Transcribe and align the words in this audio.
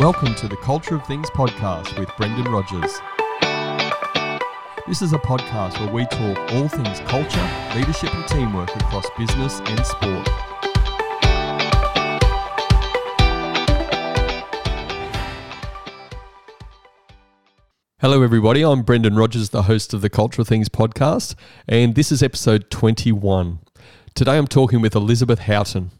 Welcome 0.00 0.34
to 0.34 0.48
the 0.48 0.56
Culture 0.56 0.96
of 0.96 1.06
Things 1.06 1.30
podcast 1.30 1.98
with 1.98 2.10
Brendan 2.16 2.50
Rogers. 2.52 3.00
This 4.88 5.02
is 5.02 5.12
a 5.12 5.18
podcast 5.18 5.78
where 5.78 5.92
we 5.92 6.04
talk 6.06 6.36
all 6.52 6.68
things 6.68 7.00
culture, 7.08 7.48
leadership, 7.74 8.12
and 8.14 8.26
teamwork 8.26 8.74
across 8.74 9.06
business 9.16 9.60
and 9.60 9.86
sport. 9.86 10.28
Hello, 18.00 18.22
everybody. 18.22 18.62
I'm 18.62 18.82
Brendan 18.82 19.16
Rogers, 19.16 19.50
the 19.50 19.62
host 19.62 19.94
of 19.94 20.00
the 20.00 20.10
Culture 20.10 20.42
of 20.42 20.48
Things 20.48 20.68
podcast, 20.68 21.34
and 21.68 21.94
this 21.94 22.10
is 22.10 22.22
episode 22.22 22.68
21. 22.68 23.60
Today 24.14 24.36
I'm 24.36 24.46
talking 24.46 24.80
with 24.80 24.94
Elizabeth 24.94 25.38
Houghton. 25.38 25.92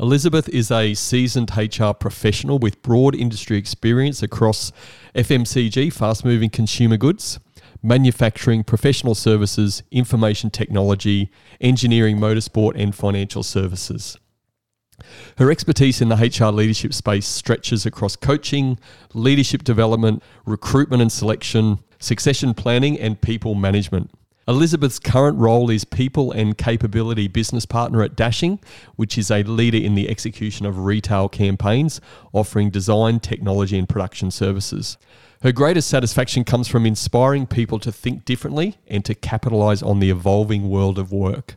Elizabeth 0.00 0.48
is 0.48 0.70
a 0.70 0.94
seasoned 0.94 1.50
HR 1.54 1.92
professional 1.92 2.58
with 2.58 2.80
broad 2.80 3.14
industry 3.14 3.58
experience 3.58 4.22
across 4.22 4.72
FMCG, 5.14 5.92
fast 5.92 6.24
moving 6.24 6.48
consumer 6.48 6.96
goods, 6.96 7.38
manufacturing, 7.82 8.64
professional 8.64 9.14
services, 9.14 9.82
information 9.90 10.48
technology, 10.48 11.30
engineering, 11.60 12.16
motorsport, 12.16 12.72
and 12.76 12.94
financial 12.94 13.42
services. 13.42 14.16
Her 15.36 15.50
expertise 15.50 16.00
in 16.00 16.08
the 16.08 16.16
HR 16.16 16.50
leadership 16.50 16.94
space 16.94 17.26
stretches 17.26 17.84
across 17.84 18.16
coaching, 18.16 18.78
leadership 19.12 19.64
development, 19.64 20.22
recruitment 20.46 21.02
and 21.02 21.12
selection, 21.12 21.78
succession 21.98 22.54
planning, 22.54 22.98
and 22.98 23.20
people 23.20 23.54
management. 23.54 24.10
Elizabeth's 24.50 24.98
current 24.98 25.38
role 25.38 25.70
is 25.70 25.84
People 25.84 26.32
and 26.32 26.58
Capability 26.58 27.28
Business 27.28 27.64
Partner 27.64 28.02
at 28.02 28.16
Dashing, 28.16 28.58
which 28.96 29.16
is 29.16 29.30
a 29.30 29.44
leader 29.44 29.78
in 29.78 29.94
the 29.94 30.10
execution 30.10 30.66
of 30.66 30.80
retail 30.80 31.28
campaigns, 31.28 32.00
offering 32.32 32.68
design, 32.68 33.20
technology, 33.20 33.78
and 33.78 33.88
production 33.88 34.32
services. 34.32 34.98
Her 35.44 35.52
greatest 35.52 35.88
satisfaction 35.88 36.42
comes 36.42 36.66
from 36.66 36.84
inspiring 36.84 37.46
people 37.46 37.78
to 37.78 37.92
think 37.92 38.24
differently 38.24 38.76
and 38.88 39.04
to 39.04 39.14
capitalize 39.14 39.84
on 39.84 40.00
the 40.00 40.10
evolving 40.10 40.68
world 40.68 40.98
of 40.98 41.12
work. 41.12 41.54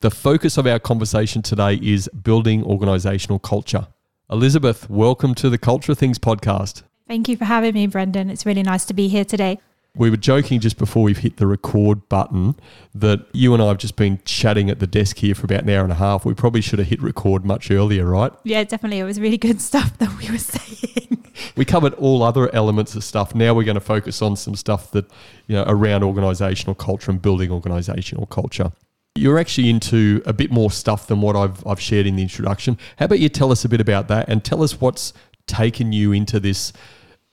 The 0.00 0.10
focus 0.10 0.56
of 0.56 0.66
our 0.66 0.78
conversation 0.78 1.42
today 1.42 1.78
is 1.82 2.08
building 2.08 2.64
organizational 2.64 3.40
culture. 3.40 3.88
Elizabeth, 4.30 4.88
welcome 4.88 5.34
to 5.34 5.50
the 5.50 5.58
Culture 5.58 5.94
Things 5.94 6.18
podcast. 6.18 6.82
Thank 7.06 7.28
you 7.28 7.36
for 7.36 7.44
having 7.44 7.74
me, 7.74 7.86
Brendan. 7.88 8.30
It's 8.30 8.46
really 8.46 8.62
nice 8.62 8.86
to 8.86 8.94
be 8.94 9.08
here 9.08 9.26
today. 9.26 9.60
We 9.94 10.08
were 10.08 10.16
joking 10.16 10.58
just 10.60 10.78
before 10.78 11.02
we've 11.02 11.18
hit 11.18 11.36
the 11.36 11.46
record 11.46 12.08
button 12.08 12.54
that 12.94 13.26
you 13.32 13.52
and 13.52 13.62
I 13.62 13.68
have 13.68 13.76
just 13.76 13.96
been 13.96 14.20
chatting 14.24 14.70
at 14.70 14.78
the 14.78 14.86
desk 14.86 15.18
here 15.18 15.34
for 15.34 15.44
about 15.44 15.64
an 15.64 15.68
hour 15.68 15.82
and 15.82 15.92
a 15.92 15.96
half. 15.96 16.24
We 16.24 16.32
probably 16.32 16.62
should 16.62 16.78
have 16.78 16.88
hit 16.88 17.02
record 17.02 17.44
much 17.44 17.70
earlier, 17.70 18.06
right? 18.06 18.32
Yeah, 18.42 18.64
definitely. 18.64 19.00
It 19.00 19.04
was 19.04 19.20
really 19.20 19.36
good 19.36 19.60
stuff 19.60 19.98
that 19.98 20.16
we 20.18 20.30
were 20.30 20.38
saying. 20.38 21.26
we 21.56 21.66
covered 21.66 21.92
all 21.94 22.22
other 22.22 22.52
elements 22.54 22.94
of 22.94 23.04
stuff. 23.04 23.34
Now 23.34 23.52
we're 23.52 23.64
going 23.64 23.74
to 23.74 23.80
focus 23.80 24.22
on 24.22 24.34
some 24.36 24.56
stuff 24.56 24.90
that, 24.92 25.10
you 25.46 25.56
know, 25.56 25.64
around 25.66 26.04
organizational 26.04 26.74
culture 26.74 27.10
and 27.10 27.20
building 27.20 27.50
organizational 27.50 28.24
culture. 28.26 28.72
You're 29.14 29.38
actually 29.38 29.68
into 29.68 30.22
a 30.24 30.32
bit 30.32 30.50
more 30.50 30.70
stuff 30.70 31.06
than 31.06 31.20
what 31.20 31.36
I've, 31.36 31.66
I've 31.66 31.80
shared 31.80 32.06
in 32.06 32.16
the 32.16 32.22
introduction. 32.22 32.78
How 32.96 33.04
about 33.04 33.18
you 33.18 33.28
tell 33.28 33.52
us 33.52 33.62
a 33.66 33.68
bit 33.68 33.80
about 33.80 34.08
that 34.08 34.26
and 34.30 34.42
tell 34.42 34.62
us 34.62 34.80
what's 34.80 35.12
taken 35.46 35.92
you 35.92 36.12
into 36.12 36.40
this 36.40 36.72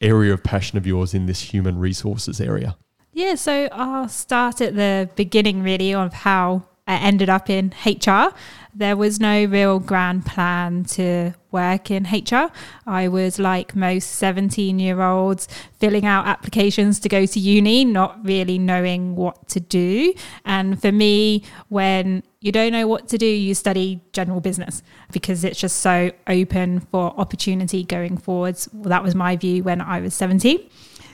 area 0.01 0.33
of 0.33 0.43
passion 0.43 0.77
of 0.77 0.87
yours 0.87 1.13
in 1.13 1.25
this 1.25 1.41
human 1.53 1.77
resources 1.77 2.39
area? 2.39 2.77
Yeah, 3.13 3.35
so 3.35 3.67
I'll 3.71 4.07
start 4.07 4.61
at 4.61 4.75
the 4.75 5.09
beginning 5.15 5.63
really 5.63 5.93
of 5.93 6.13
how 6.13 6.63
I 6.87 6.95
ended 6.95 7.29
up 7.29 7.49
in 7.49 7.73
HR. 7.85 8.33
There 8.73 8.95
was 8.95 9.19
no 9.19 9.45
real 9.45 9.79
grand 9.79 10.25
plan 10.25 10.85
to 10.85 11.33
work 11.51 11.91
in 11.91 12.05
HR. 12.05 12.49
I 12.87 13.07
was 13.07 13.39
like 13.39 13.75
most 13.75 14.11
17 14.11 14.79
year 14.79 15.01
olds 15.01 15.47
filling 15.79 16.05
out 16.05 16.27
applications 16.27 16.99
to 17.01 17.09
go 17.09 17.25
to 17.25 17.39
uni, 17.39 17.85
not 17.85 18.23
really 18.23 18.57
knowing 18.57 19.15
what 19.15 19.47
to 19.49 19.59
do. 19.59 20.13
And 20.45 20.81
for 20.81 20.91
me, 20.91 21.43
when 21.67 22.23
you 22.41 22.51
don't 22.51 22.71
know 22.71 22.87
what 22.87 23.09
to 23.09 23.17
do, 23.17 23.25
you 23.25 23.53
study 23.53 24.01
general 24.13 24.39
business 24.39 24.81
because 25.11 25.43
it's 25.43 25.59
just 25.59 25.77
so 25.77 26.11
open 26.27 26.79
for 26.79 27.13
opportunity 27.19 27.83
going 27.83 28.17
forwards. 28.17 28.69
Well, 28.71 28.89
that 28.89 29.03
was 29.03 29.13
my 29.13 29.35
view 29.35 29.63
when 29.63 29.81
I 29.81 29.99
was 29.99 30.13
17. 30.13 30.69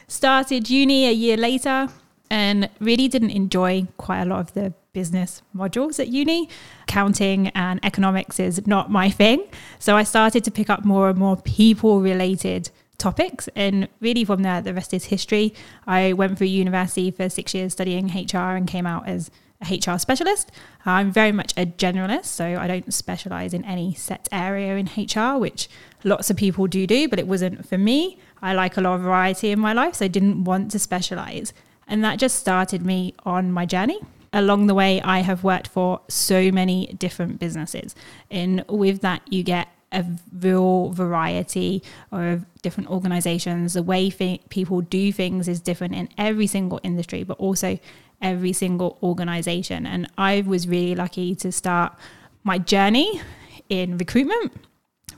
Started 0.08 0.70
uni 0.70 1.08
a 1.08 1.12
year 1.12 1.36
later 1.36 1.90
and 2.30 2.70
really 2.80 3.08
didn't 3.08 3.32
enjoy 3.32 3.88
quite 3.98 4.22
a 4.22 4.26
lot 4.26 4.40
of 4.40 4.54
the 4.54 4.74
business 4.94 5.42
modules 5.56 6.00
at 6.00 6.10
uni. 6.10 6.48
Accounting 6.84 7.50
and 7.50 7.80
economics 7.84 8.40
is 8.40 8.66
not 8.68 8.92
my 8.92 9.10
thing. 9.10 9.46
So 9.80 9.96
I 9.98 10.04
started 10.04 10.44
to 10.44 10.52
pick 10.52 10.70
up 10.70 10.86
more 10.86 11.10
and 11.10 11.18
more 11.18 11.38
people 11.38 12.02
related 12.02 12.70
topics. 12.98 13.50
And 13.56 13.88
really, 14.00 14.24
from 14.24 14.44
there, 14.44 14.62
the 14.62 14.74
rest 14.74 14.94
is 14.94 15.06
history. 15.06 15.54
I 15.86 16.14
went 16.14 16.38
through 16.38 16.48
university 16.48 17.12
for 17.12 17.30
six 17.30 17.54
years 17.54 17.74
studying 17.74 18.08
HR 18.08 18.56
and 18.56 18.68
came 18.68 18.86
out 18.86 19.08
as 19.08 19.30
a 19.62 19.76
HR 19.76 19.98
specialist. 19.98 20.52
I'm 20.86 21.12
very 21.12 21.32
much 21.32 21.54
a 21.58 21.66
generalist, 21.66 22.26
so 22.26 22.46
I 22.46 22.68
don't 22.68 22.94
specialize 22.94 23.54
in 23.54 23.64
any 23.66 23.94
set 23.94 24.28
area 24.32 24.76
in 24.76 24.88
HR, 24.88 25.40
which 25.40 25.70
lots 26.04 26.30
of 26.30 26.38
people 26.38 26.68
do 26.68 26.86
do, 26.86 27.08
but 27.08 27.20
it 27.20 27.28
wasn't 27.28 27.68
for 27.68 27.78
me. 27.78 28.18
I 28.42 28.54
like 28.54 28.78
a 28.78 28.82
lot 28.82 28.96
of 28.96 29.02
variety 29.02 29.52
in 29.52 29.60
my 29.60 29.74
life, 29.74 29.96
so 29.96 30.06
I 30.06 30.10
didn't 30.10 30.44
want 30.44 30.72
to 30.72 30.80
specialize. 30.80 31.54
And 31.88 32.04
that 32.04 32.20
just 32.20 32.38
started 32.38 32.86
me 32.86 33.14
on 33.26 33.52
my 33.52 33.66
journey. 33.66 34.00
Along 34.34 34.68
the 34.68 34.74
way, 34.74 35.02
I 35.02 35.20
have 35.20 35.44
worked 35.44 35.68
for 35.68 36.02
so 36.10 36.52
many 36.52 36.88
different 36.88 37.40
businesses. 37.40 37.96
And 38.30 38.66
with 38.68 39.02
that, 39.02 39.22
you 39.32 39.44
get 39.44 39.70
a 39.92 40.04
real 40.38 40.90
variety 40.90 41.82
of 42.12 42.46
different 42.62 42.90
organizations. 42.90 43.74
The 43.74 43.84
way 43.84 44.12
people 44.50 44.82
do 44.82 45.14
things 45.14 45.48
is 45.48 45.62
different 45.62 45.96
in 45.96 46.10
every 46.18 46.48
single 46.48 46.82
industry, 46.84 47.24
but 47.24 47.38
also 47.38 47.80
every 48.26 48.52
single 48.52 48.98
organization. 49.04 49.86
And 49.86 50.10
I 50.18 50.42
was 50.42 50.68
really 50.68 50.96
lucky 50.96 51.36
to 51.36 51.52
start 51.52 51.96
my 52.44 52.58
journey 52.58 53.22
in 53.70 53.98
recruitment 53.98 54.52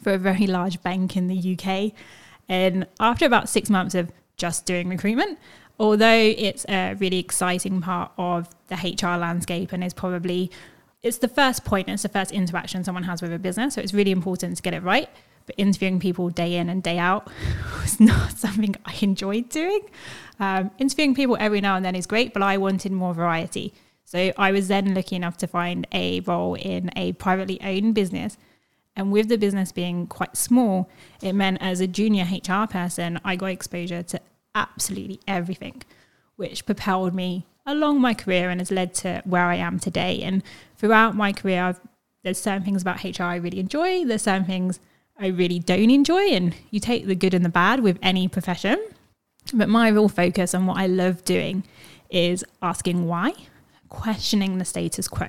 for 0.04 0.14
a 0.14 0.18
very 0.18 0.46
large 0.46 0.84
bank 0.84 1.16
in 1.16 1.28
the 1.28 1.58
UK. 1.58 1.94
And 2.50 2.86
after 3.00 3.26
about 3.26 3.48
six 3.48 3.70
months 3.70 3.96
of 3.96 4.12
just 4.36 4.66
doing 4.66 4.90
recruitment, 4.90 5.40
although 5.80 6.34
it's 6.38 6.66
a 6.68 6.96
really 6.96 7.20
exciting 7.20 7.80
part 7.82 8.12
of 8.18 8.50
the 8.68 8.76
HR 8.76 9.18
landscape 9.18 9.72
and 9.72 9.84
is 9.84 9.94
probably 9.94 10.52
it's 11.02 11.20
the 11.20 11.30
first 11.30 11.64
point, 11.64 11.88
it's 11.88 12.04
the 12.04 12.10
first 12.10 12.32
interaction 12.32 12.84
someone 12.84 13.04
has 13.04 13.22
with 13.22 13.32
a 13.32 13.40
business. 13.40 13.76
So 13.76 13.82
it's 13.82 13.94
really 13.94 14.12
important 14.12 14.58
to 14.58 14.62
get 14.62 14.74
it 14.74 14.84
right. 14.84 15.10
But 15.48 15.56
interviewing 15.58 16.00
people 16.00 16.30
day 16.30 16.58
in 16.58 16.70
and 16.70 16.84
day 16.84 17.00
out 17.00 17.28
was 17.82 18.00
not 18.00 18.38
something 18.38 18.76
I 18.86 18.96
enjoyed 19.02 19.50
doing. 19.50 19.82
Um, 20.40 20.70
interviewing 20.78 21.16
people 21.16 21.38
every 21.40 21.62
now 21.62 21.76
and 21.76 21.84
then 21.84 21.96
is 21.96 22.06
great, 22.06 22.34
but 22.34 22.44
I 22.44 22.58
wanted 22.58 22.92
more 22.92 23.16
variety. 23.16 23.74
So 24.04 24.32
I 24.38 24.52
was 24.52 24.68
then 24.68 24.94
lucky 24.94 25.16
enough 25.16 25.38
to 25.38 25.48
find 25.48 25.88
a 25.92 26.20
role 26.22 26.54
in 26.54 26.92
a 26.96 27.14
privately 27.14 27.60
owned 27.62 27.96
business. 27.96 28.38
And 28.96 29.12
with 29.12 29.28
the 29.30 29.38
business 29.38 29.72
being 29.72 30.08
quite 30.08 30.38
small, 30.38 30.90
it 31.22 31.34
meant 31.34 31.58
as 31.62 31.82
a 31.82 31.88
junior 31.88 32.24
HR 32.24 32.68
person, 32.68 33.20
I 33.26 33.36
got 33.36 33.48
exposure 33.48 34.04
to 34.04 34.22
absolutely 34.56 35.20
everything, 35.28 35.84
which 36.36 36.66
propelled 36.66 37.14
me 37.14 37.46
along 37.66 38.00
my 38.00 38.14
career 38.14 38.50
and 38.50 38.62
has 38.62 38.72
led 38.72 38.94
to 38.96 39.22
where 39.26 39.44
I 39.44 39.56
am 39.56 39.78
today. 39.78 40.22
And 40.22 40.42
throughout 40.78 41.16
my 41.16 41.34
career, 41.34 41.64
I've, 41.64 41.80
there's 42.24 42.40
certain 42.40 42.64
things 42.64 42.82
about 42.82 43.04
HR 43.04 43.24
I 43.24 43.36
really 43.36 43.60
enjoy, 43.60 44.06
there's 44.06 44.24
certain 44.24 44.46
things 44.46 44.80
I 45.20 45.28
really 45.28 45.60
don't 45.60 45.90
enjoy, 45.90 46.28
and 46.28 46.54
you 46.70 46.80
take 46.80 47.08
the 47.08 47.16
good 47.16 47.34
and 47.34 47.44
the 47.44 47.50
bad 47.50 47.80
with 47.80 47.98
any 48.02 48.28
profession. 48.28 48.78
But 49.54 49.70
my 49.70 49.88
real 49.90 50.10
focus 50.10 50.54
on 50.54 50.66
what 50.66 50.78
I 50.78 50.88
love 50.88 51.24
doing 51.24 51.64
is 52.10 52.44
asking 52.62 53.08
why, 53.08 53.34
questioning 53.90 54.58
the 54.58 54.66
status 54.66 55.08
quo, 55.08 55.28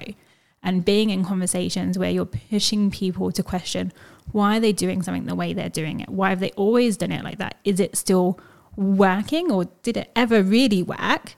and 0.62 0.84
being 0.84 1.10
in 1.10 1.24
conversations 1.24 1.98
where 1.98 2.10
you're 2.10 2.26
pushing 2.26 2.90
people 2.90 3.32
to 3.32 3.42
question 3.42 3.92
why 4.32 4.58
are 4.58 4.60
they 4.60 4.72
doing 4.72 5.02
something 5.02 5.24
the 5.24 5.34
way 5.34 5.54
they're 5.54 5.70
doing 5.70 6.00
it? 6.00 6.08
Why 6.10 6.28
have 6.30 6.40
they 6.40 6.50
always 6.50 6.98
done 6.98 7.12
it 7.12 7.24
like 7.24 7.38
that? 7.38 7.56
Is 7.64 7.80
it 7.80 7.96
still 7.96 8.38
working 8.76 9.50
or 9.50 9.64
did 9.82 9.96
it 9.96 10.10
ever 10.14 10.42
really 10.42 10.82
work? 10.82 11.34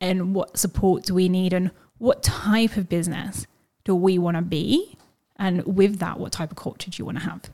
And 0.00 0.34
what 0.34 0.56
support 0.56 1.04
do 1.04 1.12
we 1.12 1.28
need? 1.28 1.52
And 1.52 1.70
what 1.98 2.22
type 2.22 2.78
of 2.78 2.88
business 2.88 3.46
do 3.84 3.94
we 3.94 4.18
want 4.18 4.38
to 4.38 4.42
be? 4.42 4.96
And 5.36 5.62
with 5.66 5.98
that, 5.98 6.18
what 6.18 6.32
type 6.32 6.50
of 6.50 6.56
culture 6.56 6.90
do 6.90 6.96
you 6.98 7.04
want 7.04 7.18
to 7.18 7.24
have? 7.24 7.50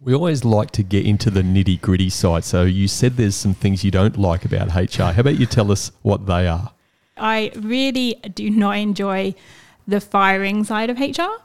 We 0.00 0.14
always 0.14 0.44
like 0.44 0.70
to 0.72 0.82
get 0.82 1.04
into 1.04 1.30
the 1.30 1.42
nitty 1.42 1.80
gritty 1.80 2.08
side. 2.10 2.44
So 2.44 2.62
you 2.62 2.86
said 2.86 3.16
there's 3.16 3.34
some 3.34 3.54
things 3.54 3.82
you 3.82 3.90
don't 3.90 4.16
like 4.16 4.44
about 4.44 4.74
HR. 4.74 5.12
How 5.12 5.20
about 5.20 5.38
you 5.38 5.46
tell 5.46 5.72
us 5.72 5.90
what 6.02 6.26
they 6.26 6.46
are? 6.46 6.72
I 7.16 7.50
really 7.56 8.14
do 8.34 8.48
not 8.48 8.78
enjoy 8.78 9.34
the 9.88 10.00
firing 10.00 10.62
side 10.62 10.90
of 10.90 11.00
HR. 11.00 11.42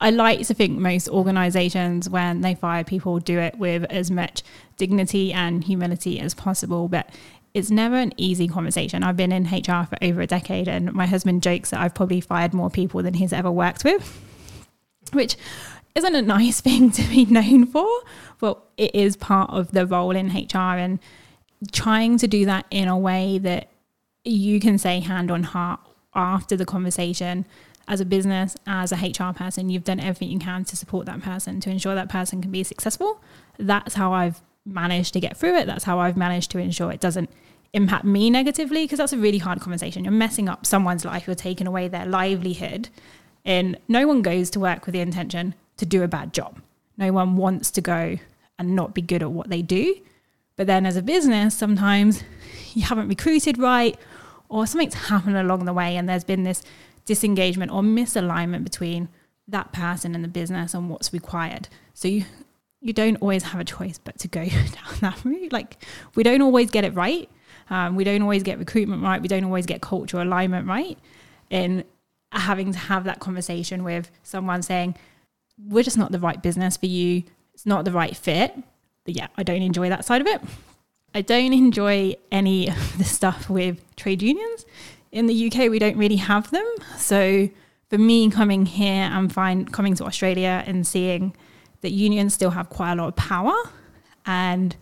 I 0.00 0.10
like 0.10 0.44
to 0.48 0.54
think 0.54 0.78
most 0.78 1.08
organizations, 1.08 2.10
when 2.10 2.40
they 2.40 2.56
fire 2.56 2.82
people, 2.82 3.20
do 3.20 3.38
it 3.38 3.56
with 3.56 3.84
as 3.84 4.10
much 4.10 4.42
dignity 4.76 5.32
and 5.32 5.62
humility 5.62 6.18
as 6.18 6.34
possible. 6.34 6.88
But 6.88 7.08
it's 7.54 7.70
never 7.70 7.94
an 7.94 8.12
easy 8.16 8.48
conversation. 8.48 9.04
I've 9.04 9.16
been 9.16 9.30
in 9.30 9.44
HR 9.44 9.86
for 9.86 9.96
over 10.02 10.22
a 10.22 10.26
decade, 10.26 10.66
and 10.66 10.92
my 10.92 11.06
husband 11.06 11.42
jokes 11.42 11.70
that 11.70 11.78
I've 11.78 11.94
probably 11.94 12.20
fired 12.20 12.52
more 12.52 12.68
people 12.68 13.00
than 13.02 13.14
he's 13.14 13.32
ever 13.32 13.52
worked 13.52 13.84
with, 13.84 14.20
which 15.12 15.36
isn't 15.94 16.14
a 16.14 16.22
nice 16.22 16.60
thing 16.66 16.90
to 16.92 17.02
be 17.02 17.24
known 17.24 17.66
for, 17.66 17.88
but 18.38 18.62
it 18.76 18.94
is 18.94 19.16
part 19.16 19.50
of 19.50 19.72
the 19.72 19.86
role 19.86 20.16
in 20.16 20.28
HR 20.28 20.78
and 20.78 20.98
trying 21.70 22.18
to 22.18 22.26
do 22.26 22.44
that 22.46 22.66
in 22.70 22.88
a 22.88 22.98
way 22.98 23.38
that 23.38 23.68
you 24.24 24.60
can 24.60 24.78
say 24.78 25.00
hand 25.00 25.30
on 25.30 25.42
heart 25.42 25.80
after 26.14 26.56
the 26.56 26.64
conversation 26.64 27.44
as 27.88 28.00
a 28.00 28.04
business, 28.04 28.56
as 28.66 28.92
a 28.92 28.96
HR 28.96 29.32
person, 29.32 29.68
you've 29.68 29.84
done 29.84 30.00
everything 30.00 30.30
you 30.30 30.38
can 30.38 30.64
to 30.64 30.76
support 30.76 31.06
that 31.06 31.20
person, 31.20 31.60
to 31.60 31.70
ensure 31.70 31.94
that 31.94 32.08
person 32.08 32.40
can 32.40 32.50
be 32.50 32.62
successful. 32.62 33.20
That's 33.58 33.94
how 33.94 34.12
I've 34.12 34.40
managed 34.64 35.12
to 35.14 35.20
get 35.20 35.36
through 35.36 35.56
it. 35.56 35.66
That's 35.66 35.84
how 35.84 35.98
I've 35.98 36.16
managed 36.16 36.50
to 36.52 36.58
ensure 36.58 36.92
it 36.92 37.00
doesn't 37.00 37.30
impact 37.72 38.04
me 38.04 38.30
negatively 38.30 38.84
because 38.84 38.98
that's 38.98 39.12
a 39.12 39.18
really 39.18 39.38
hard 39.38 39.60
conversation. 39.60 40.04
You're 40.04 40.12
messing 40.12 40.48
up 40.48 40.64
someone's 40.64 41.04
life, 41.04 41.26
you're 41.26 41.34
taking 41.34 41.66
away 41.66 41.88
their 41.88 42.06
livelihood. 42.06 42.88
And 43.44 43.76
no 43.88 44.06
one 44.06 44.22
goes 44.22 44.50
to 44.50 44.60
work 44.60 44.86
with 44.86 44.92
the 44.92 45.00
intention 45.00 45.54
to 45.82 45.86
do 45.86 46.04
a 46.04 46.08
bad 46.08 46.32
job. 46.32 46.60
No 46.96 47.12
one 47.12 47.36
wants 47.36 47.72
to 47.72 47.80
go 47.80 48.16
and 48.56 48.76
not 48.76 48.94
be 48.94 49.02
good 49.02 49.20
at 49.20 49.32
what 49.32 49.50
they 49.50 49.62
do. 49.62 49.96
But 50.54 50.68
then 50.68 50.86
as 50.86 50.96
a 50.96 51.02
business, 51.02 51.56
sometimes 51.56 52.22
you 52.74 52.82
haven't 52.82 53.08
recruited 53.08 53.58
right 53.58 53.98
or 54.48 54.64
something's 54.64 54.94
happened 54.94 55.36
along 55.36 55.64
the 55.64 55.72
way 55.72 55.96
and 55.96 56.08
there's 56.08 56.22
been 56.22 56.44
this 56.44 56.62
disengagement 57.04 57.72
or 57.72 57.82
misalignment 57.82 58.62
between 58.62 59.08
that 59.48 59.72
person 59.72 60.14
and 60.14 60.22
the 60.22 60.28
business 60.28 60.72
and 60.72 60.88
what's 60.88 61.12
required. 61.12 61.68
So 61.94 62.06
you 62.06 62.24
you 62.80 62.92
don't 62.92 63.16
always 63.16 63.44
have 63.44 63.60
a 63.60 63.64
choice 63.64 63.98
but 63.98 64.18
to 64.18 64.28
go 64.28 64.44
down 64.48 64.94
that 65.00 65.24
route. 65.24 65.52
Like 65.52 65.84
we 66.14 66.22
don't 66.22 66.42
always 66.42 66.70
get 66.70 66.84
it 66.84 66.94
right. 66.94 67.28
Um, 67.70 67.96
we 67.96 68.04
don't 68.04 68.22
always 68.22 68.44
get 68.44 68.58
recruitment 68.58 69.02
right. 69.02 69.20
We 69.20 69.28
don't 69.28 69.44
always 69.44 69.66
get 69.66 69.80
cultural 69.80 70.22
alignment 70.22 70.68
right. 70.68 70.98
And 71.50 71.84
having 72.30 72.72
to 72.72 72.78
have 72.78 73.04
that 73.04 73.18
conversation 73.18 73.84
with 73.84 74.10
someone 74.22 74.62
saying, 74.62 74.96
we're 75.68 75.82
just 75.82 75.98
not 75.98 76.12
the 76.12 76.18
right 76.18 76.42
business 76.42 76.76
for 76.76 76.86
you. 76.86 77.24
It's 77.54 77.66
not 77.66 77.84
the 77.84 77.92
right 77.92 78.16
fit. 78.16 78.56
But 79.04 79.16
yeah, 79.16 79.28
I 79.36 79.42
don't 79.42 79.62
enjoy 79.62 79.88
that 79.88 80.04
side 80.04 80.20
of 80.20 80.26
it. 80.26 80.40
I 81.14 81.22
don't 81.22 81.52
enjoy 81.52 82.14
any 82.30 82.68
of 82.70 82.98
the 82.98 83.04
stuff 83.04 83.50
with 83.50 83.84
trade 83.96 84.22
unions. 84.22 84.64
In 85.10 85.26
the 85.26 85.46
UK, 85.46 85.70
we 85.70 85.78
don't 85.78 85.96
really 85.96 86.16
have 86.16 86.50
them. 86.50 86.66
So 86.96 87.50
for 87.90 87.98
me, 87.98 88.30
coming 88.30 88.64
here 88.64 89.04
and 89.12 89.32
find 89.32 89.70
coming 89.72 89.94
to 89.96 90.04
Australia 90.04 90.64
and 90.66 90.86
seeing 90.86 91.34
that 91.82 91.90
unions 91.90 92.32
still 92.32 92.50
have 92.50 92.70
quite 92.70 92.92
a 92.92 92.94
lot 92.94 93.08
of 93.08 93.16
power 93.16 93.52
and 94.24 94.76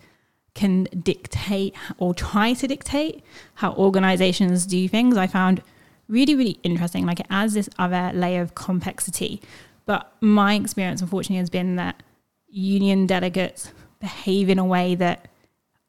can 0.53 0.83
dictate 0.83 1.75
or 1.97 2.13
try 2.13 2.53
to 2.53 2.67
dictate 2.67 3.23
how 3.55 3.73
organizations 3.73 4.65
do 4.65 4.87
things, 4.87 5.17
I 5.17 5.27
found 5.27 5.63
really, 6.07 6.35
really 6.35 6.59
interesting. 6.63 7.05
Like 7.05 7.19
it 7.19 7.27
adds 7.29 7.53
this 7.53 7.69
other 7.79 8.11
layer 8.13 8.41
of 8.41 8.55
complexity. 8.55 9.41
But 9.85 10.11
my 10.21 10.55
experience, 10.55 11.01
unfortunately, 11.01 11.37
has 11.37 11.49
been 11.49 11.75
that 11.77 12.03
union 12.47 13.07
delegates 13.07 13.71
behave 13.99 14.49
in 14.49 14.59
a 14.59 14.65
way 14.65 14.95
that 14.95 15.27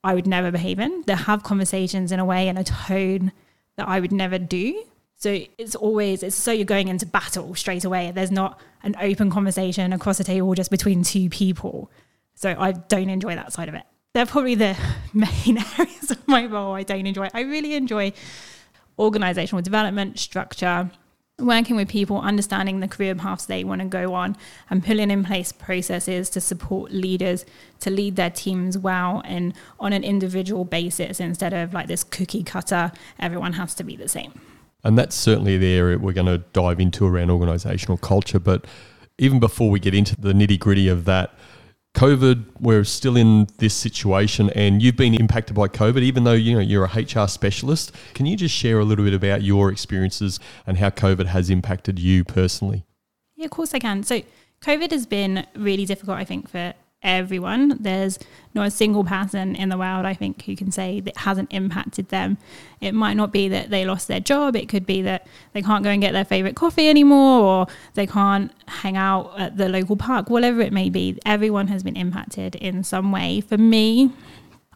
I 0.04 0.14
would 0.14 0.26
never 0.26 0.50
behave 0.50 0.78
in. 0.78 1.02
They 1.06 1.14
have 1.14 1.42
conversations 1.42 2.12
in 2.12 2.20
a 2.20 2.24
way 2.24 2.48
and 2.48 2.58
a 2.58 2.64
tone 2.64 3.32
that 3.76 3.88
I 3.88 4.00
would 4.00 4.12
never 4.12 4.38
do. 4.38 4.84
So 5.16 5.38
it's 5.56 5.76
always 5.76 6.24
it's 6.24 6.34
so 6.34 6.50
you're 6.50 6.64
going 6.64 6.88
into 6.88 7.06
battle 7.06 7.54
straight 7.54 7.84
away. 7.84 8.10
There's 8.10 8.32
not 8.32 8.60
an 8.82 8.96
open 9.00 9.30
conversation 9.30 9.92
across 9.92 10.18
the 10.18 10.24
table 10.24 10.52
just 10.54 10.70
between 10.70 11.04
two 11.04 11.28
people. 11.28 11.90
So 12.34 12.56
I 12.58 12.72
don't 12.72 13.08
enjoy 13.08 13.36
that 13.36 13.52
side 13.52 13.68
of 13.68 13.74
it. 13.74 13.84
They're 14.14 14.26
probably 14.26 14.56
the 14.56 14.76
main 15.14 15.64
areas 15.78 16.10
of 16.10 16.26
my 16.26 16.46
role 16.46 16.74
I 16.74 16.82
don't 16.82 17.06
enjoy. 17.06 17.28
I 17.32 17.42
really 17.42 17.74
enjoy 17.74 18.12
organizational 18.98 19.62
development, 19.62 20.18
structure, 20.18 20.90
working 21.42 21.76
with 21.76 21.88
people, 21.88 22.20
understanding 22.20 22.80
the 22.80 22.88
career 22.88 23.14
paths 23.14 23.46
they 23.46 23.64
want 23.64 23.80
to 23.80 23.88
go 23.88 24.14
on, 24.14 24.36
and 24.70 24.84
putting 24.84 25.10
in 25.10 25.24
place 25.24 25.52
processes 25.52 26.30
to 26.30 26.40
support 26.40 26.92
leaders 26.92 27.44
to 27.80 27.90
lead 27.90 28.16
their 28.16 28.30
teams 28.30 28.78
well 28.78 29.22
and 29.24 29.54
on 29.80 29.92
an 29.92 30.04
individual 30.04 30.64
basis 30.64 31.20
instead 31.20 31.52
of 31.52 31.74
like 31.74 31.88
this 31.88 32.04
cookie 32.04 32.42
cutter, 32.42 32.92
everyone 33.18 33.54
has 33.54 33.74
to 33.74 33.84
be 33.84 33.96
the 33.96 34.08
same. 34.08 34.40
And 34.84 34.98
that's 34.98 35.14
certainly 35.14 35.58
the 35.58 35.74
area 35.74 35.98
we're 35.98 36.12
going 36.12 36.26
to 36.26 36.38
dive 36.52 36.80
into 36.80 37.06
around 37.06 37.30
organizational 37.30 37.98
culture. 37.98 38.40
But 38.40 38.64
even 39.18 39.38
before 39.38 39.70
we 39.70 39.78
get 39.78 39.94
into 39.94 40.20
the 40.20 40.32
nitty 40.32 40.58
gritty 40.58 40.88
of 40.88 41.04
that, 41.04 41.34
COVID, 41.94 42.44
we're 42.58 42.84
still 42.84 43.16
in 43.16 43.48
this 43.58 43.74
situation, 43.74 44.50
and 44.50 44.82
you've 44.82 44.96
been 44.96 45.14
impacted 45.14 45.54
by 45.54 45.68
COVID, 45.68 46.00
even 46.00 46.24
though 46.24 46.32
you 46.32 46.54
know 46.54 46.60
you're 46.60 46.84
a 46.84 47.02
HR 47.02 47.28
specialist. 47.28 47.92
Can 48.14 48.26
you 48.26 48.36
just 48.36 48.54
share 48.54 48.78
a 48.78 48.84
little 48.84 49.04
bit 49.04 49.14
about 49.14 49.42
your 49.42 49.70
experiences 49.70 50.40
and 50.66 50.78
how 50.78 50.90
COVID 50.90 51.26
has 51.26 51.50
impacted 51.50 51.98
you 51.98 52.24
personally? 52.24 52.86
Yeah, 53.36 53.44
of 53.44 53.50
course 53.50 53.74
I 53.74 53.78
can. 53.78 54.02
So, 54.04 54.22
COVID 54.62 54.90
has 54.90 55.06
been 55.06 55.46
really 55.54 55.84
difficult, 55.84 56.16
I 56.16 56.24
think, 56.24 56.48
for 56.48 56.72
everyone. 57.02 57.78
There's 57.80 58.18
not 58.54 58.66
a 58.66 58.70
single 58.70 59.04
person 59.04 59.56
in 59.56 59.68
the 59.68 59.78
world, 59.78 60.04
I 60.04 60.14
think, 60.14 60.42
who 60.42 60.56
can 60.56 60.70
say 60.70 61.00
that 61.00 61.16
hasn't 61.18 61.52
impacted 61.52 62.08
them. 62.08 62.38
It 62.80 62.94
might 62.94 63.14
not 63.14 63.32
be 63.32 63.48
that 63.48 63.70
they 63.70 63.84
lost 63.84 64.08
their 64.08 64.20
job, 64.20 64.56
it 64.56 64.68
could 64.68 64.86
be 64.86 65.02
that 65.02 65.26
they 65.52 65.62
can't 65.62 65.84
go 65.84 65.90
and 65.90 66.02
get 66.02 66.12
their 66.12 66.24
favorite 66.24 66.56
coffee 66.56 66.88
anymore, 66.88 67.40
or 67.40 67.66
they 67.94 68.06
can't 68.06 68.52
hang 68.66 68.96
out 68.96 69.38
at 69.38 69.56
the 69.56 69.68
local 69.68 69.96
park, 69.96 70.30
whatever 70.30 70.60
it 70.60 70.72
may 70.72 70.90
be. 70.90 71.18
Everyone 71.24 71.68
has 71.68 71.82
been 71.82 71.96
impacted 71.96 72.54
in 72.56 72.84
some 72.84 73.12
way. 73.12 73.40
For 73.40 73.58
me, 73.58 74.12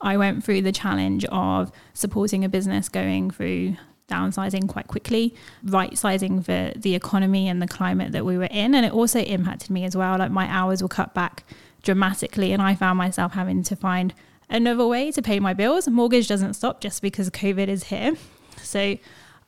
I 0.00 0.16
went 0.16 0.44
through 0.44 0.62
the 0.62 0.72
challenge 0.72 1.24
of 1.26 1.72
supporting 1.94 2.44
a 2.44 2.48
business 2.48 2.88
going 2.88 3.30
through 3.30 3.76
downsizing 4.08 4.68
quite 4.68 4.86
quickly, 4.86 5.34
right 5.64 5.96
sizing 5.98 6.40
for 6.40 6.72
the 6.76 6.94
economy 6.94 7.48
and 7.48 7.60
the 7.60 7.66
climate 7.66 8.12
that 8.12 8.24
we 8.24 8.38
were 8.38 8.44
in. 8.44 8.74
And 8.74 8.86
it 8.86 8.92
also 8.92 9.20
impacted 9.20 9.70
me 9.70 9.84
as 9.84 9.96
well. 9.96 10.18
Like 10.18 10.30
my 10.30 10.46
hours 10.46 10.82
were 10.82 10.88
cut 10.88 11.12
back 11.14 11.44
dramatically, 11.82 12.52
and 12.52 12.62
I 12.62 12.74
found 12.74 12.98
myself 12.98 13.32
having 13.32 13.62
to 13.64 13.76
find 13.76 14.14
another 14.48 14.86
way 14.86 15.10
to 15.12 15.22
pay 15.22 15.40
my 15.40 15.54
bills. 15.54 15.88
Mortgage 15.88 16.28
doesn't 16.28 16.54
stop 16.54 16.80
just 16.80 17.02
because 17.02 17.30
COVID 17.30 17.68
is 17.68 17.84
here. 17.84 18.16
So 18.62 18.98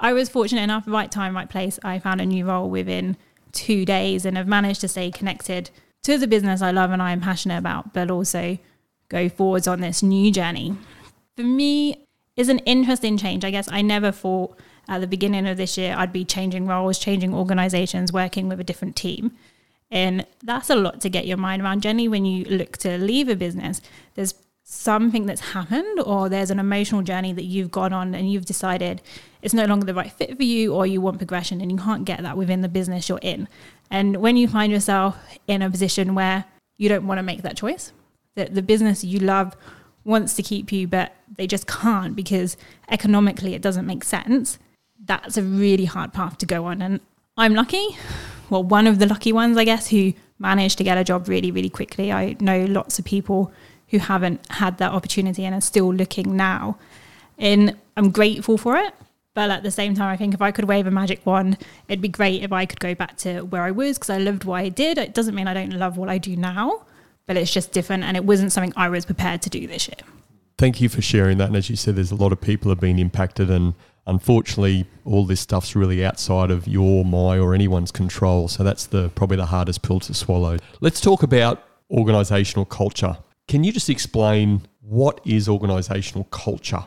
I 0.00 0.12
was 0.12 0.28
fortunate 0.28 0.62
enough, 0.62 0.84
right 0.86 1.10
time, 1.10 1.34
right 1.34 1.48
place. 1.48 1.78
I 1.84 1.98
found 1.98 2.20
a 2.20 2.26
new 2.26 2.46
role 2.46 2.70
within 2.70 3.16
two 3.52 3.84
days 3.84 4.24
and 4.24 4.36
have 4.36 4.46
managed 4.46 4.80
to 4.82 4.88
stay 4.88 5.10
connected 5.10 5.70
to 6.04 6.18
the 6.18 6.26
business 6.26 6.62
I 6.62 6.70
love 6.70 6.90
and 6.90 7.02
I 7.02 7.12
am 7.12 7.20
passionate 7.20 7.58
about, 7.58 7.92
but 7.92 8.10
also 8.10 8.58
go 9.08 9.28
forwards 9.28 9.66
on 9.66 9.80
this 9.80 10.02
new 10.02 10.30
journey. 10.30 10.76
For 11.36 11.42
me, 11.42 12.06
is 12.38 12.48
an 12.48 12.60
interesting 12.60 13.18
change. 13.18 13.44
I 13.44 13.50
guess 13.50 13.68
I 13.70 13.82
never 13.82 14.12
thought 14.12 14.56
at 14.86 15.00
the 15.00 15.08
beginning 15.08 15.46
of 15.48 15.56
this 15.56 15.76
year 15.76 15.94
I'd 15.98 16.12
be 16.12 16.24
changing 16.24 16.68
roles, 16.68 16.98
changing 16.98 17.34
organizations, 17.34 18.12
working 18.12 18.48
with 18.48 18.60
a 18.60 18.64
different 18.64 18.94
team. 18.94 19.32
And 19.90 20.26
that's 20.42 20.70
a 20.70 20.76
lot 20.76 21.00
to 21.00 21.08
get 21.08 21.26
your 21.26 21.38
mind 21.38 21.62
around. 21.62 21.82
Generally, 21.82 22.08
when 22.08 22.24
you 22.24 22.44
look 22.44 22.76
to 22.78 22.98
leave 22.98 23.28
a 23.28 23.36
business, 23.36 23.80
there's 24.14 24.34
something 24.70 25.24
that's 25.24 25.40
happened 25.40 25.98
or 26.00 26.28
there's 26.28 26.50
an 26.50 26.58
emotional 26.58 27.00
journey 27.00 27.32
that 27.32 27.44
you've 27.44 27.70
gone 27.70 27.90
on 27.90 28.14
and 28.14 28.30
you've 28.30 28.44
decided 28.44 29.00
it's 29.40 29.54
no 29.54 29.64
longer 29.64 29.86
the 29.86 29.94
right 29.94 30.12
fit 30.12 30.36
for 30.36 30.42
you 30.42 30.74
or 30.74 30.86
you 30.86 31.00
want 31.00 31.16
progression 31.16 31.62
and 31.62 31.72
you 31.72 31.78
can't 31.78 32.04
get 32.04 32.20
that 32.20 32.36
within 32.36 32.60
the 32.60 32.68
business 32.68 33.08
you're 33.08 33.18
in. 33.22 33.48
And 33.90 34.18
when 34.18 34.36
you 34.36 34.46
find 34.46 34.70
yourself 34.70 35.16
in 35.46 35.62
a 35.62 35.70
position 35.70 36.14
where 36.14 36.44
you 36.76 36.90
don't 36.90 37.06
want 37.06 37.16
to 37.16 37.22
make 37.22 37.40
that 37.42 37.56
choice, 37.56 37.92
that 38.34 38.54
the 38.54 38.60
business 38.60 39.02
you 39.02 39.18
love 39.20 39.56
wants 40.04 40.34
to 40.34 40.42
keep 40.42 40.70
you, 40.70 40.86
but 40.86 41.14
they 41.34 41.46
just 41.46 41.66
can't 41.66 42.14
because 42.14 42.58
economically 42.90 43.54
it 43.54 43.62
doesn't 43.62 43.86
make 43.86 44.04
sense, 44.04 44.58
that's 45.02 45.38
a 45.38 45.42
really 45.42 45.86
hard 45.86 46.12
path 46.12 46.36
to 46.38 46.46
go 46.46 46.66
on. 46.66 46.82
And 46.82 47.00
I'm 47.38 47.54
lucky 47.54 47.96
well, 48.50 48.62
one 48.62 48.86
of 48.86 48.98
the 48.98 49.06
lucky 49.06 49.32
ones, 49.32 49.56
I 49.56 49.64
guess, 49.64 49.88
who 49.88 50.12
managed 50.38 50.78
to 50.78 50.84
get 50.84 50.98
a 50.98 51.04
job 51.04 51.28
really, 51.28 51.50
really 51.50 51.70
quickly. 51.70 52.12
I 52.12 52.36
know 52.40 52.64
lots 52.64 52.98
of 52.98 53.04
people 53.04 53.52
who 53.88 53.98
haven't 53.98 54.40
had 54.50 54.78
that 54.78 54.92
opportunity 54.92 55.44
and 55.44 55.54
are 55.54 55.60
still 55.60 55.92
looking 55.92 56.36
now. 56.36 56.78
And 57.38 57.76
I'm 57.96 58.10
grateful 58.10 58.58
for 58.58 58.76
it. 58.76 58.94
But 59.34 59.50
at 59.50 59.62
the 59.62 59.70
same 59.70 59.94
time, 59.94 60.08
I 60.08 60.16
think 60.16 60.34
if 60.34 60.42
I 60.42 60.50
could 60.50 60.64
wave 60.64 60.86
a 60.86 60.90
magic 60.90 61.24
wand, 61.24 61.58
it'd 61.86 62.02
be 62.02 62.08
great 62.08 62.42
if 62.42 62.52
I 62.52 62.66
could 62.66 62.80
go 62.80 62.94
back 62.94 63.16
to 63.18 63.42
where 63.42 63.62
I 63.62 63.70
was 63.70 63.96
because 63.96 64.10
I 64.10 64.18
loved 64.18 64.44
what 64.44 64.56
I 64.56 64.68
did. 64.68 64.98
It 64.98 65.14
doesn't 65.14 65.34
mean 65.34 65.46
I 65.46 65.54
don't 65.54 65.72
love 65.72 65.96
what 65.96 66.08
I 66.08 66.18
do 66.18 66.34
now, 66.34 66.82
but 67.26 67.36
it's 67.36 67.52
just 67.52 67.70
different. 67.72 68.02
And 68.02 68.16
it 68.16 68.24
wasn't 68.24 68.50
something 68.50 68.72
I 68.76 68.88
was 68.88 69.04
prepared 69.04 69.42
to 69.42 69.50
do 69.50 69.66
this 69.66 69.86
year. 69.88 69.98
Thank 70.56 70.80
you 70.80 70.88
for 70.88 71.00
sharing 71.00 71.38
that. 71.38 71.48
And 71.48 71.56
as 71.56 71.70
you 71.70 71.76
said, 71.76 71.94
there's 71.94 72.10
a 72.10 72.16
lot 72.16 72.32
of 72.32 72.40
people 72.40 72.68
have 72.70 72.80
been 72.80 72.98
impacted 72.98 73.48
and 73.48 73.74
unfortunately, 74.08 74.86
all 75.04 75.24
this 75.24 75.40
stuff's 75.40 75.76
really 75.76 76.04
outside 76.04 76.50
of 76.50 76.66
your, 76.66 77.04
my, 77.04 77.38
or 77.38 77.54
anyone's 77.54 77.92
control. 77.92 78.48
So 78.48 78.64
that's 78.64 78.86
the 78.86 79.10
probably 79.10 79.36
the 79.36 79.46
hardest 79.46 79.82
pill 79.82 80.00
to 80.00 80.14
swallow. 80.14 80.56
Let's 80.80 81.00
talk 81.00 81.22
about 81.22 81.62
organizational 81.90 82.64
culture. 82.64 83.18
Can 83.46 83.64
you 83.64 83.72
just 83.72 83.88
explain 83.88 84.62
what 84.80 85.20
is 85.24 85.48
organizational 85.48 86.24
culture? 86.24 86.84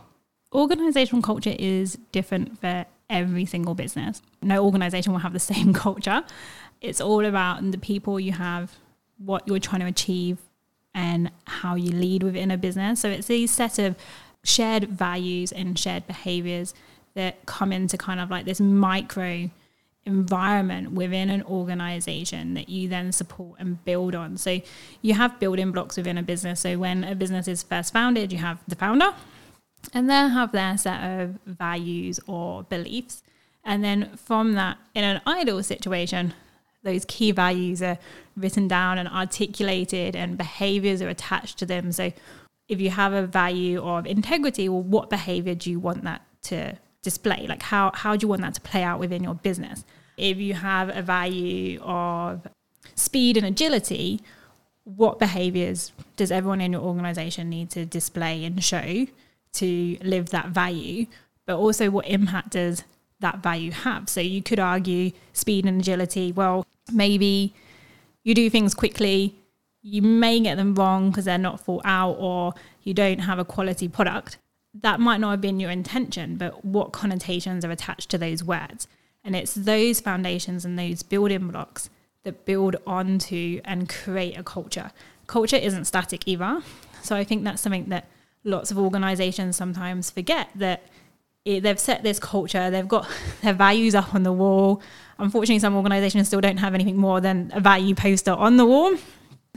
Organizational 0.54 1.22
culture 1.22 1.56
is 1.58 1.98
different 2.12 2.60
for 2.60 2.86
every 3.10 3.46
single 3.46 3.76
business. 3.76 4.22
No 4.42 4.66
organization 4.66 5.14
will 5.14 5.20
have 5.20 5.34
the 5.34 5.40
same 5.54 5.74
culture. 5.74 6.24
It's 6.82 7.00
all 7.00 7.24
about 7.24 7.72
the 7.72 7.78
people 7.78 8.20
you 8.20 8.34
have, 8.34 8.76
what 9.18 9.48
you're 9.48 9.60
trying 9.60 9.82
to 9.82 9.88
achieve, 9.88 10.40
and 10.94 11.32
how 11.46 11.76
you 11.76 11.92
lead 11.92 12.24
within 12.24 12.52
a 12.52 12.58
business. 12.58 13.00
So 13.00 13.10
it's 13.10 13.28
these 13.28 13.52
set 13.52 13.80
of 13.80 13.96
shared 14.44 14.90
values 14.90 15.52
and 15.52 15.78
shared 15.78 16.08
behaviors 16.08 16.74
that 17.14 17.46
come 17.46 17.72
into 17.72 17.98
kind 17.98 18.20
of 18.20 18.30
like 18.30 18.46
this 18.46 18.60
micro 18.60 19.50
environment 20.06 20.92
within 20.94 21.30
an 21.30 21.44
organization 21.44 22.56
that 22.56 22.70
you 22.70 22.88
then 22.88 23.12
support 23.12 23.60
and 23.60 23.84
build 23.86 24.16
on. 24.16 24.38
So 24.38 24.60
you 25.02 25.14
have 25.14 25.40
building 25.40 25.72
blocks 25.72 25.98
within 25.98 26.18
a 26.18 26.24
business. 26.24 26.62
So 26.62 26.78
when 26.78 27.04
a 27.04 27.16
business 27.16 27.48
is 27.48 27.62
first 27.62 27.94
founded, 27.94 28.32
you 28.32 28.40
have 28.40 28.60
the 28.68 28.76
founder 28.76 29.14
and 29.94 30.10
they'll 30.10 30.30
have 30.30 30.52
their 30.52 30.78
set 30.78 31.22
of 31.22 31.38
values 31.46 32.20
or 32.28 32.64
beliefs. 32.64 33.24
And 33.64 33.84
then 33.84 34.16
from 34.16 34.54
that, 34.54 34.78
in 34.96 35.04
an 35.04 35.22
ideal 35.28 35.62
situation, 35.62 36.34
those 36.84 37.06
key 37.06 37.32
values 37.32 37.84
are 37.84 38.00
written 38.36 38.68
down 38.68 38.98
and 38.98 39.08
articulated 39.08 40.16
and 40.16 40.36
behaviors 40.36 41.02
are 41.02 41.10
attached 41.10 41.60
to 41.60 41.66
them. 41.68 41.92
So 41.92 42.12
if 42.68 42.82
you 42.82 42.90
have 42.90 43.14
a 43.14 43.28
value 43.28 43.84
of 43.84 44.08
integrity, 44.08 44.68
well, 44.68 44.82
what 44.82 45.12
behavior 45.12 45.54
do 45.54 45.70
you 45.70 45.80
want 45.80 46.04
that 46.06 46.24
to 46.44 46.78
display? 47.02 47.46
Like 47.48 47.64
how, 47.64 47.92
how 47.94 48.16
do 48.16 48.24
you 48.24 48.28
want 48.28 48.42
that 48.42 48.54
to 48.56 48.62
play 48.62 48.84
out 48.84 49.00
within 49.00 49.24
your 49.24 49.36
business? 49.36 49.84
If 50.18 50.38
you 50.38 50.54
have 50.54 50.96
a 50.96 51.02
value 51.02 51.80
of 51.82 52.48
speed 52.96 53.38
and 53.38 53.46
agility, 53.46 54.22
what 54.84 55.20
behaviors 55.20 55.92
does 56.16 56.32
everyone 56.32 56.62
in 56.62 56.72
your 56.74 56.82
organization 56.82 57.50
need 57.50 57.70
to 57.72 57.86
display 57.86 58.44
and 58.46 58.64
show 58.64 59.08
to 59.54 59.98
live 60.02 60.30
that 60.30 60.50
value? 60.50 61.06
But 61.46 61.58
also, 61.58 61.90
what 61.90 62.08
impact 62.08 62.52
does 62.52 62.84
that 63.20 63.40
value 63.40 63.72
have? 63.72 64.10
So, 64.10 64.22
you 64.22 64.42
could 64.42 64.60
argue 64.60 65.12
speed 65.34 65.66
and 65.66 65.82
agility. 65.82 66.32
Well, 66.32 66.66
maybe 66.92 67.54
you 68.24 68.34
do 68.36 68.50
things 68.50 68.74
quickly, 68.74 69.36
you 69.82 70.02
may 70.02 70.40
get 70.40 70.58
them 70.58 70.76
wrong 70.76 71.10
because 71.10 71.26
they're 71.26 71.38
not 71.38 71.60
thought 71.60 71.82
out, 71.86 72.18
or 72.20 72.54
you 72.84 72.94
don't 72.94 73.20
have 73.20 73.40
a 73.40 73.46
quality 73.46 73.88
product 73.88 74.38
that 74.74 75.00
might 75.00 75.20
not 75.20 75.32
have 75.32 75.42
been 75.42 75.60
your 75.60 75.72
intention, 75.72 76.38
but 76.38 76.64
what 76.64 76.92
connotations 76.92 77.66
are 77.66 77.72
attached 77.72 78.10
to 78.10 78.18
those 78.18 78.44
words. 78.44 78.88
And 79.24 79.36
it's 79.36 79.54
those 79.54 80.00
foundations 80.00 80.66
and 80.66 80.80
those 80.80 81.04
building 81.04 81.50
blocks 81.50 81.90
that 82.24 82.46
build 82.46 82.76
onto 82.88 83.62
and 83.66 83.90
create 83.90 84.38
a 84.38 84.44
culture. 84.44 84.92
Culture 85.28 85.58
isn't 85.58 85.86
static 85.86 86.28
either. 86.28 86.62
So 87.02 87.16
I 87.16 87.24
think 87.24 87.44
that's 87.44 87.62
something 87.62 87.90
that 87.90 88.08
lots 88.44 88.72
of 88.72 88.78
organizations 88.78 89.56
sometimes 89.56 90.10
forget 90.10 90.50
that 90.56 90.84
it, 91.46 91.62
they've 91.62 91.80
set 91.80 92.04
this 92.04 92.20
culture, 92.20 92.70
they've 92.70 92.88
got 92.88 93.08
their 93.42 93.54
values 93.54 93.96
up 93.96 94.14
on 94.14 94.24
the 94.24 94.34
wall. 94.34 94.82
Unfortunately, 95.18 95.60
some 95.60 95.76
organizations 95.76 96.28
still 96.28 96.42
don't 96.42 96.58
have 96.58 96.74
anything 96.74 96.98
more 96.98 97.20
than 97.22 97.52
a 97.54 97.60
value 97.60 97.96
poster 97.96 98.32
on 98.32 98.58
the 98.58 98.66
wall. 98.66 98.96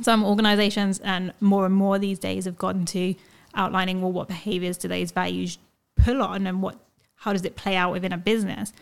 Some 0.02 0.24
organizations, 0.24 0.98
and 1.00 1.32
more 1.40 1.66
and 1.66 1.74
more 1.74 1.98
these 1.98 2.18
days, 2.18 2.46
have 2.46 2.58
gotten 2.58 2.84
to 2.86 3.14
outlining 3.54 4.02
well 4.02 4.12
what 4.12 4.28
behaviors 4.28 4.76
do 4.76 4.88
those 4.88 5.10
values 5.10 5.58
pull 5.96 6.22
on 6.22 6.46
and 6.46 6.62
what 6.62 6.78
how 7.16 7.32
does 7.32 7.44
it 7.44 7.56
play 7.56 7.76
out 7.76 7.92
within 7.92 8.12
a 8.12 8.18
business? 8.18 8.72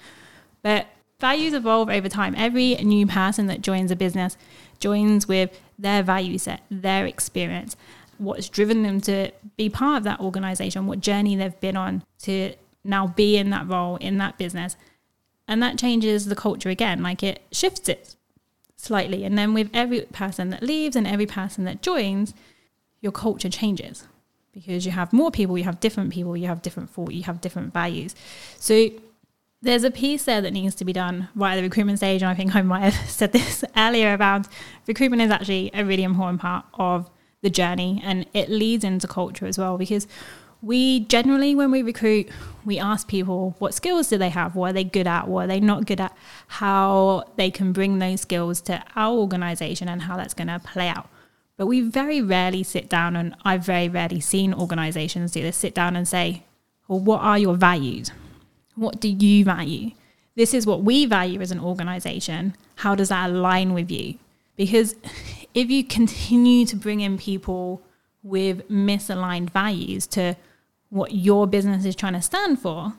But 0.63 0.89
values 1.21 1.55
evolve 1.55 1.89
over 1.89 2.09
time. 2.09 2.35
Every 2.37 2.75
new 2.77 3.07
person 3.07 3.47
that 3.47 3.63
joins 3.63 3.91
a 3.91 3.97
business 3.97 4.37
joins 4.81 5.29
with 5.29 5.61
their 5.79 6.03
value 6.03 6.39
set 6.39 6.63
their 6.71 7.07
experience 7.07 7.77
what's 8.19 8.49
driven 8.49 8.83
them 8.83 9.01
to 9.01 9.31
be 9.57 9.69
part 9.69 9.99
of 9.99 10.05
that 10.05 10.21
organization 10.21 10.87
what 10.87 11.01
journey 11.01 11.35
they've 11.35 11.59
been 11.61 11.77
on 11.77 12.03
to 12.21 12.55
now 12.85 13.07
be 13.07 13.37
in 13.37 13.51
that 13.51 13.67
role 13.69 13.97
in 13.97 14.19
that 14.19 14.39
business. 14.39 14.77
And 15.49 15.63
that 15.63 15.79
changes 15.79 16.27
the 16.27 16.37
culture 16.37 16.69
again 16.69 17.03
like 17.03 17.23
it 17.23 17.43
shifts 17.53 17.89
it 17.89 18.17
slightly. 18.77 19.25
And 19.25 19.37
then 19.37 19.55
with 19.55 19.71
every 19.73 20.03
person 20.03 20.51
that 20.51 20.63
leaves 20.63 20.97
and 20.97 21.07
every 21.07 21.27
person 21.27 21.65
that 21.65 21.83
joins 21.83 22.35
your 23.01 23.13
culture 23.13 23.49
changes 23.49 24.07
because 24.53 24.85
you 24.85 24.93
have 24.93 25.13
more 25.13 25.31
people, 25.31 25.57
you 25.57 25.65
have 25.65 25.81
different 25.81 26.13
people, 26.13 26.37
you 26.37 26.47
have 26.47 26.63
different 26.63 26.91
thought, 26.91 27.13
you 27.13 27.23
have 27.25 27.41
different 27.41 27.73
values. 27.73 28.15
So 28.59 28.91
there's 29.63 29.85
a 29.85 29.91
piece 29.91 30.25
there 30.25 30.41
that 30.41 30.53
needs 30.53 30.75
to 30.75 30.85
be 30.85 30.93
done 30.93 31.29
right 31.35 31.53
at 31.53 31.57
the 31.57 31.63
recruitment 31.63 31.99
stage. 31.99 32.23
And 32.23 32.31
I 32.31 32.35
think 32.35 32.55
I 32.55 32.63
might 32.63 32.93
have 32.93 33.09
said 33.11 33.33
this 33.33 33.65
earlier 33.77 34.13
about 34.13 34.47
recruitment 34.87 35.23
is 35.23 35.31
actually 35.31 35.71
a 35.73 35.85
really 35.85 36.03
important 36.03 36.41
part 36.41 36.67
of 36.75 37.09
the 37.43 37.51
journey 37.51 38.01
and 38.05 38.27
it 38.33 38.49
leads 38.49 38.85
into 38.85 39.09
culture 39.09 39.47
as 39.47 39.59
well 39.59 39.77
because 39.77 40.07
we 40.63 41.01
generally 41.01 41.57
when 41.57 41.73
we 41.73 41.83
recruit 41.83 42.29
we 42.65 42.79
ask 42.79 43.09
people 43.09 43.57
what 43.59 43.75
skills 43.75 44.09
do 44.09 44.17
they 44.17 44.29
have 44.29 44.55
what 44.55 44.71
are 44.71 44.73
they 44.73 44.85
good 44.85 45.09
at 45.09 45.27
what 45.27 45.45
are 45.45 45.49
they 45.49 45.59
not 45.59 45.85
good 45.85 46.01
at 46.01 46.17
how 46.47 47.25
they 47.37 47.51
can 47.51 47.73
bring 47.73 47.99
those 47.99 48.21
skills 48.21 48.61
to 48.61 48.81
our 48.95 49.13
organization 49.13 49.89
and 49.89 50.03
how 50.03 50.17
that's 50.17 50.35
going 50.35 50.47
to 50.47 50.61
play 50.61 50.87
out 50.87 51.09
but 51.57 51.67
we 51.67 51.81
very 51.81 52.21
rarely 52.21 52.63
sit 52.63 52.89
down, 52.89 53.17
and 53.17 53.35
I've 53.45 53.65
very 53.65 53.89
rarely 53.89 54.21
seen 54.21 54.55
organizations 54.55 55.33
do 55.33 55.43
this 55.43 55.57
sit 55.57 55.75
down 55.75 55.97
and 55.97 56.09
say, 56.09 56.45
Well, 56.89 57.01
what 57.01 57.21
are 57.21 57.39
your 57.39 57.55
values? 57.55 58.11
What 58.75 59.01
do 59.01 59.09
you 59.09 59.45
value? 59.45 59.91
This 60.35 60.55
is 60.55 60.67
what 60.67 60.83
we 60.83 61.05
value 61.05 61.41
as 61.41 61.51
an 61.51 61.61
organization. 61.61 62.57
How 62.77 62.95
does 62.95 63.11
that 63.11 63.31
align 63.31 63.75
with 63.75 63.91
you? 63.91 64.15
Because 64.57 64.95
if 65.55 65.71
you 65.71 65.85
continue 65.85 66.65
to 66.67 66.77
bring 66.77 67.01
in 67.01 67.19
people 67.19 67.83
with 68.23 68.69
misaligned 68.69 69.51
values 69.51 70.07
to 70.07 70.37
what 70.89 71.13
your 71.13 71.47
business 71.47 71.85
is 71.85 71.97
trying 71.97 72.13
to 72.15 72.23
stand 72.23 72.61
for, 72.61 72.95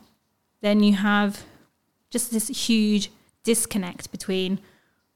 then 0.62 0.81
you 0.83 0.93
have 0.93 1.43
just 2.10 2.31
this 2.31 2.48
huge 2.67 3.12
disconnect 3.43 4.12
between 4.12 4.60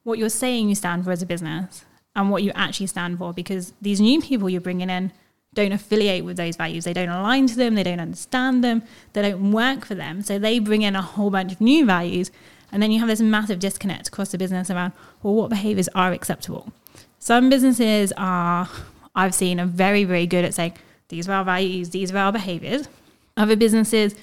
what 0.04 0.18
you're 0.18 0.30
saying 0.30 0.70
you 0.70 0.76
stand 0.76 1.04
for 1.04 1.12
as 1.12 1.22
a 1.22 1.26
business 1.26 1.86
and 2.18 2.32
what 2.32 2.44
you 2.44 2.52
actually 2.56 2.88
stand 2.88 3.20
for 3.20 3.32
because 3.32 3.72
these 3.80 4.02
new 4.02 4.20
people 4.20 4.50
you're 4.50 4.60
bringing 4.60 4.90
in 4.90 5.14
don't 5.54 5.72
affiliate 5.72 6.26
with 6.26 6.36
those 6.36 6.56
values. 6.56 6.84
They 6.84 6.94
don't 6.94 7.10
align 7.10 7.48
to 7.48 7.56
them, 7.56 7.76
they 7.76 7.84
don't 7.84 8.00
understand 8.00 8.64
them, 8.64 8.84
they 9.14 9.22
don't 9.22 9.52
work 9.52 9.86
for 9.86 9.96
them. 9.96 10.22
So 10.22 10.38
they 10.38 10.60
bring 10.60 10.82
in 10.82 10.96
a 10.96 11.02
whole 11.02 11.30
bunch 11.30 11.54
of 11.54 11.62
new 11.62 11.86
values. 11.86 12.32
And 12.72 12.84
then 12.84 12.92
you 12.92 13.00
have 13.00 13.08
this 13.08 13.22
massive 13.22 13.60
disconnect 13.60 14.10
across 14.10 14.32
the 14.32 14.38
business 14.38 14.70
around, 14.70 14.94
well, 15.24 15.36
what 15.36 15.50
behaviors 15.50 15.88
are 15.96 16.12
acceptable? 16.12 16.74
Some 17.20 17.50
businesses 17.50 18.12
are, 18.18 18.68
I've 19.16 19.34
seen, 19.34 19.60
are 19.60 19.66
very, 19.66 20.04
very 20.04 20.28
good 20.28 20.44
at 20.44 20.54
saying, 20.54 20.74
these 21.10 21.30
are 21.30 21.34
our 21.34 21.46
values, 21.46 21.92
these 21.92 22.12
are 22.12 22.18
our 22.18 22.32
behaviors. 22.32 22.90
Other 23.38 23.56
businesses 23.56 24.16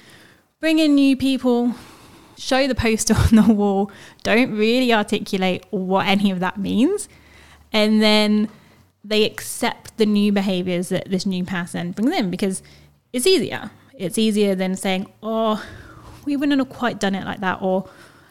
bring 0.59 0.79
in 0.79 0.95
new 0.95 1.17
people, 1.17 1.73
show 2.37 2.67
the 2.67 2.75
poster 2.75 3.13
on 3.17 3.35
the 3.35 3.53
wall, 3.53 3.89
don't 4.23 4.51
really 4.51 4.93
articulate 4.93 5.65
what 5.71 6.07
any 6.07 6.29
of 6.29 6.39
that 6.41 6.57
means 6.57 7.07
and 7.75 8.01
then 8.01 8.47
they 9.03 9.25
accept 9.25 9.97
the 9.97 10.05
new 10.05 10.31
behaviors 10.31 10.87
that 10.89 11.09
this 11.09 11.25
new 11.25 11.43
person 11.43 11.91
brings 11.91 12.15
in 12.15 12.31
because 12.31 12.63
it's 13.11 13.27
easier. 13.27 13.69
It's 13.93 14.17
easier 14.17 14.55
than 14.55 14.77
saying, 14.77 15.11
oh, 15.21 15.61
we 16.23 16.37
wouldn't 16.37 16.57
have 16.57 16.69
quite 16.69 17.01
done 17.01 17.15
it 17.15 17.25
like 17.25 17.41
that, 17.41 17.61
or 17.61 17.87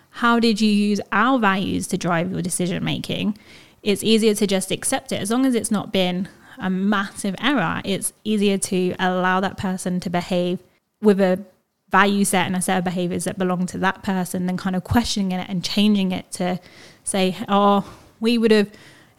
how 0.08 0.40
did 0.40 0.62
you 0.62 0.70
use 0.70 1.00
our 1.12 1.38
values 1.38 1.86
to 1.88 1.98
drive 1.98 2.32
your 2.32 2.40
decision 2.40 2.82
making? 2.82 3.36
It's 3.82 4.02
easier 4.02 4.34
to 4.34 4.46
just 4.46 4.70
accept 4.70 5.12
it 5.12 5.20
as 5.20 5.30
long 5.30 5.44
as 5.44 5.54
it's 5.54 5.70
not 5.70 5.92
been 5.92 6.26
a 6.58 6.70
massive 6.70 7.34
error. 7.38 7.82
It's 7.84 8.14
easier 8.24 8.56
to 8.56 8.94
allow 8.98 9.40
that 9.40 9.58
person 9.58 10.00
to 10.00 10.10
behave 10.10 10.58
with 11.02 11.20
a 11.20 11.44
value 11.90 12.24
set 12.24 12.46
and 12.46 12.56
a 12.56 12.62
set 12.62 12.78
of 12.78 12.84
behaviors 12.84 13.24
that 13.24 13.36
belong 13.36 13.66
to 13.66 13.78
that 13.78 14.02
person 14.02 14.46
than 14.46 14.56
kind 14.56 14.74
of 14.74 14.84
questioning 14.84 15.32
it 15.32 15.46
and 15.50 15.62
changing 15.62 16.12
it 16.12 16.32
to 16.32 16.58
say, 17.04 17.36
oh, 17.46 17.84
we 18.20 18.38
would 18.38 18.50
have 18.50 18.70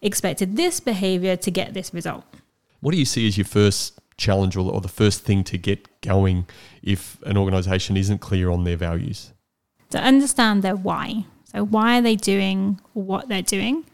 expected 0.05 0.55
this 0.55 0.79
behavior 0.79 1.35
to 1.35 1.51
get 1.51 1.73
this 1.73 1.93
result. 1.93 2.23
What 2.79 2.91
do 2.91 2.97
you 2.97 3.05
see 3.05 3.27
as 3.27 3.37
your 3.37 3.45
first 3.45 3.99
challenge 4.17 4.55
or, 4.55 4.71
or 4.71 4.79
the 4.79 4.87
first 4.87 5.23
thing 5.23 5.43
to 5.45 5.57
get 5.57 6.01
going 6.01 6.45
if 6.81 7.21
an 7.23 7.37
organization 7.37 7.97
isn't 7.97 8.19
clear 8.19 8.49
on 8.49 8.63
their 8.63 8.77
values? 8.77 9.33
To 9.89 9.99
understand 9.99 10.61
their 10.61 10.75
why. 10.75 11.25
So, 11.45 11.65
why 11.65 11.97
are 11.97 12.01
they 12.01 12.15
doing 12.15 12.79
what 12.93 13.27
they're 13.27 13.41
doing? 13.41 13.85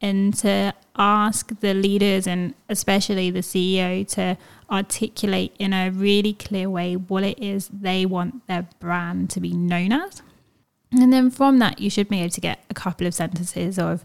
And 0.00 0.34
to 0.38 0.74
ask 0.96 1.58
the 1.60 1.72
leaders 1.72 2.26
and 2.26 2.54
especially 2.68 3.30
the 3.30 3.40
CEO 3.40 4.06
to 4.08 4.36
articulate 4.70 5.54
in 5.58 5.72
a 5.72 5.90
really 5.90 6.34
clear 6.34 6.68
way 6.68 6.94
what 6.96 7.22
it 7.22 7.38
is 7.42 7.68
they 7.68 8.04
want 8.04 8.46
their 8.46 8.68
brand 8.80 9.30
to 9.30 9.40
be 9.40 9.52
known 9.52 9.92
as. 9.92 10.22
And 10.92 11.12
then 11.12 11.30
from 11.30 11.58
that, 11.58 11.80
you 11.80 11.90
should 11.90 12.08
be 12.08 12.20
able 12.20 12.30
to 12.30 12.40
get 12.40 12.64
a 12.70 12.74
couple 12.74 13.06
of 13.06 13.14
sentences 13.14 13.78
of 13.78 14.04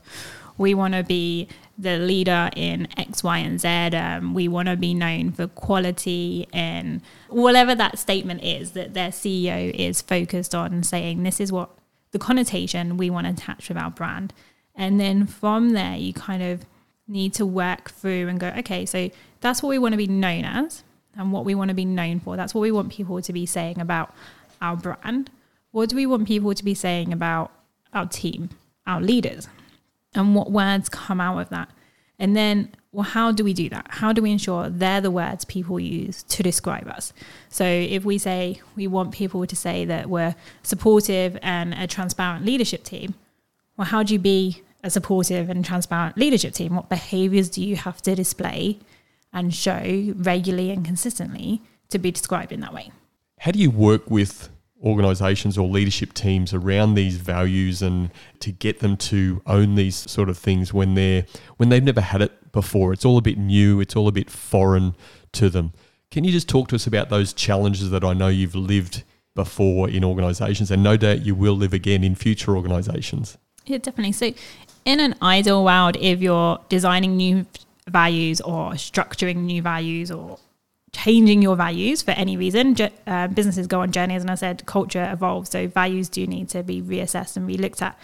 we 0.60 0.74
want 0.76 0.94
to 0.94 1.04
be 1.04 1.48
the 1.78 1.98
leader 1.98 2.50
in 2.56 2.88
X, 2.98 3.24
Y, 3.24 3.38
and 3.40 3.60
Z. 3.60 3.68
Um, 3.96 4.34
we 4.34 4.48
want 4.48 4.68
to 4.68 4.76
be 4.76 4.94
known 4.94 5.32
for 5.32 5.48
quality 5.48 6.48
and 6.54 7.02
whatever 7.30 7.74
that 7.74 7.98
statement 7.98 8.44
is 8.44 8.72
that 8.72 8.94
their 8.94 9.10
CEO 9.10 9.74
is 9.74 10.02
focused 10.02 10.54
on 10.54 10.84
saying 10.84 11.24
this 11.24 11.40
is 11.40 11.52
what 11.52 11.72
the 12.12 12.20
connotation 12.20 12.98
we 12.98 13.10
want 13.10 13.26
to 13.26 13.34
attach 13.34 13.70
with 13.70 13.78
our 13.78 13.90
brand. 13.90 14.34
And 14.76 15.00
then 15.00 15.26
from 15.26 15.70
there, 15.72 15.96
you 15.96 16.14
kind 16.14 16.44
of 16.44 16.66
need 17.08 17.34
to 17.36 17.46
work 17.46 17.92
through 17.92 18.28
and 18.28 18.40
go, 18.40 18.50
okay, 18.60 18.86
so 18.86 19.10
that's 19.40 19.64
what 19.64 19.70
we 19.70 19.80
want 19.80 19.94
to 19.94 19.98
be 19.98 20.08
known 20.08 20.44
as 20.44 20.84
and 21.16 21.32
what 21.32 21.46
we 21.46 21.56
want 21.56 21.70
to 21.70 21.76
be 21.76 21.86
known 21.86 22.20
for. 22.20 22.36
That's 22.36 22.54
what 22.54 22.62
we 22.62 22.72
want 22.72 22.92
people 22.92 23.22
to 23.22 23.34
be 23.34 23.46
saying 23.46 23.80
about 23.80 24.14
our 24.62 24.76
brand. 24.76 25.32
What 25.72 25.90
do 25.90 25.96
we 25.96 26.06
want 26.06 26.28
people 26.28 26.54
to 26.54 26.64
be 26.64 26.74
saying 26.74 27.14
about 27.14 27.52
our 27.94 28.06
team, 28.06 28.50
our 28.86 29.00
leaders? 29.00 29.48
And 30.14 30.36
what 30.36 30.52
words 30.52 30.90
come 30.90 31.22
out 31.22 31.40
of 31.40 31.50
that. 31.50 31.70
And 32.18 32.36
then 32.36 32.72
well, 32.92 33.04
how 33.04 33.32
do 33.32 33.44
we 33.44 33.54
do 33.54 33.70
that? 33.70 33.86
How 33.90 34.12
do 34.14 34.22
we 34.22 34.32
ensure 34.32 34.68
they're 34.68 35.02
the 35.02 35.12
words 35.12 35.46
people 35.46 35.80
use 35.80 36.24
to 36.24 36.42
describe 36.42 36.88
us? 36.88 37.14
So, 37.50 37.64
if 37.64 38.04
we 38.04 38.18
say 38.18 38.62
we 38.76 38.88
want 38.88 39.12
people 39.12 39.46
to 39.46 39.56
say 39.56 39.86
that 39.86 40.10
we're 40.10 40.36
supportive 40.64 41.38
and 41.44 41.74
a 41.76 41.86
transparent 41.86 42.46
leadership 42.46 42.84
team, 42.84 43.14
well, 43.78 43.86
how 43.86 44.02
do 44.02 44.14
you 44.14 44.20
be 44.20 44.64
a 44.84 44.90
supportive 44.90 45.50
and 45.50 45.64
transparent 45.64 46.18
leadership 46.18 46.54
team? 46.54 46.76
What 46.76 46.90
behaviors 46.90 47.50
do 47.50 47.64
you 47.64 47.76
have 47.76 48.02
to 48.04 48.16
display 48.16 48.80
and 49.32 49.54
show 49.54 50.14
regularly 50.16 50.72
and 50.72 50.84
consistently 50.84 51.62
to 51.90 52.00
be 52.00 52.10
described 52.10 52.52
in 52.52 52.62
that 52.62 52.74
way? 52.74 52.92
How 53.40 53.52
do 53.52 53.60
you 53.60 53.70
work 53.70 54.10
with 54.10 54.50
organizations 54.84 55.58
or 55.58 55.68
leadership 55.68 56.14
teams 56.14 56.54
around 56.54 56.94
these 56.94 57.18
values 57.18 57.82
and 57.82 58.12
to 58.40 58.52
get 58.52 58.80
them 58.80 58.96
to 58.96 59.42
own 59.46 59.76
these 59.76 59.96
sort 59.96 60.30
of 60.30 60.38
things 60.38 60.74
when 60.74 60.96
they're 60.96 61.26
when 61.58 61.70
they've 61.70 61.84
never 61.84 62.02
had 62.02 62.22
it 62.22 62.52
before. 62.52 62.94
It's 62.94 63.06
all 63.06 63.18
a 63.18 63.22
bit 63.22 63.38
new. 63.38 63.80
It's 63.82 63.96
all 63.96 64.08
a 64.08 64.12
bit 64.12 64.30
foreign 64.30 64.96
to 65.34 65.50
them. 65.50 65.74
Can 66.12 66.24
you 66.24 66.32
just 66.32 66.50
talk 66.50 66.70
to 66.70 66.76
us 66.76 66.88
about 66.88 67.10
those 67.10 67.34
challenges 67.34 67.92
that 67.92 68.04
I 68.04 68.14
know 68.14 68.30
you've 68.30 68.56
lived 68.56 69.04
before 69.36 69.90
in 69.90 70.04
organizations? 70.04 70.72
And 70.72 70.82
no 70.82 70.98
doubt 70.98 71.26
you 71.26 71.36
will 71.36 71.54
live 71.54 71.74
again 71.74 72.04
in 72.04 72.16
future 72.16 72.56
organizations. 72.56 73.38
Yeah 73.66 73.78
definitely. 73.78 74.14
So 74.14 74.34
in 74.86 75.00
an 75.00 75.16
ideal 75.22 75.64
world 75.64 75.98
if 75.98 76.22
you're 76.22 76.60
designing 76.70 77.18
new 77.18 77.46
values 77.88 78.40
or 78.42 78.72
structuring 78.72 79.38
new 79.38 79.62
values 79.62 80.10
or 80.12 80.40
changing 80.92 81.42
your 81.42 81.56
values 81.56 82.02
for 82.02 82.12
any 82.12 82.38
reason. 82.38 82.76
Uh, 83.08 83.28
businesses 83.28 83.68
go 83.68 83.82
on 83.82 83.92
journeys, 83.92 84.22
and 84.22 84.32
I 84.32 84.36
said 84.36 84.66
culture 84.66 85.10
evolves, 85.12 85.50
so 85.50 85.68
values 85.68 86.10
do 86.10 86.26
need 86.28 86.50
to 86.50 86.64
be 86.64 86.82
reassessed 86.82 87.38
and 87.38 87.48
re-looked 87.48 87.82
at. 87.82 87.98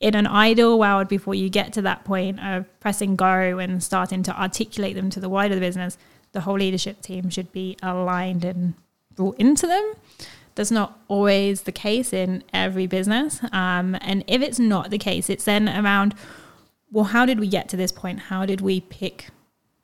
In 0.00 0.16
an 0.16 0.26
ideal 0.26 0.78
world, 0.78 1.08
before 1.08 1.34
you 1.34 1.48
get 1.48 1.72
to 1.74 1.82
that 1.82 2.04
point 2.04 2.40
of 2.40 2.66
pressing 2.80 3.14
go 3.14 3.58
and 3.58 3.82
starting 3.82 4.22
to 4.24 4.40
articulate 4.40 4.96
them 4.96 5.10
to 5.10 5.20
the 5.20 5.28
wider 5.28 5.60
business, 5.60 5.96
the 6.32 6.40
whole 6.40 6.56
leadership 6.56 7.02
team 7.02 7.30
should 7.30 7.52
be 7.52 7.76
aligned 7.82 8.44
and 8.44 8.74
brought 9.14 9.38
into 9.38 9.66
them. 9.66 9.92
That's 10.54 10.70
not 10.70 10.98
always 11.08 11.62
the 11.62 11.72
case 11.72 12.12
in 12.12 12.42
every 12.52 12.86
business. 12.86 13.40
Um, 13.52 13.96
and 14.00 14.24
if 14.26 14.42
it's 14.42 14.58
not 14.58 14.90
the 14.90 14.98
case, 14.98 15.30
it's 15.30 15.44
then 15.44 15.68
around 15.68 16.14
well, 16.92 17.04
how 17.04 17.24
did 17.24 17.40
we 17.40 17.48
get 17.48 17.70
to 17.70 17.76
this 17.76 17.90
point? 17.90 18.18
How 18.20 18.44
did 18.44 18.60
we 18.60 18.80
pick 18.82 19.28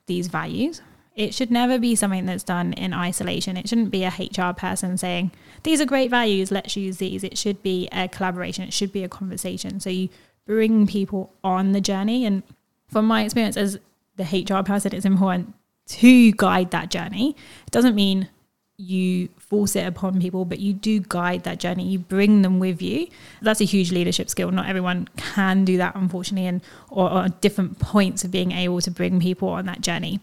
these 0.05 0.27
values? 0.27 0.81
It 1.19 1.33
should 1.33 1.51
never 1.51 1.77
be 1.77 1.95
something 1.95 2.25
that's 2.25 2.45
done 2.45 2.71
in 2.71 2.93
isolation. 2.93 3.57
It 3.57 3.67
shouldn't 3.67 3.91
be 3.91 4.05
a 4.05 4.13
HR 4.17 4.53
person 4.53 4.97
saying, 4.97 5.31
These 5.63 5.81
are 5.81 5.85
great 5.85 6.09
values, 6.09 6.49
let's 6.49 6.77
use 6.77 6.95
these. 6.95 7.25
It 7.25 7.37
should 7.37 7.61
be 7.61 7.89
a 7.91 8.07
collaboration, 8.07 8.63
it 8.63 8.71
should 8.71 8.93
be 8.93 9.03
a 9.03 9.09
conversation. 9.09 9.81
So 9.81 9.89
you 9.89 10.07
bring 10.45 10.87
people 10.87 11.33
on 11.43 11.73
the 11.73 11.81
journey. 11.81 12.25
And 12.25 12.43
from 12.87 13.05
my 13.05 13.25
experience 13.25 13.57
as 13.57 13.77
the 14.15 14.23
HR 14.23 14.63
person, 14.63 14.95
it's 14.95 15.03
important 15.03 15.55
to 15.87 16.31
guide 16.31 16.71
that 16.71 16.89
journey. 16.89 17.35
It 17.67 17.71
doesn't 17.71 17.95
mean 17.95 18.29
you 18.77 19.27
force 19.37 19.75
it 19.75 19.85
upon 19.85 20.21
people, 20.21 20.45
but 20.45 20.59
you 20.59 20.71
do 20.71 21.01
guide 21.01 21.43
that 21.43 21.59
journey. 21.59 21.85
You 21.85 21.99
bring 21.99 22.43
them 22.43 22.59
with 22.59 22.81
you. 22.81 23.07
That's 23.41 23.59
a 23.59 23.65
huge 23.65 23.91
leadership 23.91 24.29
skill. 24.29 24.51
Not 24.51 24.69
everyone 24.69 25.09
can 25.17 25.65
do 25.65 25.75
that, 25.75 25.95
unfortunately, 25.95 26.47
and 26.47 26.61
or, 26.89 27.11
or 27.11 27.27
different 27.27 27.77
points 27.79 28.23
of 28.23 28.31
being 28.31 28.53
able 28.53 28.79
to 28.79 28.89
bring 28.89 29.19
people 29.19 29.49
on 29.49 29.65
that 29.65 29.81
journey. 29.81 30.21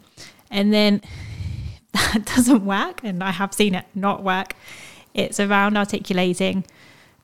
And 0.50 0.72
then 0.72 1.02
that 1.92 2.24
doesn't 2.24 2.64
work, 2.64 3.00
and 3.02 3.22
I 3.22 3.30
have 3.30 3.52
seen 3.54 3.74
it 3.74 3.86
not 3.94 4.22
work. 4.22 4.54
It's 5.14 5.40
around 5.40 5.76
articulating 5.76 6.64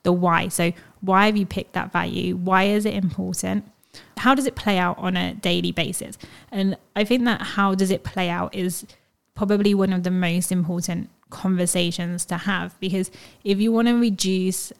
the 0.03 0.13
why. 0.13 0.49
So, 0.49 0.73
why 1.01 1.27
have 1.27 1.37
you 1.37 1.47
picked 1.47 1.75
that 1.75 1.93
value? 1.93 2.37
Why 2.37 2.65
is 2.65 2.87
it 2.87 2.95
important? 2.95 3.71
How 4.19 4.35
does 4.35 4.47
it 4.47 4.55
play 4.55 4.79
out 4.79 4.97
on 4.99 5.17
a 5.17 5.35
daily 5.35 5.73
basis? 5.73 6.17
And 6.51 6.77
I 6.97 7.05
think 7.05 7.25
that 7.25 7.43
how 7.43 7.75
does 7.75 7.91
it 7.91 8.05
play 8.05 8.29
out 8.29 8.55
is 8.55 8.87
probably 9.35 9.75
one 9.75 9.93
of 9.93 10.03
the 10.03 10.11
most 10.11 10.53
important 10.53 11.11
conversations 11.31 12.27
to 12.27 12.37
have 12.37 12.79
because 12.79 13.11
if 13.43 13.59
you 13.59 13.73
want 13.73 13.89
to 13.89 13.99
reduce 13.99 14.73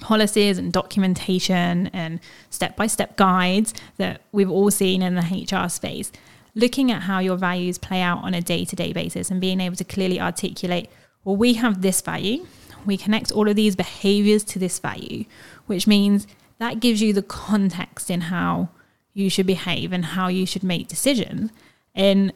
policies 0.00 0.56
and 0.56 0.72
documentation 0.72 1.88
and 1.88 2.20
step 2.48 2.76
by 2.76 2.86
step 2.86 3.16
guides 3.16 3.74
that 3.98 4.22
we've 4.32 4.50
all 4.50 4.70
seen 4.70 5.02
in 5.02 5.14
the 5.14 5.22
HR 5.22 5.68
space, 5.68 6.10
looking 6.54 6.90
at 6.90 7.02
how 7.02 7.18
your 7.18 7.36
values 7.36 7.78
play 7.78 8.00
out 8.00 8.22
on 8.22 8.34
a 8.34 8.40
day 8.40 8.64
to 8.64 8.76
day 8.76 8.92
basis 8.92 9.30
and 9.30 9.40
being 9.40 9.60
able 9.60 9.76
to 9.76 9.84
clearly 9.84 10.20
articulate, 10.20 10.90
well, 11.24 11.36
we 11.36 11.54
have 11.54 11.82
this 11.82 12.00
value, 12.00 12.46
we 12.86 12.96
connect 12.96 13.30
all 13.32 13.48
of 13.48 13.56
these 13.56 13.76
behaviors 13.76 14.44
to 14.44 14.58
this 14.58 14.78
value, 14.78 15.24
which 15.66 15.86
means 15.86 16.26
that 16.58 16.80
gives 16.80 17.00
you 17.02 17.12
the 17.12 17.22
context 17.22 18.10
in 18.10 18.22
how 18.22 18.68
you 19.12 19.30
should 19.30 19.46
behave 19.46 19.92
and 19.92 20.04
how 20.04 20.28
you 20.28 20.46
should 20.46 20.62
make 20.62 20.88
decisions. 20.88 21.50
And 21.94 22.32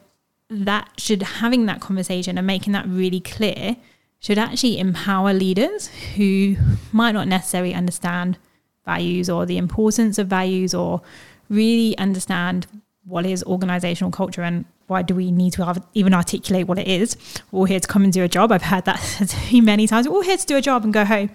that 0.51 0.91
should 0.99 1.23
having 1.23 1.67
that 1.67 1.81
conversation 1.81 2.37
and 2.37 2.47
making 2.47 2.73
that 2.73 2.87
really 2.87 3.21
clear 3.21 3.77
should 4.21 4.38
actually 4.38 4.79
empower 4.79 5.33
leaders 5.33 5.88
who 6.17 6.57
might 6.93 7.12
not 7.12 7.29
necessarily 7.29 7.75
understand 7.75 8.38
values 8.85 9.29
or 9.29 9.47
the 9.47 9.59
importance 9.59 10.19
of 10.19 10.27
values 10.27 10.75
or 10.75 11.03
really 11.49 11.97
understand 11.99 12.67
what 13.07 13.27
is 13.27 13.43
organizational 13.45 14.11
culture 14.11 14.43
and 14.43 14.64
why 14.87 15.03
do 15.03 15.14
we 15.14 15.31
need 15.31 15.53
to 15.55 15.83
even 15.95 16.14
articulate 16.14 16.67
what 16.67 16.79
it 16.79 16.88
is? 16.88 17.17
We're 17.51 17.61
all 17.61 17.64
here 17.64 17.81
to 17.81 17.88
come 17.88 18.05
and 18.05 18.12
do 18.12 18.23
a 18.23 18.29
job. 18.29 18.53
I've 18.53 18.62
heard 18.62 18.85
that 18.85 19.47
many 19.53 19.87
times. 19.87 20.09
We're 20.09 20.17
all 20.17 20.23
here 20.23 20.37
to 20.37 20.47
do 20.47 20.57
a 20.57 20.62
job 20.62 20.85
and 20.85 20.93
go 20.93 21.05
home. 21.05 21.31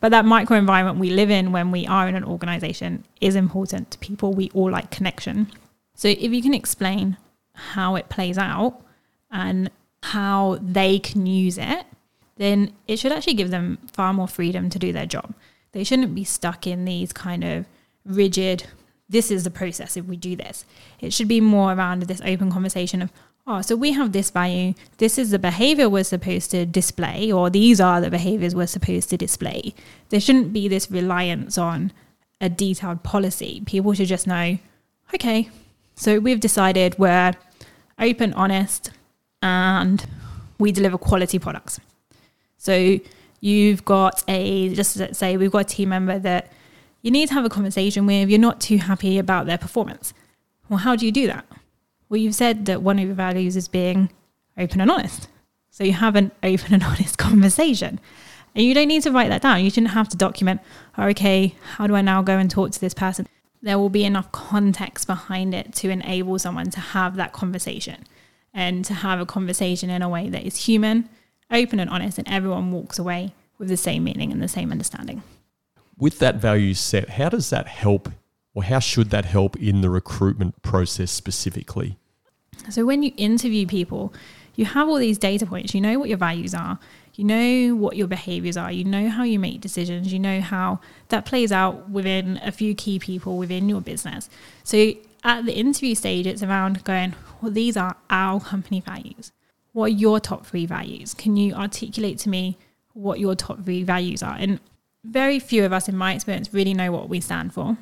But 0.00 0.10
that 0.10 0.24
micro 0.24 0.56
environment 0.56 0.98
we 0.98 1.10
live 1.10 1.30
in 1.30 1.52
when 1.52 1.70
we 1.70 1.86
are 1.86 2.08
in 2.08 2.14
an 2.14 2.24
organization 2.24 3.04
is 3.20 3.34
important 3.34 3.90
to 3.92 3.98
people. 3.98 4.34
We 4.34 4.50
all 4.50 4.70
like 4.70 4.90
connection. 4.90 5.50
So 5.94 6.08
if 6.08 6.32
you 6.32 6.42
can 6.42 6.54
explain 6.54 7.16
how 7.54 7.96
it 7.96 8.08
plays 8.08 8.36
out 8.36 8.80
and 9.30 9.70
how 10.02 10.58
they 10.60 10.98
can 10.98 11.26
use 11.26 11.56
it, 11.58 11.86
then 12.36 12.72
it 12.86 12.98
should 12.98 13.12
actually 13.12 13.34
give 13.34 13.50
them 13.50 13.78
far 13.92 14.12
more 14.12 14.28
freedom 14.28 14.68
to 14.70 14.78
do 14.78 14.92
their 14.92 15.06
job. 15.06 15.34
They 15.72 15.84
shouldn't 15.84 16.14
be 16.14 16.24
stuck 16.24 16.66
in 16.66 16.84
these 16.84 17.12
kind 17.12 17.42
of 17.42 17.66
rigid 18.04 18.64
this 19.08 19.30
is 19.30 19.44
the 19.44 19.50
process 19.50 19.96
if 19.96 20.04
we 20.06 20.16
do 20.16 20.36
this. 20.36 20.64
It 21.00 21.12
should 21.12 21.28
be 21.28 21.40
more 21.40 21.72
around 21.72 22.02
this 22.02 22.20
open 22.24 22.50
conversation 22.50 23.02
of, 23.02 23.12
oh, 23.46 23.62
so 23.62 23.76
we 23.76 23.92
have 23.92 24.12
this 24.12 24.30
value, 24.30 24.74
this 24.98 25.18
is 25.18 25.30
the 25.30 25.38
behavior 25.38 25.88
we're 25.88 26.04
supposed 26.04 26.50
to 26.50 26.66
display, 26.66 27.30
or 27.30 27.48
these 27.48 27.80
are 27.80 28.00
the 28.00 28.10
behaviors 28.10 28.54
we're 28.54 28.66
supposed 28.66 29.08
to 29.10 29.16
display. 29.16 29.74
There 30.08 30.20
shouldn't 30.20 30.52
be 30.52 30.66
this 30.66 30.90
reliance 30.90 31.56
on 31.56 31.92
a 32.40 32.48
detailed 32.48 33.02
policy. 33.02 33.62
People 33.64 33.92
should 33.94 34.08
just 34.08 34.26
know, 34.26 34.58
okay, 35.14 35.48
so 35.94 36.18
we've 36.18 36.40
decided 36.40 36.98
we're 36.98 37.32
open, 37.98 38.32
honest, 38.34 38.90
and 39.40 40.04
we 40.58 40.72
deliver 40.72 40.98
quality 40.98 41.38
products. 41.38 41.78
So 42.58 42.98
you've 43.40 43.84
got 43.84 44.24
a, 44.26 44.74
just 44.74 45.14
say 45.14 45.36
we've 45.36 45.52
got 45.52 45.60
a 45.60 45.64
team 45.64 45.90
member 45.90 46.18
that 46.18 46.52
you 47.06 47.12
need 47.12 47.28
to 47.28 47.34
have 47.34 47.44
a 47.44 47.48
conversation 47.48 48.04
with 48.04 48.28
you're 48.28 48.40
not 48.40 48.60
too 48.60 48.78
happy 48.78 49.16
about 49.16 49.46
their 49.46 49.56
performance. 49.56 50.12
Well, 50.68 50.80
how 50.80 50.96
do 50.96 51.06
you 51.06 51.12
do 51.12 51.28
that? 51.28 51.46
Well, 52.08 52.18
you've 52.18 52.34
said 52.34 52.66
that 52.66 52.82
one 52.82 52.98
of 52.98 53.04
your 53.04 53.14
values 53.14 53.54
is 53.54 53.68
being 53.68 54.10
open 54.58 54.80
and 54.80 54.90
honest. 54.90 55.28
So 55.70 55.84
you 55.84 55.92
have 55.92 56.16
an 56.16 56.32
open 56.42 56.74
and 56.74 56.82
honest 56.82 57.16
conversation. 57.16 58.00
And 58.56 58.64
you 58.64 58.74
don't 58.74 58.88
need 58.88 59.04
to 59.04 59.12
write 59.12 59.28
that 59.28 59.42
down. 59.42 59.62
You 59.62 59.70
shouldn't 59.70 59.92
have 59.92 60.08
to 60.08 60.16
document, 60.16 60.60
oh, 60.98 61.06
okay, 61.10 61.54
how 61.76 61.86
do 61.86 61.94
I 61.94 62.00
now 62.00 62.22
go 62.22 62.38
and 62.38 62.50
talk 62.50 62.72
to 62.72 62.80
this 62.80 62.94
person? 62.94 63.28
There 63.62 63.78
will 63.78 63.88
be 63.88 64.04
enough 64.04 64.32
context 64.32 65.06
behind 65.06 65.54
it 65.54 65.74
to 65.74 65.90
enable 65.90 66.40
someone 66.40 66.70
to 66.70 66.80
have 66.80 67.14
that 67.14 67.32
conversation 67.32 68.04
and 68.52 68.84
to 68.84 68.94
have 68.94 69.20
a 69.20 69.26
conversation 69.26 69.90
in 69.90 70.02
a 70.02 70.08
way 70.08 70.28
that 70.28 70.42
is 70.42 70.66
human, 70.66 71.08
open, 71.52 71.78
and 71.78 71.88
honest, 71.88 72.18
and 72.18 72.26
everyone 72.26 72.72
walks 72.72 72.98
away 72.98 73.32
with 73.58 73.68
the 73.68 73.76
same 73.76 74.02
meaning 74.02 74.32
and 74.32 74.42
the 74.42 74.48
same 74.48 74.72
understanding 74.72 75.22
with 75.98 76.18
that 76.18 76.36
value 76.36 76.74
set, 76.74 77.10
how 77.10 77.28
does 77.28 77.50
that 77.50 77.66
help 77.66 78.10
or 78.54 78.64
how 78.64 78.78
should 78.78 79.10
that 79.10 79.26
help 79.26 79.56
in 79.56 79.82
the 79.82 79.90
recruitment 79.90 80.62
process 80.62 81.10
specifically? 81.10 81.98
So, 82.70 82.86
when 82.86 83.02
you 83.02 83.12
interview 83.16 83.66
people, 83.66 84.14
you 84.54 84.64
have 84.64 84.88
all 84.88 84.96
these 84.96 85.18
data 85.18 85.44
points. 85.44 85.74
You 85.74 85.82
know 85.82 85.98
what 85.98 86.08
your 86.08 86.18
values 86.18 86.54
are, 86.54 86.78
you 87.14 87.24
know 87.24 87.74
what 87.74 87.96
your 87.96 88.06
behaviors 88.06 88.56
are, 88.56 88.72
you 88.72 88.84
know 88.84 89.10
how 89.10 89.24
you 89.24 89.38
make 89.38 89.60
decisions, 89.60 90.12
you 90.12 90.18
know 90.18 90.40
how 90.40 90.80
that 91.08 91.26
plays 91.26 91.52
out 91.52 91.90
within 91.90 92.40
a 92.42 92.50
few 92.50 92.74
key 92.74 92.98
people 92.98 93.36
within 93.36 93.68
your 93.68 93.82
business. 93.82 94.30
So, 94.64 94.92
at 95.22 95.44
the 95.44 95.52
interview 95.52 95.94
stage, 95.94 96.26
it's 96.26 96.42
around 96.42 96.82
going, 96.84 97.14
well, 97.42 97.52
these 97.52 97.76
are 97.76 97.96
our 98.08 98.40
company 98.40 98.80
values. 98.80 99.32
What 99.72 99.86
are 99.86 99.88
your 99.88 100.18
top 100.18 100.46
three 100.46 100.64
values? 100.64 101.12
Can 101.12 101.36
you 101.36 101.52
articulate 101.52 102.18
to 102.20 102.30
me 102.30 102.56
what 102.94 103.20
your 103.20 103.34
top 103.34 103.62
three 103.64 103.82
values 103.82 104.22
are? 104.22 104.36
And 104.38 104.60
very 105.10 105.38
few 105.38 105.64
of 105.64 105.72
us, 105.72 105.88
in 105.88 105.96
my 105.96 106.14
experience, 106.14 106.52
really 106.52 106.74
know 106.74 106.92
what 106.92 107.08
we 107.08 107.20
stand 107.20 107.52
for 107.54 107.76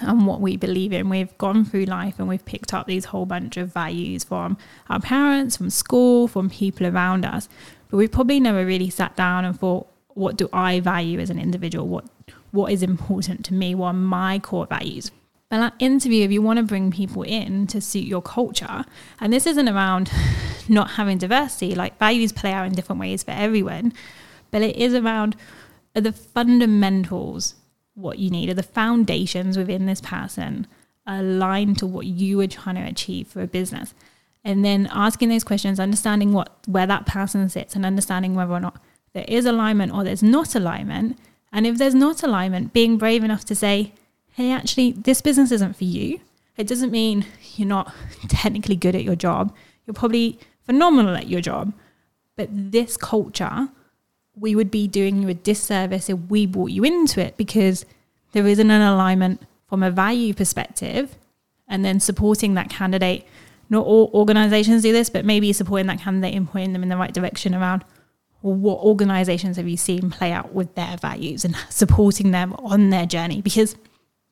and 0.00 0.26
what 0.26 0.40
we 0.40 0.56
believe 0.56 0.92
in. 0.92 1.08
We've 1.08 1.36
gone 1.38 1.64
through 1.64 1.84
life 1.84 2.18
and 2.18 2.28
we've 2.28 2.44
picked 2.44 2.72
up 2.74 2.86
these 2.86 3.06
whole 3.06 3.26
bunch 3.26 3.56
of 3.56 3.72
values 3.72 4.24
from 4.24 4.56
our 4.88 5.00
parents, 5.00 5.56
from 5.56 5.70
school, 5.70 6.28
from 6.28 6.50
people 6.50 6.86
around 6.86 7.24
us. 7.24 7.48
But 7.90 7.98
we've 7.98 8.12
probably 8.12 8.40
never 8.40 8.64
really 8.64 8.90
sat 8.90 9.16
down 9.16 9.44
and 9.44 9.58
thought, 9.58 9.86
what 10.08 10.36
do 10.36 10.48
I 10.52 10.80
value 10.80 11.20
as 11.20 11.30
an 11.30 11.38
individual? 11.38 11.86
What 11.86 12.04
what 12.52 12.72
is 12.72 12.82
important 12.82 13.44
to 13.44 13.54
me? 13.54 13.76
What 13.76 13.88
are 13.88 13.92
my 13.92 14.40
core 14.40 14.66
values? 14.66 15.12
But 15.50 15.58
that 15.58 15.74
interview, 15.78 16.24
if 16.24 16.32
you 16.32 16.42
want 16.42 16.58
to 16.58 16.64
bring 16.64 16.90
people 16.90 17.22
in 17.22 17.66
to 17.68 17.80
suit 17.80 18.04
your 18.04 18.22
culture, 18.22 18.84
and 19.20 19.32
this 19.32 19.46
isn't 19.46 19.68
around 19.68 20.10
not 20.68 20.92
having 20.92 21.18
diversity, 21.18 21.74
like 21.74 21.98
values 21.98 22.32
play 22.32 22.52
out 22.52 22.66
in 22.66 22.72
different 22.72 23.00
ways 23.00 23.22
for 23.22 23.32
everyone, 23.32 23.92
but 24.50 24.62
it 24.62 24.76
is 24.76 24.94
around 24.94 25.36
the 25.94 26.12
fundamentals, 26.12 27.54
what 27.94 28.18
you 28.18 28.30
need, 28.30 28.48
are 28.48 28.54
the 28.54 28.62
foundations 28.62 29.56
within 29.58 29.86
this 29.86 30.00
person 30.00 30.66
aligned 31.06 31.78
to 31.78 31.86
what 31.86 32.06
you 32.06 32.40
are 32.40 32.46
trying 32.46 32.76
to 32.76 32.82
achieve 32.82 33.26
for 33.26 33.40
a 33.42 33.46
business. 33.46 33.94
And 34.44 34.64
then 34.64 34.88
asking 34.92 35.28
those 35.28 35.44
questions, 35.44 35.80
understanding 35.80 36.32
what 36.32 36.52
where 36.66 36.86
that 36.86 37.06
person 37.06 37.48
sits 37.48 37.74
and 37.74 37.84
understanding 37.84 38.34
whether 38.34 38.52
or 38.52 38.60
not 38.60 38.80
there 39.12 39.24
is 39.28 39.44
alignment 39.44 39.92
or 39.92 40.04
there's 40.04 40.22
not 40.22 40.54
alignment. 40.54 41.18
And 41.52 41.66
if 41.66 41.78
there's 41.78 41.94
not 41.94 42.22
alignment, 42.22 42.72
being 42.72 42.96
brave 42.96 43.24
enough 43.24 43.44
to 43.46 43.54
say, 43.54 43.92
hey, 44.32 44.52
actually, 44.52 44.92
this 44.92 45.20
business 45.20 45.50
isn't 45.50 45.76
for 45.76 45.84
you. 45.84 46.20
It 46.56 46.66
doesn't 46.66 46.92
mean 46.92 47.26
you're 47.56 47.68
not 47.68 47.92
technically 48.28 48.76
good 48.76 48.94
at 48.94 49.04
your 49.04 49.16
job. 49.16 49.54
You're 49.86 49.94
probably 49.94 50.38
phenomenal 50.64 51.16
at 51.16 51.28
your 51.28 51.40
job. 51.40 51.72
But 52.36 52.48
this 52.52 52.96
culture, 52.96 53.68
we 54.40 54.56
would 54.56 54.70
be 54.70 54.88
doing 54.88 55.22
you 55.22 55.28
a 55.28 55.34
disservice 55.34 56.08
if 56.08 56.18
we 56.28 56.46
brought 56.46 56.70
you 56.70 56.82
into 56.82 57.20
it 57.20 57.36
because 57.36 57.84
there 58.32 58.46
isn't 58.46 58.70
an 58.70 58.82
alignment 58.82 59.42
from 59.68 59.82
a 59.82 59.90
value 59.90 60.34
perspective 60.34 61.16
and 61.68 61.84
then 61.84 62.00
supporting 62.00 62.54
that 62.54 62.70
candidate. 62.70 63.26
Not 63.68 63.86
all 63.86 64.10
organizations 64.14 64.82
do 64.82 64.92
this, 64.92 65.10
but 65.10 65.24
maybe 65.24 65.52
supporting 65.52 65.86
that 65.86 66.00
candidate 66.00 66.34
and 66.34 66.50
pointing 66.50 66.72
them 66.72 66.82
in 66.82 66.88
the 66.88 66.96
right 66.96 67.12
direction 67.12 67.54
around 67.54 67.84
what 68.40 68.78
organizations 68.78 69.56
have 69.58 69.68
you 69.68 69.76
seen 69.76 70.10
play 70.10 70.32
out 70.32 70.52
with 70.54 70.74
their 70.74 70.96
values 70.96 71.44
and 71.44 71.54
supporting 71.68 72.30
them 72.30 72.54
on 72.54 72.90
their 72.90 73.04
journey 73.04 73.42
because 73.42 73.76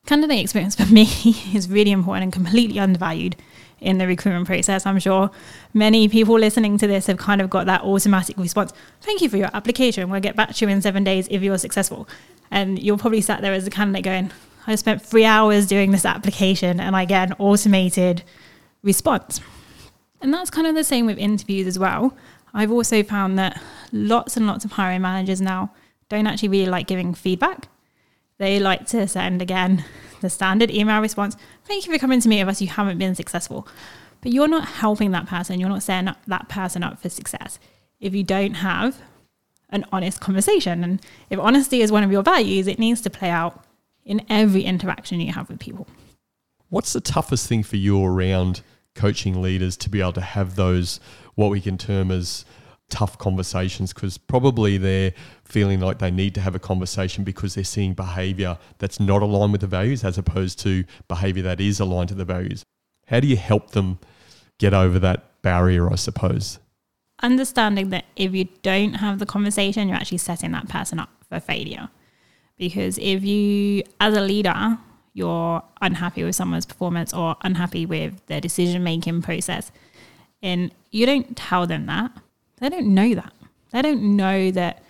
candidate 0.06 0.40
experience 0.40 0.74
for 0.74 0.86
me 0.86 1.02
is 1.54 1.68
really 1.68 1.90
important 1.90 2.22
and 2.22 2.32
completely 2.32 2.78
undervalued 2.78 3.36
in 3.80 3.98
the 3.98 4.06
recruitment 4.06 4.46
process. 4.46 4.86
I'm 4.86 4.98
sure 4.98 5.30
many 5.74 6.08
people 6.08 6.38
listening 6.38 6.78
to 6.78 6.86
this 6.86 7.06
have 7.06 7.18
kind 7.18 7.40
of 7.40 7.50
got 7.50 7.66
that 7.66 7.82
automatic 7.82 8.36
response. 8.38 8.72
Thank 9.00 9.20
you 9.20 9.28
for 9.28 9.36
your 9.36 9.50
application. 9.54 10.10
We'll 10.10 10.20
get 10.20 10.36
back 10.36 10.54
to 10.54 10.64
you 10.64 10.70
in 10.70 10.82
seven 10.82 11.04
days 11.04 11.28
if 11.30 11.42
you're 11.42 11.58
successful. 11.58 12.08
And 12.50 12.78
you're 12.78 12.98
probably 12.98 13.20
sat 13.20 13.42
there 13.42 13.52
as 13.52 13.66
a 13.66 13.70
candidate 13.70 14.04
going, 14.04 14.30
I 14.66 14.74
spent 14.74 15.02
three 15.02 15.24
hours 15.24 15.66
doing 15.66 15.92
this 15.92 16.04
application 16.04 16.80
and 16.80 16.96
I 16.96 17.04
get 17.04 17.30
an 17.30 17.36
automated 17.38 18.22
response. 18.82 19.40
And 20.20 20.34
that's 20.34 20.50
kind 20.50 20.66
of 20.66 20.74
the 20.74 20.84
same 20.84 21.06
with 21.06 21.18
interviews 21.18 21.66
as 21.66 21.78
well. 21.78 22.16
I've 22.54 22.72
also 22.72 23.02
found 23.02 23.38
that 23.38 23.60
lots 23.92 24.36
and 24.36 24.46
lots 24.46 24.64
of 24.64 24.72
hiring 24.72 25.02
managers 25.02 25.40
now 25.40 25.72
don't 26.08 26.26
actually 26.26 26.48
really 26.48 26.70
like 26.70 26.86
giving 26.86 27.14
feedback. 27.14 27.68
They 28.38 28.60
like 28.60 28.86
to 28.88 29.06
send 29.08 29.42
again 29.42 29.84
the 30.20 30.30
standard 30.30 30.70
email 30.70 31.00
response 31.00 31.36
Thank 31.64 31.86
you 31.86 31.92
for 31.92 31.98
coming 31.98 32.20
to 32.20 32.28
meet 32.28 32.42
with 32.42 32.48
us. 32.48 32.62
You 32.62 32.68
haven't 32.68 32.98
been 32.98 33.14
successful. 33.14 33.68
But 34.22 34.32
you're 34.32 34.48
not 34.48 34.66
helping 34.66 35.10
that 35.10 35.26
person. 35.26 35.60
You're 35.60 35.68
not 35.68 35.82
setting 35.82 36.14
that 36.26 36.48
person 36.48 36.82
up 36.82 36.98
for 36.98 37.08
success 37.08 37.58
if 38.00 38.14
you 38.14 38.24
don't 38.24 38.54
have 38.54 39.02
an 39.70 39.84
honest 39.92 40.20
conversation. 40.20 40.82
And 40.82 41.04
if 41.30 41.38
honesty 41.38 41.82
is 41.82 41.92
one 41.92 42.04
of 42.04 42.10
your 42.10 42.22
values, 42.22 42.66
it 42.66 42.78
needs 42.78 43.00
to 43.02 43.10
play 43.10 43.28
out 43.28 43.64
in 44.04 44.24
every 44.30 44.62
interaction 44.62 45.20
you 45.20 45.32
have 45.32 45.48
with 45.48 45.58
people. 45.60 45.86
What's 46.70 46.94
the 46.94 47.00
toughest 47.00 47.46
thing 47.48 47.62
for 47.62 47.76
you 47.76 48.02
around 48.02 48.62
coaching 48.94 49.40
leaders 49.42 49.76
to 49.76 49.90
be 49.90 50.00
able 50.00 50.14
to 50.14 50.20
have 50.20 50.56
those, 50.56 51.00
what 51.34 51.50
we 51.50 51.60
can 51.60 51.78
term 51.78 52.10
as 52.10 52.44
tough 52.90 53.18
conversations 53.18 53.92
because 53.92 54.16
probably 54.16 54.78
they're 54.78 55.12
feeling 55.44 55.80
like 55.80 55.98
they 55.98 56.10
need 56.10 56.34
to 56.34 56.40
have 56.40 56.54
a 56.54 56.58
conversation 56.58 57.24
because 57.24 57.54
they're 57.54 57.64
seeing 57.64 57.94
behavior 57.94 58.58
that's 58.78 58.98
not 58.98 59.22
aligned 59.22 59.52
with 59.52 59.60
the 59.60 59.66
values 59.66 60.04
as 60.04 60.18
opposed 60.18 60.58
to 60.60 60.84
behavior 61.06 61.42
that 61.42 61.60
is 61.60 61.80
aligned 61.80 62.08
to 62.08 62.14
the 62.14 62.24
values. 62.24 62.64
How 63.06 63.20
do 63.20 63.26
you 63.26 63.36
help 63.36 63.70
them 63.70 63.98
get 64.58 64.74
over 64.74 64.98
that 64.98 65.42
barrier, 65.42 65.90
I 65.90 65.96
suppose? 65.96 66.58
Understanding 67.22 67.90
that 67.90 68.04
if 68.16 68.34
you 68.34 68.48
don't 68.62 68.94
have 68.94 69.18
the 69.18 69.26
conversation, 69.26 69.88
you're 69.88 69.96
actually 69.96 70.18
setting 70.18 70.52
that 70.52 70.68
person 70.68 70.98
up 70.98 71.10
for 71.28 71.40
failure. 71.40 71.88
Because 72.56 72.98
if 72.98 73.24
you, 73.24 73.82
as 74.00 74.16
a 74.16 74.20
leader, 74.20 74.78
you're 75.14 75.62
unhappy 75.80 76.24
with 76.24 76.36
someone's 76.36 76.66
performance 76.66 77.12
or 77.12 77.36
unhappy 77.42 77.86
with 77.86 78.24
their 78.26 78.40
decision 78.40 78.82
making 78.84 79.22
process, 79.22 79.72
and 80.42 80.72
you 80.90 81.06
don't 81.06 81.36
tell 81.36 81.66
them 81.66 81.86
that, 81.86 82.12
they 82.60 82.68
don't 82.68 82.94
know 82.94 83.14
that. 83.14 83.32
They 83.70 83.82
don't 83.82 84.16
know 84.16 84.50
that 84.50 84.82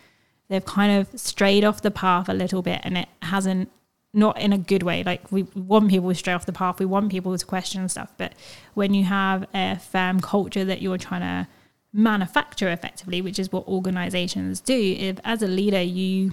they've 0.49 0.65
kind 0.65 1.01
of 1.01 1.21
strayed 1.21 1.65
off 1.65 1.83
the 1.83 1.91
path 1.91 2.29
a 2.29 2.35
little 2.35 2.63
bit 2.63 2.81
and 2.85 2.97
it 2.97 3.09
hasn't 3.23 3.71
not 4.15 4.41
in 4.41 4.53
a 4.53 4.59
good 4.59 4.83
way. 4.83 5.03
Like 5.03 5.31
we 5.31 5.43
want 5.55 5.91
people 5.91 6.09
to 6.09 6.15
stray 6.15 6.33
off 6.33 6.47
the 6.47 6.53
path. 6.53 6.79
We 6.79 6.87
want 6.87 7.11
people 7.11 7.37
to 7.37 7.47
question 7.47 7.89
stuff. 7.89 8.13
But 8.17 8.33
when 8.75 8.95
you 8.95 9.05
have 9.05 9.47
a 9.55 9.79
firm 9.79 10.21
culture 10.21 10.65
that 10.65 10.81
you're 10.81 10.99
trying 10.99 11.21
to 11.21 11.49
manufacture 11.93 12.69
effectively, 12.71 13.21
which 13.21 13.39
is 13.39 13.53
what 13.53 13.67
organizations 13.69 14.61
do, 14.61 14.97
if 14.99 15.19
as 15.25 15.43
a 15.43 15.47
leader 15.47 15.83
you 15.83 16.33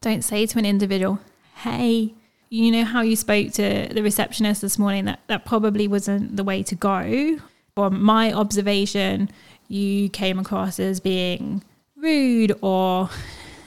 don't 0.00 0.22
say 0.22 0.46
to 0.46 0.58
an 0.58 0.66
individual, 0.66 1.18
hey, 1.56 2.14
you 2.50 2.70
know 2.70 2.84
how 2.84 3.00
you 3.00 3.16
spoke 3.16 3.50
to 3.52 3.88
the 3.90 4.02
receptionist 4.02 4.60
this 4.60 4.78
morning, 4.78 5.06
that, 5.06 5.20
that 5.26 5.44
probably 5.44 5.88
wasn't 5.88 6.36
the 6.36 6.44
way 6.44 6.62
to 6.62 6.74
go. 6.74 7.38
From 7.74 8.02
my 8.02 8.32
observation, 8.32 9.30
you 9.72 10.10
came 10.10 10.38
across 10.38 10.78
as 10.78 11.00
being 11.00 11.62
rude 11.96 12.52
or 12.60 13.08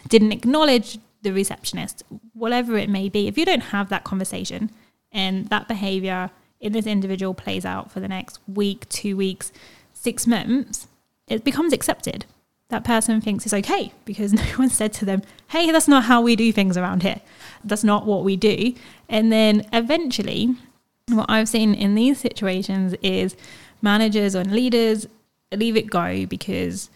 didn't 0.08 0.32
acknowledge 0.32 1.00
the 1.24 1.34
receptionist, 1.34 2.04
whatever 2.34 2.78
it 2.78 2.90
may 2.90 3.10
be, 3.10 3.28
if 3.28 3.38
you 3.38 3.46
don't 3.46 3.62
have 3.62 3.90
that 3.90 4.04
conversation 4.04 4.70
and 5.12 5.48
that 5.48 5.68
behavior 5.68 6.30
in 6.60 6.74
this 6.74 6.86
individual 6.86 7.34
plays 7.34 7.66
out 7.66 7.92
for 7.92 8.00
the 8.00 8.08
next 8.08 8.40
week, 8.48 8.88
two 8.90 9.18
weeks, 9.18 9.52
six 9.94 10.28
months, 10.28 10.88
it 11.28 11.44
becomes 11.44 11.74
accepted. 11.74 12.26
That 12.70 12.84
person 12.84 13.20
thinks 13.20 13.46
it's 13.46 13.54
okay 13.54 13.92
because 14.06 14.32
no 14.42 14.44
one 14.58 14.70
said 14.70 14.94
to 14.94 15.06
them, 15.06 15.24
hey, 15.48 15.72
that's 15.72 15.88
not 15.88 16.04
how 16.04 16.22
we 16.22 16.36
do 16.36 16.52
things 16.52 16.78
around 16.78 17.02
here. 17.02 17.22
That's 17.64 17.84
not 17.84 18.06
what 18.06 18.24
we 18.24 18.36
do. 18.36 18.76
And 19.10 19.32
then 19.32 19.68
eventually, 19.74 20.56
what 21.10 21.30
I've 21.30 21.50
seen 21.50 21.74
in 21.74 21.96
these 21.96 22.20
situations 22.20 22.94
is 23.02 23.36
managers 23.82 24.36
or 24.36 24.44
leaders 24.44 25.08
leave 25.54 25.78
it 25.78 25.90
go 25.90 26.26
because 26.26 26.90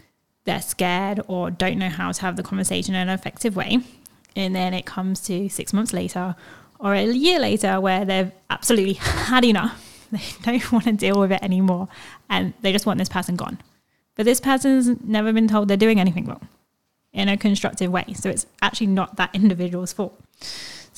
they're 0.45 0.61
scared 0.61 1.21
or 1.27 1.51
don't 1.51 1.77
know 1.77 1.89
how 1.89 2.11
to 2.11 2.21
have 2.21 2.35
the 2.35 2.43
conversation 2.43 2.95
in 2.95 3.07
an 3.07 3.13
effective 3.13 3.55
way. 3.55 3.79
And 4.35 4.55
then 4.55 4.73
it 4.73 4.85
comes 4.85 5.21
to 5.21 5.49
six 5.49 5.73
months 5.73 5.93
later 5.93 6.35
or 6.79 6.93
a 6.93 7.05
year 7.05 7.39
later 7.39 7.79
where 7.79 8.05
they've 8.05 8.31
absolutely 8.49 8.93
had 8.93 9.45
enough. 9.45 9.85
They 10.11 10.23
don't 10.41 10.71
want 10.71 10.85
to 10.85 10.93
deal 10.93 11.19
with 11.19 11.31
it 11.31 11.43
anymore 11.43 11.87
and 12.31 12.53
they 12.61 12.71
just 12.71 12.87
want 12.87 12.97
this 12.97 13.09
person 13.09 13.35
gone. 13.35 13.59
But 14.15 14.25
this 14.25 14.39
person's 14.39 14.99
never 15.03 15.31
been 15.31 15.47
told 15.47 15.67
they're 15.67 15.77
doing 15.77 15.99
anything 15.99 16.25
wrong 16.25 16.47
in 17.13 17.29
a 17.29 17.37
constructive 17.37 17.91
way. 17.91 18.05
So 18.15 18.29
it's 18.29 18.47
actually 18.59 18.87
not 18.87 19.17
that 19.17 19.29
individual's 19.35 19.93
fault. 19.93 20.19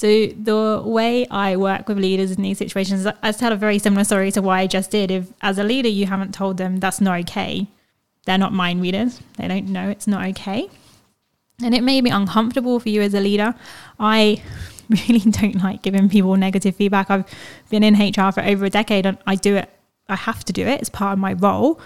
So 0.02 0.26
the 0.30 0.82
way 0.84 1.28
I 1.28 1.58
work 1.58 1.88
with 1.88 2.00
leaders 2.00 2.32
in 2.32 2.42
these 2.42 2.58
situations, 2.58 3.06
I 3.06 3.32
tell 3.34 3.52
a 3.52 3.56
very 3.56 3.78
similar 3.78 4.04
story 4.04 4.32
to 4.32 4.42
what 4.42 4.54
I 4.54 4.66
just 4.66 4.90
did. 4.90 5.12
If 5.12 5.32
as 5.44 5.60
a 5.60 5.64
leader 5.64 5.90
you 5.90 6.08
haven't 6.08 6.34
told 6.34 6.58
them 6.58 6.78
that's 6.78 7.00
not 7.00 7.20
okay, 7.20 7.68
they're 8.26 8.40
not 8.40 8.52
mind 8.52 8.82
readers. 8.82 9.22
They 9.38 9.48
don't 9.48 9.68
know 9.68 9.90
it's 9.90 10.08
not 10.08 10.28
okay. 10.30 10.72
And 11.64 11.76
it 11.76 11.84
may 11.84 12.02
be 12.02 12.10
uncomfortable 12.10 12.80
for 12.80 12.90
you 12.90 13.04
as 13.04 13.14
a 13.14 13.20
leader. 13.20 13.54
I 14.00 14.42
really 14.90 15.20
don't 15.20 15.64
like 15.64 15.84
giving 15.84 16.10
people 16.10 16.36
negative 16.36 16.76
feedback. 16.76 17.12
I've 17.12 17.26
been 17.70 17.84
in 17.84 17.94
HR 17.94 18.32
for 18.32 18.42
over 18.42 18.66
a 18.66 18.72
decade 18.72 19.06
and 19.06 19.20
I 19.28 19.36
do 19.36 19.56
it, 19.56 19.70
I 20.10 20.16
have 20.16 20.44
to 20.46 20.52
do 20.52 20.66
it. 20.66 20.82
It's 20.82 20.90
part 20.90 21.14
of 21.14 21.20
my 21.20 21.34
role. 21.34 21.80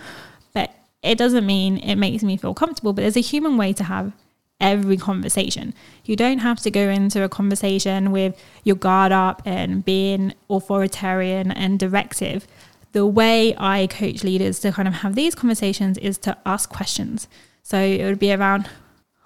But 0.54 0.74
it 1.04 1.18
doesn't 1.18 1.46
mean 1.46 1.80
it 1.80 1.98
makes 1.98 2.24
me 2.24 2.38
feel 2.38 2.54
comfortable. 2.54 2.94
But 2.94 3.02
there's 3.02 3.18
a 3.18 3.32
human 3.34 3.58
way 3.58 3.74
to 3.74 3.84
have 3.84 4.14
every 4.60 4.98
conversation. 4.98 5.74
You 6.06 6.16
don't 6.16 6.40
have 6.40 6.60
to 6.62 6.72
go 6.72 6.90
into 6.90 7.24
a 7.24 7.30
conversation 7.30 8.12
with 8.12 8.42
your 8.64 8.76
guard 8.76 9.12
up 9.12 9.42
and 9.46 9.84
being 9.84 10.34
authoritarian 10.50 11.52
and 11.52 11.80
directive. 11.80 12.48
The 12.94 13.06
way 13.06 13.54
I 13.58 13.88
coach 13.88 14.24
leaders 14.24 14.60
to 14.60 14.72
kind 14.72 14.88
of 14.88 14.96
have 14.96 15.16
these 15.16 15.36
conversations 15.36 15.98
is 15.98 16.18
to 16.20 16.38
ask 16.46 16.70
questions. 16.70 17.28
So 17.64 17.78
it 17.80 18.06
would 18.06 18.20
be 18.20 18.32
around, 18.32 18.70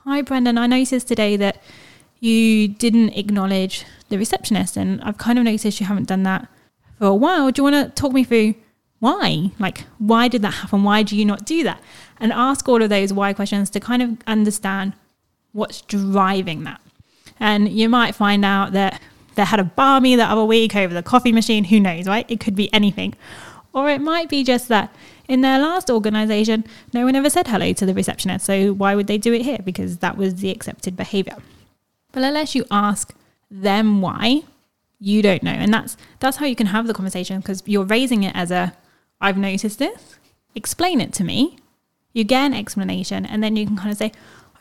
Hi, 0.05 0.21
Brendan, 0.21 0.57
I 0.57 0.65
noticed 0.65 1.07
today 1.07 1.35
that 1.37 1.61
you 2.19 2.67
didn't 2.67 3.09
acknowledge 3.09 3.85
the 4.09 4.17
receptionist, 4.17 4.75
and 4.75 5.01
I've 5.01 5.17
kind 5.17 5.37
of 5.37 5.45
noticed 5.45 5.79
you 5.79 5.85
haven't 5.85 6.07
done 6.07 6.23
that 6.23 6.47
for 6.97 7.07
a 7.07 7.13
while. 7.13 7.51
Do 7.51 7.59
you 7.59 7.63
want 7.63 7.95
to 7.95 8.01
talk 8.01 8.11
me 8.11 8.23
through 8.23 8.55
why? 8.99 9.51
Like, 9.59 9.85
why 9.97 10.27
did 10.27 10.41
that 10.41 10.55
happen? 10.55 10.83
Why 10.83 11.03
do 11.03 11.15
you 11.15 11.25
not 11.25 11.45
do 11.45 11.63
that? 11.63 11.81
And 12.19 12.33
ask 12.33 12.67
all 12.67 12.81
of 12.81 12.89
those 12.89 13.13
why 13.13 13.33
questions 13.33 13.69
to 13.71 13.79
kind 13.79 14.01
of 14.01 14.17
understand 14.27 14.93
what's 15.53 15.81
driving 15.81 16.63
that. 16.63 16.81
And 17.39 17.69
you 17.69 17.89
might 17.89 18.15
find 18.15 18.43
out 18.43 18.73
that 18.73 19.01
they 19.35 19.45
had 19.45 19.59
a 19.59 19.63
barmy 19.63 20.15
the 20.15 20.25
other 20.25 20.43
week 20.43 20.75
over 20.75 20.93
the 20.93 21.03
coffee 21.03 21.31
machine. 21.31 21.65
Who 21.65 21.79
knows, 21.79 22.07
right? 22.07 22.25
It 22.29 22.39
could 22.39 22.55
be 22.55 22.71
anything. 22.73 23.15
Or 23.73 23.89
it 23.89 24.01
might 24.01 24.29
be 24.29 24.43
just 24.43 24.67
that 24.67 24.93
in 25.27 25.41
their 25.41 25.59
last 25.59 25.89
organization, 25.89 26.65
no 26.93 27.05
one 27.05 27.15
ever 27.15 27.29
said 27.29 27.47
hello 27.47 27.71
to 27.73 27.85
the 27.85 27.93
receptionist. 27.93 28.45
So 28.45 28.73
why 28.73 28.95
would 28.95 29.07
they 29.07 29.17
do 29.17 29.33
it 29.33 29.43
here? 29.43 29.59
Because 29.63 29.97
that 29.97 30.17
was 30.17 30.35
the 30.35 30.49
accepted 30.49 30.97
behavior. 30.97 31.37
But 32.11 32.23
unless 32.23 32.55
you 32.55 32.65
ask 32.71 33.13
them 33.49 34.01
why, 34.01 34.41
you 34.99 35.21
don't 35.21 35.43
know. 35.43 35.51
And 35.51 35.73
that's 35.73 35.95
that's 36.19 36.37
how 36.37 36.45
you 36.45 36.55
can 36.55 36.67
have 36.67 36.87
the 36.87 36.93
conversation 36.93 37.39
because 37.39 37.63
you're 37.65 37.85
raising 37.85 38.23
it 38.23 38.35
as 38.35 38.51
a 38.51 38.73
I've 39.21 39.37
noticed 39.37 39.79
this. 39.79 40.17
Explain 40.55 40.99
it 40.99 41.13
to 41.13 41.23
me. 41.23 41.57
You 42.13 42.23
get 42.23 42.45
an 42.45 42.53
explanation 42.53 43.25
and 43.25 43.43
then 43.43 43.55
you 43.55 43.65
can 43.65 43.77
kind 43.77 43.91
of 43.91 43.97
say, 43.97 44.11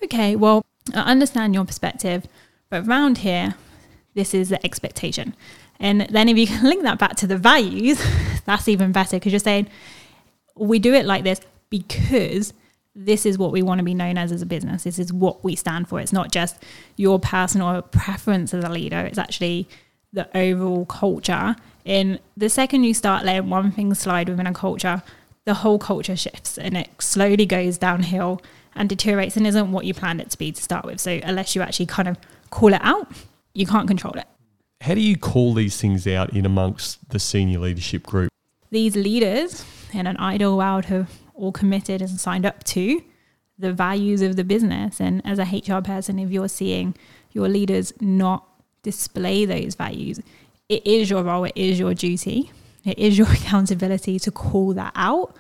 "Okay, 0.05 0.37
well, 0.37 0.64
I 0.94 1.03
understand 1.03 1.55
your 1.55 1.64
perspective, 1.64 2.27
but 2.70 2.87
around 2.87 3.18
here 3.18 3.55
this 4.14 4.35
is 4.35 4.48
the 4.48 4.64
expectation." 4.64 5.35
And 5.81 6.03
then 6.11 6.29
if 6.29 6.37
you 6.37 6.46
can 6.46 6.64
link 6.64 6.83
that 6.83 6.98
back 6.98 7.16
to 7.16 7.27
the 7.27 7.37
values, 7.37 8.03
that's 8.44 8.68
even 8.68 8.92
better 8.92 9.16
because 9.16 9.33
you're 9.33 9.40
saying 9.40 9.68
we 10.57 10.79
do 10.79 10.92
it 10.92 11.07
like 11.07 11.24
this 11.24 11.40
because 11.70 12.53
this 12.94 13.24
is 13.24 13.38
what 13.38 13.53
we 13.53 13.62
want 13.62 13.79
to 13.79 13.85
be 13.85 13.94
known 13.94 14.18
as 14.18 14.33
as 14.33 14.42
a 14.42 14.46
business. 14.46 14.83
This 14.83 14.98
is 14.98 15.12
what 15.12 15.44
we 15.44 15.55
stand 15.55 15.88
for. 15.88 16.01
It's 16.01 16.12
not 16.12 16.33
just 16.33 16.57
your 16.96 17.20
personal 17.20 17.81
preference 17.83 18.53
as 18.53 18.64
a 18.64 18.68
leader. 18.68 18.98
It's 18.98 19.18
actually 19.18 19.68
the 20.12 20.29
overall 20.37 20.85
culture. 20.87 21.55
In 21.85 22.18
the 22.37 22.48
second 22.48 22.85
you 22.85 22.94
start 22.94 23.24
letting 23.24 23.51
one 23.51 23.70
thing 23.70 23.94
slide 23.94 24.29
within 24.29 24.46
a 24.46 24.53
culture, 24.53 25.03
the 25.44 25.55
whole 25.55 25.79
culture 25.79 26.16
shifts 26.16 26.59
and 26.59 26.77
it 26.77 26.90
slowly 26.98 27.46
goes 27.46 27.79
downhill 27.79 28.42
and 28.79 28.88
deteriorates 28.88 29.37
and 29.37 29.47
isn't 29.47 29.73
what 29.73 29.85
you 29.85 29.93
planned 29.93 30.21
it 30.21 30.31
to 30.31 30.38
be 30.38 30.53
to 30.53 30.62
start 30.62 30.85
with. 30.85 31.01
So 31.01 31.21
unless 31.25 31.55
you 31.55 31.61
actually 31.62 31.87
kind 31.87 32.09
of 32.09 32.17
call 32.51 32.73
it 32.73 32.81
out, 32.83 33.11
you 33.53 33.67
can't 33.67 33.88
control 33.88 34.14
it. 34.14 34.27
How 34.81 34.95
do 34.95 35.01
you 35.01 35.17
call 35.17 35.53
these 35.53 35.79
things 35.81 36.07
out 36.07 36.33
in 36.33 36.47
amongst 36.47 37.09
the 37.11 37.19
senior 37.19 37.59
leadership 37.59 38.05
group? 38.05 38.31
These 38.71 38.95
leaders 38.95 39.64
in 39.93 40.07
an 40.07 40.17
ideal 40.19 40.57
world 40.57 40.85
have 40.87 41.11
all 41.35 41.51
committed 41.51 42.01
and 42.01 42.21
signed 42.21 42.47
up 42.47 42.62
to 42.64 43.03
the 43.59 43.73
values 43.73 44.23
of 44.23 44.37
the 44.37 44.45
business. 44.45 45.01
And 45.01 45.21
as 45.27 45.41
a 45.41 45.43
HR 45.43 45.83
person, 45.83 46.21
if 46.21 46.31
you're 46.31 46.49
seeing 46.49 46.95
your 47.33 47.49
leaders 47.49 47.93
not 48.01 48.47
display 48.83 49.45
those 49.45 49.75
values, 49.75 50.21
it 50.69 50.87
is 50.87 51.11
your 51.11 51.25
role, 51.25 51.45
it 51.45 51.57
is 51.57 51.81
your 51.81 51.95
duty, 51.95 52.53
it 52.85 52.97
is 52.99 53.19
your 53.19 53.27
accountability 53.33 54.21
to 54.21 54.31
call 54.31 54.75
that 54.75 54.93
out. 54.95 55.35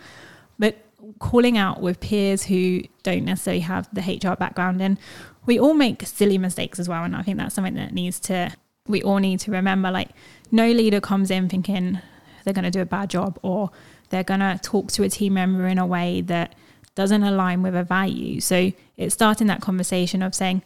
But 0.58 0.78
calling 1.18 1.56
out 1.56 1.80
with 1.80 2.00
peers 2.00 2.44
who 2.44 2.82
don't 3.02 3.24
necessarily 3.24 3.60
have 3.60 3.88
the 3.92 4.00
HR 4.00 4.36
background, 4.36 4.80
and 4.82 4.98
we 5.46 5.58
all 5.58 5.74
make 5.74 6.06
silly 6.06 6.38
mistakes 6.38 6.78
as 6.78 6.88
well. 6.88 7.04
And 7.04 7.16
I 7.16 7.22
think 7.22 7.38
that's 7.38 7.54
something 7.54 7.74
that 7.74 7.92
needs 7.92 8.20
to, 8.20 8.52
we 8.86 9.02
all 9.02 9.18
need 9.18 9.40
to 9.40 9.50
remember 9.50 9.90
like, 9.90 10.10
no 10.50 10.70
leader 10.70 11.00
comes 11.00 11.30
in 11.30 11.48
thinking 11.48 12.00
they're 12.44 12.54
going 12.54 12.64
to 12.64 12.70
do 12.70 12.80
a 12.80 12.86
bad 12.86 13.10
job 13.10 13.38
or 13.42 13.70
they're 14.10 14.24
going 14.24 14.40
to 14.40 14.58
talk 14.62 14.90
to 14.92 15.02
a 15.02 15.08
team 15.08 15.34
member 15.34 15.66
in 15.66 15.78
a 15.78 15.86
way 15.86 16.20
that 16.22 16.54
doesn't 16.94 17.22
align 17.22 17.62
with 17.62 17.76
a 17.76 17.84
value. 17.84 18.40
So 18.40 18.72
it's 18.96 19.14
starting 19.14 19.46
that 19.46 19.60
conversation 19.60 20.22
of 20.22 20.34
saying, 20.34 20.62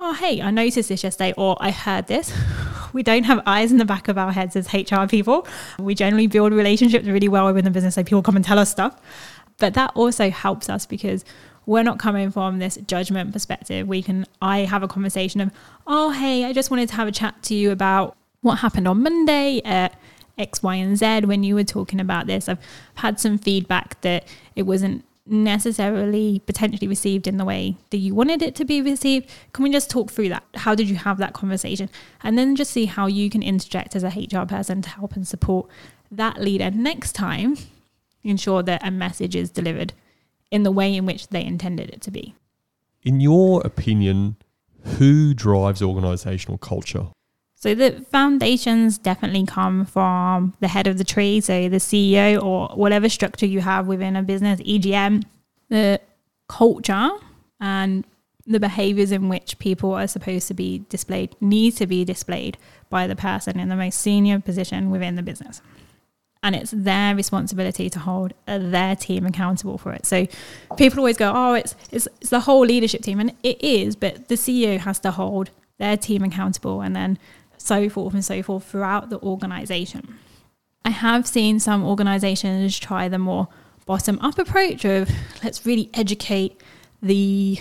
oh, 0.00 0.14
hey, 0.14 0.42
I 0.42 0.50
noticed 0.50 0.88
this 0.88 1.04
yesterday, 1.04 1.32
or 1.36 1.56
I 1.60 1.70
heard 1.70 2.06
this. 2.06 2.32
We 2.92 3.02
don't 3.02 3.24
have 3.24 3.42
eyes 3.44 3.72
in 3.72 3.76
the 3.76 3.84
back 3.84 4.08
of 4.08 4.16
our 4.16 4.32
heads 4.32 4.56
as 4.56 4.72
HR 4.72 5.06
people. 5.06 5.46
We 5.78 5.94
generally 5.94 6.28
build 6.28 6.54
relationships 6.54 7.06
really 7.06 7.28
well 7.28 7.44
within 7.44 7.64
the 7.64 7.70
business, 7.70 7.96
so 7.96 8.02
people 8.02 8.22
come 8.22 8.36
and 8.36 8.44
tell 8.44 8.58
us 8.58 8.70
stuff. 8.70 8.98
But 9.58 9.74
that 9.74 9.92
also 9.94 10.30
helps 10.30 10.68
us 10.68 10.86
because 10.86 11.24
we're 11.64 11.82
not 11.82 11.98
coming 11.98 12.30
from 12.30 12.58
this 12.58 12.76
judgment 12.86 13.32
perspective. 13.32 13.88
We 13.88 14.02
can, 14.02 14.26
I 14.40 14.60
have 14.60 14.82
a 14.82 14.88
conversation 14.88 15.40
of, 15.40 15.50
oh, 15.86 16.10
hey, 16.10 16.44
I 16.44 16.52
just 16.52 16.70
wanted 16.70 16.88
to 16.90 16.94
have 16.94 17.08
a 17.08 17.12
chat 17.12 17.42
to 17.44 17.54
you 17.54 17.70
about 17.70 18.16
what 18.42 18.56
happened 18.56 18.86
on 18.86 19.02
Monday 19.02 19.60
at 19.64 19.98
X, 20.38 20.62
Y, 20.62 20.74
and 20.76 20.96
Z 20.96 21.22
when 21.22 21.42
you 21.42 21.54
were 21.54 21.64
talking 21.64 22.00
about 22.00 22.26
this. 22.26 22.48
I've 22.48 22.60
had 22.96 23.18
some 23.18 23.38
feedback 23.38 24.00
that 24.02 24.24
it 24.54 24.62
wasn't 24.62 25.04
necessarily 25.28 26.40
potentially 26.46 26.86
received 26.86 27.26
in 27.26 27.36
the 27.36 27.44
way 27.44 27.76
that 27.90 27.96
you 27.96 28.14
wanted 28.14 28.42
it 28.42 28.54
to 28.54 28.64
be 28.64 28.80
received. 28.80 29.28
Can 29.52 29.64
we 29.64 29.70
just 29.70 29.90
talk 29.90 30.12
through 30.12 30.28
that? 30.28 30.44
How 30.54 30.74
did 30.74 30.88
you 30.88 30.96
have 30.96 31.18
that 31.18 31.32
conversation? 31.32 31.90
And 32.22 32.38
then 32.38 32.54
just 32.54 32.70
see 32.70 32.86
how 32.86 33.06
you 33.06 33.28
can 33.28 33.42
interject 33.42 33.96
as 33.96 34.04
a 34.04 34.08
HR 34.08 34.46
person 34.46 34.82
to 34.82 34.90
help 34.90 35.16
and 35.16 35.26
support 35.26 35.68
that 36.12 36.40
leader 36.40 36.70
next 36.70 37.12
time, 37.12 37.56
ensure 38.28 38.62
that 38.62 38.86
a 38.86 38.90
message 38.90 39.34
is 39.34 39.50
delivered 39.50 39.92
in 40.50 40.62
the 40.62 40.70
way 40.70 40.94
in 40.94 41.06
which 41.06 41.28
they 41.28 41.44
intended 41.44 41.90
it 41.90 42.00
to 42.02 42.10
be. 42.10 42.34
In 43.02 43.20
your 43.20 43.60
opinion, 43.64 44.36
who 44.98 45.34
drives 45.34 45.82
organizational 45.82 46.58
culture? 46.58 47.08
So 47.54 47.74
the 47.74 48.04
foundations 48.10 48.98
definitely 48.98 49.46
come 49.46 49.86
from 49.86 50.54
the 50.60 50.68
head 50.68 50.86
of 50.86 50.98
the 50.98 51.04
tree, 51.04 51.40
so 51.40 51.68
the 51.68 51.78
CEO 51.78 52.42
or 52.42 52.68
whatever 52.76 53.08
structure 53.08 53.46
you 53.46 53.60
have 53.60 53.86
within 53.86 54.14
a 54.14 54.22
business, 54.22 54.60
EGM, 54.60 55.24
the 55.68 56.00
culture 56.48 57.10
and 57.60 58.04
the 58.46 58.60
behaviors 58.60 59.10
in 59.10 59.28
which 59.28 59.58
people 59.58 59.92
are 59.92 60.06
supposed 60.06 60.46
to 60.48 60.54
be 60.54 60.84
displayed 60.88 61.34
need 61.40 61.72
to 61.76 61.86
be 61.86 62.04
displayed 62.04 62.56
by 62.88 63.06
the 63.06 63.16
person 63.16 63.58
in 63.58 63.68
the 63.68 63.74
most 63.74 63.98
senior 64.00 64.38
position 64.38 64.90
within 64.90 65.16
the 65.16 65.22
business. 65.22 65.60
And 66.42 66.54
it's 66.54 66.70
their 66.70 67.16
responsibility 67.16 67.90
to 67.90 67.98
hold 67.98 68.32
their 68.46 68.94
team 68.94 69.26
accountable 69.26 69.78
for 69.78 69.92
it. 69.92 70.06
So 70.06 70.26
people 70.76 71.00
always 71.00 71.16
go, 71.16 71.32
oh, 71.34 71.54
it's, 71.54 71.74
it's, 71.90 72.06
it's 72.20 72.30
the 72.30 72.40
whole 72.40 72.64
leadership 72.64 73.02
team. 73.02 73.18
And 73.18 73.34
it 73.42 73.62
is, 73.62 73.96
but 73.96 74.28
the 74.28 74.36
CEO 74.36 74.78
has 74.78 75.00
to 75.00 75.10
hold 75.10 75.50
their 75.78 75.96
team 75.96 76.22
accountable 76.22 76.80
and 76.82 76.94
then 76.94 77.18
so 77.56 77.88
forth 77.88 78.14
and 78.14 78.24
so 78.24 78.42
forth 78.42 78.64
throughout 78.64 79.10
the 79.10 79.20
organization. 79.22 80.18
I 80.84 80.90
have 80.90 81.26
seen 81.26 81.58
some 81.58 81.84
organizations 81.84 82.78
try 82.78 83.08
the 83.08 83.18
more 83.18 83.48
bottom 83.86 84.18
up 84.20 84.38
approach 84.38 84.84
of 84.84 85.10
let's 85.42 85.66
really 85.66 85.90
educate 85.94 86.60
the 87.02 87.58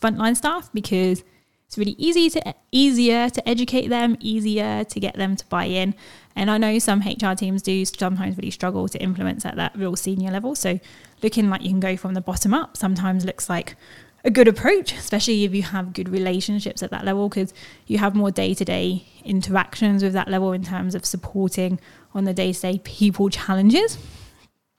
frontline 0.00 0.36
staff 0.36 0.70
because 0.72 1.24
it's 1.66 1.78
really 1.78 1.94
easy 1.98 2.30
to 2.30 2.54
easier 2.70 3.28
to 3.30 3.48
educate 3.48 3.88
them, 3.88 4.16
easier 4.20 4.84
to 4.84 5.00
get 5.00 5.14
them 5.16 5.36
to 5.36 5.44
buy 5.46 5.64
in. 5.64 5.94
And 6.36 6.50
I 6.50 6.58
know 6.58 6.78
some 6.78 7.00
HR 7.00 7.34
teams 7.34 7.62
do 7.62 7.84
sometimes 7.84 8.36
really 8.36 8.50
struggle 8.50 8.88
to 8.88 8.98
influence 8.98 9.44
at 9.44 9.56
that 9.56 9.76
real 9.76 9.96
senior 9.96 10.30
level. 10.30 10.54
So 10.54 10.80
looking 11.22 11.48
like 11.48 11.62
you 11.62 11.70
can 11.70 11.80
go 11.80 11.96
from 11.96 12.14
the 12.14 12.20
bottom 12.20 12.52
up 12.52 12.76
sometimes 12.76 13.24
looks 13.24 13.48
like 13.48 13.76
a 14.24 14.30
good 14.30 14.48
approach, 14.48 14.92
especially 14.92 15.44
if 15.44 15.54
you 15.54 15.62
have 15.62 15.92
good 15.92 16.08
relationships 16.08 16.82
at 16.82 16.90
that 16.90 17.04
level, 17.04 17.28
because 17.28 17.52
you 17.86 17.98
have 17.98 18.14
more 18.14 18.30
day 18.30 18.54
to 18.54 18.64
day 18.64 19.04
interactions 19.22 20.02
with 20.02 20.14
that 20.14 20.28
level 20.28 20.52
in 20.52 20.64
terms 20.64 20.94
of 20.94 21.04
supporting 21.04 21.78
on 22.14 22.24
the 22.24 22.32
day 22.32 22.52
to 22.52 22.60
day 22.60 22.78
people 22.78 23.28
challenges. 23.28 23.98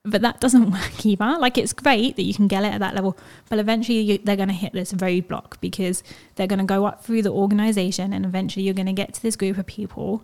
But 0.04 0.22
that 0.22 0.41
doesn't 0.41 0.72
work 0.72 1.06
either. 1.06 1.38
Like 1.39 1.58
it's 1.58 1.74
great 1.74 2.15
that 2.15 2.24
you 2.24 2.34
can 2.34 2.48
get 2.48 2.63
it 2.63 2.74
at 2.74 2.80
that 2.80 2.96
level, 2.96 3.18
but 3.48 3.60
eventually 3.60 4.00
you, 4.00 4.18
they're 4.18 4.36
going 4.36 4.50
to 4.50 4.54
hit 4.54 4.74
this 4.74 4.94
roadblock 4.94 5.62
because 5.62 6.04
they're 6.36 6.48
going 6.48 6.60
to 6.60 6.65
go 6.65 6.86
up 6.86 7.04
through 7.04 7.22
the 7.22 7.32
organization, 7.32 8.13
and 8.13 8.26
eventually 8.26 8.65
you're 8.65 8.74
going 8.74 8.86
to 8.88 8.94
get 8.94 9.13
to 9.13 9.22
this 9.22 9.36
group 9.36 9.60
of 9.60 9.68
people 9.68 10.24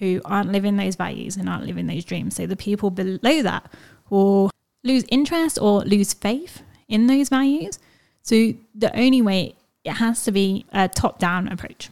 who 0.00 0.20
aren't 0.24 0.50
living 0.50 0.76
those 0.76 0.96
values 0.96 1.36
and 1.36 1.48
aren't 1.48 1.66
living 1.66 1.86
those 1.86 2.04
dreams. 2.04 2.34
So 2.34 2.46
the 2.46 2.56
people 2.56 2.90
below 2.90 3.42
that 3.42 3.70
will 4.08 4.50
lose 4.82 5.04
interest 5.10 5.58
or 5.60 5.82
lose 5.82 6.12
faith 6.12 6.62
in 6.88 7.06
those 7.06 7.28
values 7.28 7.78
so 8.22 8.52
the 8.74 8.96
only 8.96 9.22
way 9.22 9.54
it 9.84 9.92
has 9.92 10.24
to 10.24 10.32
be 10.32 10.66
a 10.72 10.88
top 10.88 11.18
down 11.18 11.48
approach. 11.48 11.90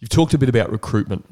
You've 0.00 0.10
talked 0.10 0.34
a 0.34 0.38
bit 0.38 0.48
about 0.48 0.70
recruitment. 0.70 1.24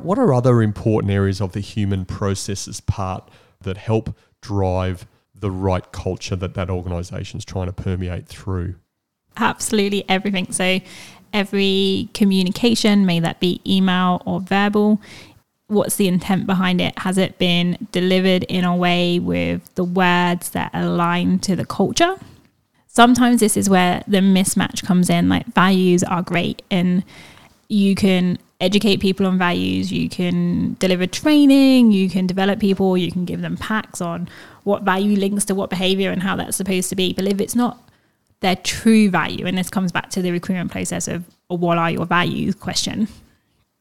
What 0.00 0.18
are 0.18 0.32
other 0.32 0.62
important 0.62 1.12
areas 1.12 1.40
of 1.40 1.52
the 1.52 1.60
human 1.60 2.04
processes 2.04 2.80
part 2.80 3.28
that 3.60 3.76
help 3.76 4.16
drive 4.40 5.06
the 5.34 5.50
right 5.50 5.90
culture 5.92 6.36
that 6.36 6.54
that 6.54 6.70
organisation 6.70 7.38
is 7.38 7.44
trying 7.44 7.66
to 7.66 7.72
permeate 7.72 8.26
through? 8.26 8.76
Absolutely 9.36 10.04
everything. 10.08 10.50
So 10.52 10.80
every 11.32 12.08
communication, 12.14 13.06
may 13.06 13.20
that 13.20 13.40
be 13.40 13.60
email 13.66 14.22
or 14.26 14.40
verbal, 14.40 15.00
what's 15.72 15.96
the 15.96 16.08
intent 16.08 16.46
behind 16.46 16.80
it? 16.80 16.98
Has 16.98 17.18
it 17.18 17.38
been 17.38 17.88
delivered 17.92 18.44
in 18.44 18.64
a 18.64 18.76
way 18.76 19.18
with 19.18 19.74
the 19.74 19.84
words 19.84 20.50
that 20.50 20.70
align 20.74 21.38
to 21.40 21.56
the 21.56 21.64
culture? 21.66 22.16
sometimes 22.92 23.40
this 23.40 23.56
is 23.56 23.70
where 23.70 24.04
the 24.06 24.18
mismatch 24.18 24.84
comes 24.84 25.10
in. 25.10 25.28
Like 25.28 25.46
values 25.46 26.04
are 26.04 26.22
great 26.22 26.62
and 26.70 27.02
you 27.68 27.94
can 27.94 28.38
educate 28.60 29.00
people 29.00 29.26
on 29.26 29.38
values, 29.38 29.90
you 29.90 30.08
can 30.08 30.76
deliver 30.78 31.06
training, 31.06 31.90
you 31.90 32.08
can 32.08 32.26
develop 32.26 32.60
people, 32.60 32.96
you 32.96 33.10
can 33.10 33.24
give 33.24 33.40
them 33.40 33.56
packs 33.56 34.00
on 34.00 34.28
what 34.62 34.82
value 34.82 35.18
links 35.18 35.44
to 35.46 35.54
what 35.54 35.70
behavior 35.70 36.10
and 36.10 36.22
how 36.22 36.36
that's 36.36 36.56
supposed 36.56 36.88
to 36.90 36.94
be. 36.94 37.12
But 37.12 37.26
if 37.26 37.40
it's 37.40 37.56
not 37.56 37.78
their 38.40 38.56
true 38.56 39.08
value, 39.08 39.46
and 39.46 39.56
this 39.56 39.70
comes 39.70 39.90
back 39.90 40.10
to 40.10 40.22
the 40.22 40.30
recruitment 40.30 40.70
process 40.70 41.08
of 41.08 41.24
what 41.48 41.78
are 41.78 41.90
your 41.90 42.06
values 42.06 42.54
question. 42.54 43.08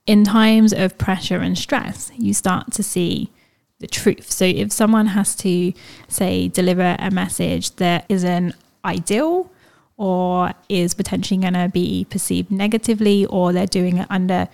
In 0.07 0.23
times 0.23 0.73
of 0.73 0.97
pressure 0.97 1.37
and 1.37 1.57
stress, 1.57 2.11
you 2.17 2.33
start 2.33 2.71
to 2.73 2.83
see 2.83 3.31
the 3.79 3.87
truth. 3.87 4.31
So 4.31 4.45
if 4.45 4.71
someone 4.71 5.07
has 5.07 5.35
to 5.37 5.73
say 6.07 6.47
deliver 6.47 6.95
a 6.99 7.11
message 7.11 7.75
that 7.75 8.05
isn't 8.09 8.55
ideal 8.83 9.51
or 9.97 10.53
is 10.69 10.93
potentially 10.93 11.39
going 11.39 11.53
to 11.53 11.69
be 11.69 12.05
perceived 12.09 12.51
negatively 12.51 13.25
or 13.27 13.53
they're 13.53 13.67
doing 13.67 13.97
it 13.97 14.07
under 14.09 14.47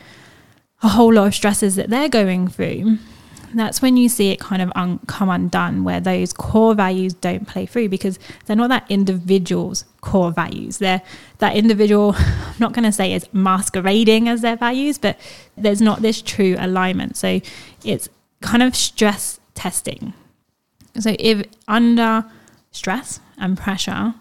a 0.83 0.89
whole 0.89 1.13
lot 1.13 1.27
of 1.27 1.35
stresses 1.35 1.75
that 1.75 1.89
they're 1.89 2.09
going 2.09 2.47
through, 2.47 2.97
that's 3.53 3.81
when 3.81 3.97
you 3.97 4.09
see 4.09 4.31
it 4.31 4.39
kind 4.39 4.61
of 4.61 4.71
un- 4.75 4.99
come 5.07 5.29
undone, 5.29 5.83
where 5.83 5.99
those 5.99 6.33
core 6.33 6.73
values 6.73 7.13
don't 7.13 7.47
play 7.47 7.65
through 7.65 7.89
because 7.89 8.19
they're 8.45 8.55
not 8.55 8.69
that 8.69 8.85
individual's 8.89 9.85
core 10.01 10.31
values. 10.31 10.77
They're 10.79 11.01
that 11.39 11.55
individual, 11.55 12.15
I'm 12.17 12.55
not 12.59 12.73
going 12.73 12.85
to 12.85 12.91
say 12.91 13.13
is 13.13 13.27
masquerading 13.33 14.27
as 14.27 14.41
their 14.41 14.55
values, 14.55 14.97
but 14.97 15.17
there's 15.55 15.81
not 15.81 16.01
this 16.01 16.21
true 16.21 16.55
alignment. 16.57 17.17
So 17.17 17.41
it's 17.83 18.09
kind 18.41 18.63
of 18.63 18.75
stress 18.75 19.39
testing. 19.55 20.13
So 20.99 21.15
if 21.19 21.45
under 21.67 22.25
stress 22.71 23.19
and 23.37 23.57
pressure, 23.57 24.13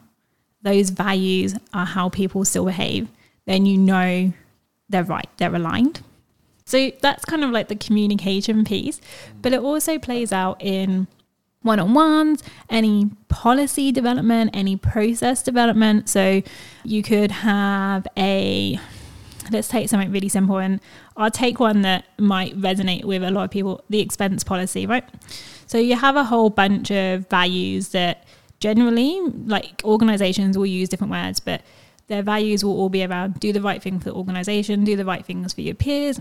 those 0.63 0.91
values 0.91 1.55
are 1.73 1.87
how 1.87 2.09
people 2.09 2.45
still 2.45 2.67
behave, 2.67 3.09
then 3.47 3.67
you 3.67 3.79
know 3.79 4.33
they're 4.89 5.05
right, 5.05 5.29
they're 5.39 5.55
aligned. 5.55 6.03
So 6.67 6.91
that's 7.01 7.25
kind 7.25 7.45
of 7.45 7.51
like 7.51 7.69
the 7.69 7.77
communication 7.77 8.65
piece, 8.65 9.01
but 9.41 9.53
it 9.53 9.61
also 9.61 10.01
plays 10.01 10.33
out 10.33 10.61
in 10.61 11.07
one 11.63 11.79
on 11.79 11.95
ones, 11.95 12.43
any 12.69 13.11
policy 13.29 13.93
development, 13.93 14.51
any 14.53 14.77
process 14.77 15.45
development. 15.45 16.09
So 16.09 16.43
you 16.85 17.03
could 17.05 17.31
have 17.31 18.07
a, 18.17 18.81
let's 19.53 19.69
take 19.69 19.89
something 19.89 20.11
really 20.11 20.29
simple, 20.29 20.59
and 20.59 20.81
I'll 21.17 21.31
take 21.31 21.61
one 21.61 21.83
that 21.83 22.05
might 22.19 22.61
resonate 22.61 23.05
with 23.05 23.23
a 23.23 23.31
lot 23.31 23.45
of 23.45 23.51
people 23.51 23.85
the 23.89 24.01
expense 24.01 24.43
policy, 24.43 24.87
right? 24.87 25.09
So 25.69 25.79
you 25.79 25.95
have 25.95 26.17
a 26.17 26.25
whole 26.25 26.51
bunch 26.51 26.91
of 26.91 27.29
values 27.29 27.91
that 27.91 28.25
generally, 28.59 29.21
like 29.45 29.83
organizations 29.85 30.59
will 30.59 30.67
use 30.67 30.89
different 30.89 31.13
words, 31.13 31.39
but 31.39 31.63
their 32.09 32.23
values 32.23 32.65
will 32.65 32.77
all 32.77 32.89
be 32.89 33.05
around 33.05 33.39
do 33.39 33.53
the 33.53 33.61
right 33.61 33.81
thing 33.81 33.99
for 34.01 34.07
the 34.07 34.15
organization, 34.15 34.85
do 34.85 34.97
the 34.97 35.05
right 35.05 35.25
things 35.25 35.53
for 35.53 35.61
your 35.61 35.75
peers, 35.75 36.21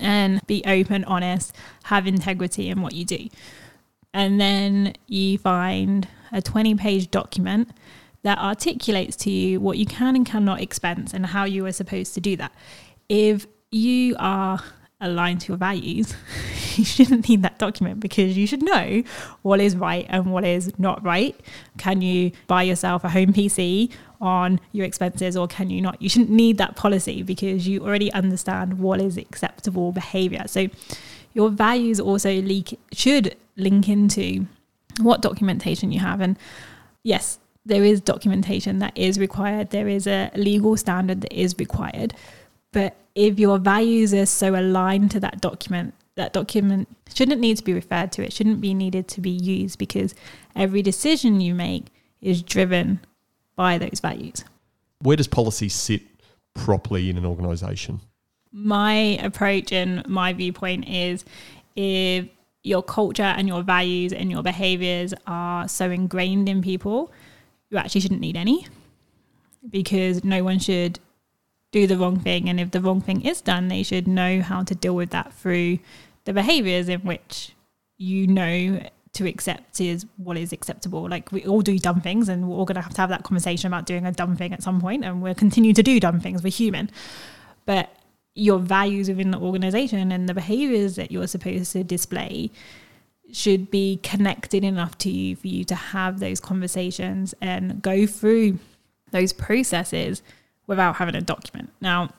and 0.00 0.44
be 0.46 0.62
open, 0.66 1.04
honest, 1.04 1.54
have 1.84 2.06
integrity 2.06 2.68
in 2.68 2.82
what 2.82 2.94
you 2.94 3.04
do. 3.04 3.28
And 4.12 4.40
then 4.40 4.94
you 5.06 5.38
find 5.38 6.08
a 6.32 6.42
20 6.42 6.74
page 6.74 7.10
document 7.10 7.70
that 8.22 8.38
articulates 8.38 9.16
to 9.16 9.30
you 9.30 9.60
what 9.60 9.78
you 9.78 9.86
can 9.86 10.16
and 10.16 10.26
cannot 10.26 10.60
expense 10.60 11.14
and 11.14 11.26
how 11.26 11.44
you 11.44 11.64
are 11.66 11.72
supposed 11.72 12.14
to 12.14 12.20
do 12.20 12.36
that. 12.36 12.52
If 13.08 13.46
you 13.70 14.16
are 14.18 14.62
aligned 15.00 15.40
to 15.42 15.48
your 15.48 15.56
values, 15.56 16.14
you 16.76 16.84
shouldn't 16.84 17.28
need 17.28 17.42
that 17.42 17.58
document 17.58 18.00
because 18.00 18.36
you 18.36 18.46
should 18.46 18.62
know 18.62 19.02
what 19.42 19.60
is 19.60 19.76
right 19.76 20.06
and 20.08 20.32
what 20.32 20.44
is 20.44 20.78
not 20.78 21.02
right. 21.04 21.38
Can 21.78 22.02
you 22.02 22.32
buy 22.46 22.62
yourself 22.62 23.04
a 23.04 23.08
home 23.08 23.32
PC 23.32 23.90
on 24.20 24.60
your 24.72 24.84
expenses 24.84 25.36
or 25.36 25.48
can 25.48 25.70
you 25.70 25.80
not? 25.80 26.00
You 26.00 26.08
shouldn't 26.08 26.30
need 26.30 26.58
that 26.58 26.76
policy 26.76 27.22
because 27.22 27.66
you 27.66 27.84
already 27.84 28.12
understand 28.12 28.78
what 28.78 29.00
is 29.00 29.16
acceptable 29.16 29.92
behavior. 29.92 30.44
So 30.46 30.68
your 31.32 31.50
values 31.50 32.00
also 32.00 32.30
leak 32.42 32.78
should 32.92 33.36
link 33.56 33.88
into 33.88 34.46
what 35.00 35.22
documentation 35.22 35.92
you 35.92 36.00
have 36.00 36.20
and 36.20 36.38
yes, 37.02 37.38
there 37.66 37.84
is 37.84 38.00
documentation 38.00 38.78
that 38.78 38.96
is 38.96 39.18
required. 39.18 39.70
There 39.70 39.88
is 39.88 40.06
a 40.06 40.30
legal 40.34 40.76
standard 40.76 41.20
that 41.22 41.32
is 41.32 41.54
required. 41.58 42.14
But 42.72 42.96
if 43.20 43.38
your 43.38 43.58
values 43.58 44.14
are 44.14 44.24
so 44.24 44.58
aligned 44.58 45.10
to 45.10 45.20
that 45.20 45.42
document, 45.42 45.92
that 46.14 46.32
document 46.32 46.88
shouldn't 47.12 47.38
need 47.38 47.58
to 47.58 47.62
be 47.62 47.74
referred 47.74 48.12
to. 48.12 48.24
It 48.24 48.32
shouldn't 48.32 48.62
be 48.62 48.72
needed 48.72 49.08
to 49.08 49.20
be 49.20 49.30
used 49.30 49.78
because 49.78 50.14
every 50.56 50.80
decision 50.80 51.42
you 51.42 51.54
make 51.54 51.88
is 52.22 52.42
driven 52.42 53.00
by 53.56 53.76
those 53.76 54.00
values. 54.00 54.42
Where 55.02 55.18
does 55.18 55.28
policy 55.28 55.68
sit 55.68 56.00
properly 56.54 57.10
in 57.10 57.18
an 57.18 57.26
organization? 57.26 58.00
My 58.52 58.94
approach 59.22 59.70
and 59.70 60.06
my 60.08 60.32
viewpoint 60.32 60.88
is 60.88 61.26
if 61.76 62.26
your 62.62 62.82
culture 62.82 63.22
and 63.22 63.46
your 63.46 63.62
values 63.62 64.14
and 64.14 64.30
your 64.30 64.42
behaviors 64.42 65.12
are 65.26 65.68
so 65.68 65.90
ingrained 65.90 66.48
in 66.48 66.62
people, 66.62 67.12
you 67.68 67.76
actually 67.76 68.00
shouldn't 68.00 68.20
need 68.22 68.38
any 68.38 68.66
because 69.68 70.24
no 70.24 70.42
one 70.42 70.58
should 70.58 70.98
do 71.72 71.86
the 71.86 71.96
wrong 71.96 72.18
thing. 72.18 72.48
And 72.48 72.60
if 72.60 72.70
the 72.70 72.80
wrong 72.80 73.00
thing 73.00 73.22
is 73.22 73.40
done, 73.40 73.68
they 73.68 73.82
should 73.82 74.08
know 74.08 74.40
how 74.42 74.62
to 74.64 74.74
deal 74.74 74.94
with 74.94 75.10
that 75.10 75.32
through 75.32 75.78
the 76.24 76.32
behaviors 76.32 76.88
in 76.88 77.00
which 77.00 77.54
you 77.96 78.26
know 78.26 78.80
to 79.12 79.28
accept 79.28 79.80
is 79.80 80.06
what 80.16 80.36
is 80.36 80.52
acceptable. 80.52 81.08
Like 81.08 81.32
we 81.32 81.44
all 81.44 81.62
do 81.62 81.78
dumb 81.78 82.00
things, 82.00 82.28
and 82.28 82.48
we're 82.48 82.56
all 82.56 82.64
going 82.64 82.76
to 82.76 82.82
have 82.82 82.94
to 82.94 83.00
have 83.00 83.10
that 83.10 83.24
conversation 83.24 83.66
about 83.66 83.86
doing 83.86 84.06
a 84.06 84.12
dumb 84.12 84.36
thing 84.36 84.52
at 84.52 84.62
some 84.62 84.80
point, 84.80 85.04
and 85.04 85.22
we'll 85.22 85.34
continue 85.34 85.72
to 85.72 85.82
do 85.82 85.98
dumb 86.00 86.20
things. 86.20 86.42
We're 86.42 86.50
human, 86.50 86.90
but 87.66 87.90
your 88.34 88.58
values 88.58 89.08
within 89.08 89.32
the 89.32 89.38
organization 89.38 90.12
and 90.12 90.28
the 90.28 90.34
behaviors 90.34 90.94
that 90.96 91.10
you're 91.10 91.26
supposed 91.26 91.72
to 91.72 91.82
display 91.82 92.50
should 93.32 93.70
be 93.70 93.98
connected 94.02 94.64
enough 94.64 94.96
to 94.98 95.10
you 95.10 95.36
for 95.36 95.48
you 95.48 95.64
to 95.64 95.74
have 95.74 96.20
those 96.20 96.40
conversations 96.40 97.34
and 97.40 97.82
go 97.82 98.06
through 98.06 98.58
those 99.10 99.32
processes 99.32 100.22
without 100.70 100.96
having 100.96 101.16
a 101.16 101.20
document. 101.20 101.68
Now, 101.80 102.10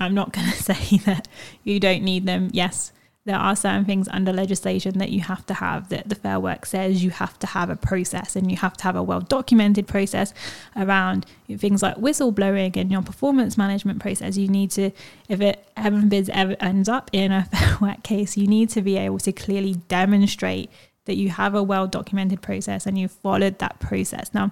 I'm 0.00 0.14
not 0.14 0.32
going 0.36 0.50
to 0.50 0.62
say 0.62 0.96
that 1.04 1.28
you 1.62 1.78
don't 1.78 2.02
need 2.02 2.26
them. 2.26 2.48
Yes, 2.52 2.90
there 3.24 3.36
are 3.36 3.54
certain 3.54 3.84
things 3.84 4.08
under 4.10 4.32
legislation 4.32 4.98
that 4.98 5.10
you 5.10 5.20
have 5.20 5.46
to 5.46 5.54
have 5.54 5.90
that 5.90 6.08
the 6.08 6.16
Fair 6.16 6.40
Work 6.40 6.66
says 6.66 7.04
you 7.04 7.10
have 7.10 7.38
to 7.38 7.46
have 7.46 7.70
a 7.70 7.76
process 7.76 8.34
and 8.34 8.50
you 8.50 8.56
have 8.56 8.76
to 8.78 8.84
have 8.84 8.96
a 8.96 9.02
well 9.02 9.20
documented 9.20 9.86
process 9.86 10.34
around 10.74 11.24
things 11.56 11.82
like 11.82 11.96
whistleblowing 11.96 12.76
and 12.76 12.90
your 12.90 13.02
performance 13.02 13.56
management 13.56 14.00
process. 14.00 14.36
You 14.36 14.48
need 14.48 14.72
to, 14.72 14.90
if 15.28 15.40
it 15.40 15.64
heaven 15.76 16.08
bids 16.08 16.30
ever 16.30 16.56
ends 16.58 16.88
up 16.88 17.10
in 17.12 17.30
a 17.30 17.44
Fair 17.52 17.76
Work 17.80 18.02
case, 18.02 18.36
you 18.36 18.48
need 18.48 18.70
to 18.70 18.82
be 18.82 18.96
able 18.96 19.18
to 19.18 19.32
clearly 19.32 19.74
demonstrate 19.86 20.68
that 21.04 21.16
you 21.16 21.28
have 21.30 21.54
a 21.54 21.62
well 21.62 21.86
documented 21.86 22.42
process 22.42 22.86
and 22.86 22.98
you've 22.98 23.12
followed 23.12 23.58
that 23.58 23.78
process. 23.78 24.32
Now, 24.34 24.50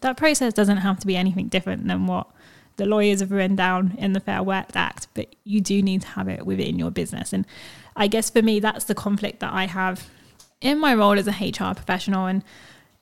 that 0.00 0.16
process 0.16 0.52
doesn't 0.52 0.78
have 0.78 0.98
to 1.00 1.06
be 1.06 1.16
anything 1.16 1.48
different 1.48 1.86
than 1.86 2.06
what 2.06 2.26
the 2.78 2.86
lawyers 2.86 3.20
have 3.20 3.30
written 3.30 3.56
down 3.56 3.94
in 3.98 4.14
the 4.14 4.20
Fair 4.20 4.42
Work 4.42 4.74
Act, 4.74 5.08
but 5.14 5.34
you 5.44 5.60
do 5.60 5.82
need 5.82 6.02
to 6.02 6.08
have 6.08 6.28
it 6.28 6.46
within 6.46 6.78
your 6.78 6.90
business. 6.90 7.32
And 7.32 7.46
I 7.94 8.06
guess 8.06 8.30
for 8.30 8.40
me, 8.40 8.60
that's 8.60 8.84
the 8.84 8.94
conflict 8.94 9.40
that 9.40 9.52
I 9.52 9.66
have 9.66 10.08
in 10.60 10.78
my 10.78 10.94
role 10.94 11.18
as 11.18 11.28
a 11.28 11.32
HR 11.32 11.74
professional. 11.74 12.26
And 12.26 12.42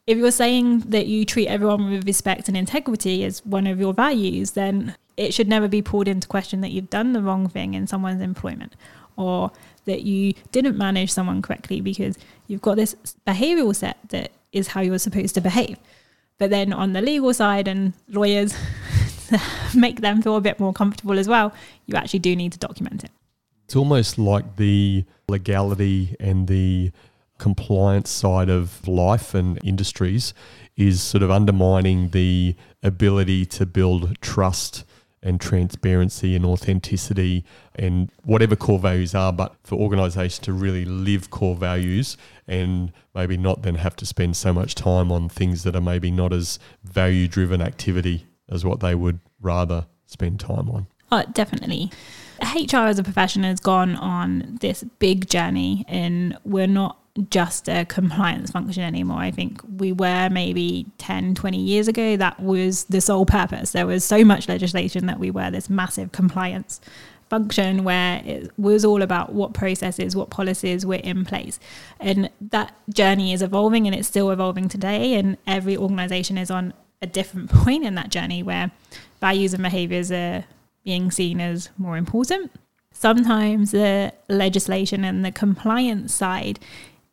if 0.06 0.18
you're 0.18 0.30
saying 0.30 0.80
that 0.80 1.06
you 1.06 1.24
treat 1.24 1.46
everyone 1.46 1.90
with 1.90 2.06
respect 2.06 2.48
and 2.48 2.56
integrity 2.56 3.22
as 3.24 3.44
one 3.44 3.66
of 3.66 3.78
your 3.78 3.92
values, 3.92 4.52
then 4.52 4.96
it 5.16 5.32
should 5.32 5.48
never 5.48 5.68
be 5.68 5.82
pulled 5.82 6.08
into 6.08 6.26
question 6.26 6.60
that 6.62 6.70
you've 6.70 6.90
done 6.90 7.12
the 7.12 7.22
wrong 7.22 7.48
thing 7.48 7.74
in 7.74 7.86
someone's 7.86 8.22
employment 8.22 8.74
or 9.16 9.50
that 9.84 10.02
you 10.02 10.34
didn't 10.52 10.76
manage 10.76 11.10
someone 11.10 11.40
correctly 11.42 11.80
because 11.80 12.18
you've 12.46 12.60
got 12.60 12.76
this 12.76 12.94
behavioral 13.26 13.74
set 13.74 13.96
that 14.08 14.30
is 14.52 14.68
how 14.68 14.80
you're 14.80 14.98
supposed 14.98 15.34
to 15.34 15.40
behave. 15.40 15.78
But 16.38 16.50
then 16.50 16.72
on 16.72 16.92
the 16.92 17.00
legal 17.00 17.32
side 17.32 17.66
and 17.66 17.94
lawyers 18.08 18.54
make 19.74 20.00
them 20.00 20.22
feel 20.22 20.36
a 20.36 20.40
bit 20.40 20.60
more 20.60 20.72
comfortable 20.72 21.18
as 21.18 21.28
well, 21.28 21.52
you 21.86 21.96
actually 21.96 22.20
do 22.20 22.34
need 22.34 22.52
to 22.52 22.58
document 22.58 23.04
it. 23.04 23.10
It's 23.64 23.76
almost 23.76 24.18
like 24.18 24.56
the 24.56 25.04
legality 25.28 26.14
and 26.20 26.46
the 26.46 26.92
compliance 27.38 28.10
side 28.10 28.48
of 28.48 28.86
life 28.86 29.34
and 29.34 29.58
industries 29.64 30.32
is 30.76 31.02
sort 31.02 31.22
of 31.22 31.30
undermining 31.30 32.10
the 32.10 32.54
ability 32.82 33.44
to 33.44 33.66
build 33.66 34.20
trust 34.20 34.84
and 35.22 35.40
transparency 35.40 36.36
and 36.36 36.44
authenticity 36.44 37.44
and 37.74 38.12
whatever 38.22 38.54
core 38.54 38.78
values 38.78 39.14
are, 39.14 39.32
but 39.32 39.56
for 39.64 39.74
organisations 39.76 40.38
to 40.38 40.52
really 40.52 40.84
live 40.84 41.30
core 41.30 41.56
values 41.56 42.16
and 42.46 42.92
maybe 43.14 43.36
not 43.36 43.62
then 43.62 43.74
have 43.74 43.96
to 43.96 44.06
spend 44.06 44.36
so 44.36 44.52
much 44.52 44.74
time 44.74 45.10
on 45.10 45.28
things 45.28 45.64
that 45.64 45.74
are 45.74 45.80
maybe 45.80 46.10
not 46.10 46.32
as 46.32 46.58
value 46.84 47.26
driven 47.26 47.60
activity 47.60 48.26
as 48.48 48.64
what 48.64 48.80
they 48.80 48.94
would 48.94 49.20
rather 49.40 49.86
spend 50.06 50.40
time 50.40 50.70
on. 50.70 50.86
Oh, 51.12 51.24
definitely. 51.32 51.90
HR 52.40 52.78
as 52.78 52.98
a 52.98 53.04
profession 53.04 53.44
has 53.44 53.60
gone 53.60 53.96
on 53.96 54.58
this 54.60 54.84
big 54.98 55.28
journey, 55.28 55.84
and 55.88 56.36
we're 56.44 56.66
not 56.66 56.98
just 57.30 57.68
a 57.68 57.84
compliance 57.86 58.50
function 58.50 58.82
anymore. 58.82 59.18
I 59.18 59.30
think 59.30 59.60
we 59.78 59.92
were 59.92 60.28
maybe 60.30 60.86
10, 60.98 61.34
20 61.34 61.58
years 61.58 61.88
ago. 61.88 62.16
That 62.16 62.40
was 62.40 62.84
the 62.84 63.00
sole 63.00 63.24
purpose. 63.24 63.72
There 63.72 63.86
was 63.86 64.04
so 64.04 64.24
much 64.24 64.48
legislation 64.48 65.06
that 65.06 65.18
we 65.18 65.30
were 65.30 65.50
this 65.50 65.70
massive 65.70 66.12
compliance 66.12 66.80
function 67.30 67.82
where 67.82 68.22
it 68.24 68.52
was 68.58 68.84
all 68.84 69.02
about 69.02 69.32
what 69.32 69.52
processes, 69.52 70.14
what 70.14 70.30
policies 70.30 70.86
were 70.86 70.96
in 70.96 71.24
place. 71.24 71.58
And 71.98 72.30
that 72.40 72.74
journey 72.90 73.32
is 73.32 73.42
evolving 73.42 73.86
and 73.86 73.96
it's 73.96 74.08
still 74.08 74.30
evolving 74.30 74.68
today. 74.68 75.14
And 75.14 75.36
every 75.46 75.76
organization 75.76 76.38
is 76.38 76.50
on 76.50 76.74
a 77.02 77.06
different 77.06 77.50
point 77.50 77.84
in 77.84 77.94
that 77.94 78.10
journey 78.10 78.42
where 78.42 78.70
values 79.20 79.54
and 79.54 79.62
behaviors 79.62 80.10
are 80.10 80.44
being 80.84 81.10
seen 81.10 81.40
as 81.40 81.70
more 81.76 81.96
important. 81.96 82.50
Sometimes 82.92 83.72
the 83.72 84.12
legislation 84.28 85.04
and 85.04 85.24
the 85.24 85.32
compliance 85.32 86.14
side 86.14 86.58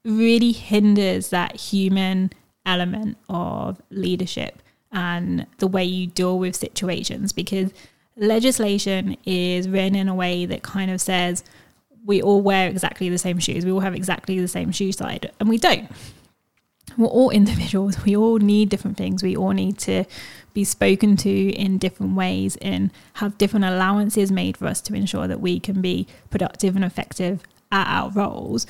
really 0.06 0.52
hinders 0.52 1.30
that 1.30 1.56
human 1.56 2.32
element 2.66 3.18
of 3.30 3.82
leadership 3.90 4.62
and 4.92 5.46
the 5.58 5.68
way 5.68 5.84
you 5.84 6.08
deal 6.08 6.38
with 6.40 6.56
situations 6.56 7.34
because 7.34 7.72
legislation 8.16 9.18
is 9.26 9.68
written 9.68 9.96
in 9.96 10.08
a 10.08 10.16
way 10.16 10.46
that 10.46 10.62
kind 10.62 10.92
of 10.92 11.02
says 11.02 11.44
we 12.06 12.22
all 12.22 12.42
wear 12.42 12.70
exactly 12.70 13.10
the 13.10 13.18
same 13.18 13.40
shoes. 13.40 13.66
We 13.66 13.72
all 13.72 13.80
have 13.80 13.96
exactly 13.96 14.40
the 14.40 14.48
same 14.48 14.72
shoe 14.72 14.92
side, 14.92 15.32
and 15.40 15.48
we 15.48 15.58
don't. 15.58 15.90
We're 16.98 17.08
all 17.08 17.30
individuals. 17.30 18.04
We 18.04 18.16
all 18.16 18.38
need 18.38 18.70
different 18.70 18.98
things. 18.98 19.24
We 19.24 19.36
all 19.36 19.52
need 19.52 19.78
to 19.80 20.06
be 20.54 20.64
spoken 20.64 21.18
to 21.18 21.50
in 21.52 21.78
different 21.78 22.16
ways 22.16 22.56
and 22.58 22.92
have 23.14 23.38
different 23.38 23.66
allowances 23.66 24.32
made 24.32 24.58
for 24.58 24.68
us 24.68 24.82
to 24.82 24.94
ensure 24.94 25.28
that 25.28 25.42
we 25.42 25.60
can 25.60 25.82
be 25.82 26.08
productive 26.30 26.76
and 26.76 26.86
effective 26.86 27.42
at 27.72 27.88
our 27.88 28.12
roles. 28.12 28.68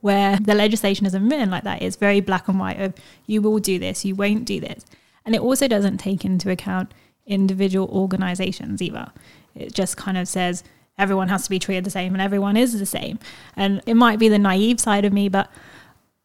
Where 0.00 0.38
the 0.38 0.54
legislation 0.54 1.04
isn't 1.06 1.28
written 1.28 1.50
like 1.50 1.64
that, 1.64 1.82
it's 1.82 1.96
very 1.96 2.20
black 2.20 2.48
and 2.48 2.58
white 2.58 2.80
of 2.80 2.94
you 3.26 3.42
will 3.42 3.58
do 3.58 3.78
this, 3.78 4.04
you 4.04 4.14
won't 4.14 4.44
do 4.44 4.60
this. 4.60 4.84
And 5.24 5.34
it 5.34 5.40
also 5.40 5.66
doesn't 5.66 5.98
take 5.98 6.24
into 6.24 6.50
account 6.50 6.92
individual 7.26 7.88
organizations 7.88 8.80
either. 8.80 9.10
It 9.54 9.74
just 9.74 9.96
kind 9.96 10.16
of 10.16 10.28
says 10.28 10.62
everyone 10.96 11.28
has 11.28 11.44
to 11.44 11.50
be 11.50 11.58
treated 11.58 11.84
the 11.84 11.90
same 11.90 12.14
and 12.14 12.22
everyone 12.22 12.56
is 12.56 12.78
the 12.78 12.86
same. 12.86 13.18
And 13.56 13.82
it 13.84 13.94
might 13.94 14.18
be 14.18 14.28
the 14.28 14.38
naive 14.38 14.80
side 14.80 15.04
of 15.04 15.12
me, 15.12 15.28
but 15.28 15.50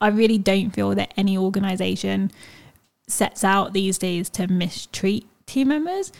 I 0.01 0.07
really 0.09 0.37
don't 0.37 0.71
feel 0.71 0.95
that 0.95 1.13
any 1.15 1.37
organization 1.37 2.31
sets 3.07 3.43
out 3.43 3.73
these 3.73 3.97
days 3.97 4.29
to 4.31 4.47
mistreat 4.47 5.27
team 5.45 5.69
members. 5.69 6.11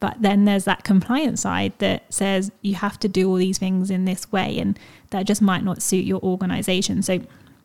But 0.00 0.22
then 0.22 0.46
there's 0.46 0.64
that 0.64 0.82
compliance 0.82 1.42
side 1.42 1.74
that 1.78 2.12
says 2.12 2.50
you 2.62 2.74
have 2.76 2.98
to 3.00 3.08
do 3.08 3.28
all 3.28 3.34
these 3.34 3.58
things 3.58 3.90
in 3.90 4.06
this 4.06 4.32
way, 4.32 4.58
and 4.58 4.78
that 5.10 5.26
just 5.26 5.42
might 5.42 5.62
not 5.62 5.82
suit 5.82 6.06
your 6.06 6.20
organization. 6.22 7.02
So 7.02 7.20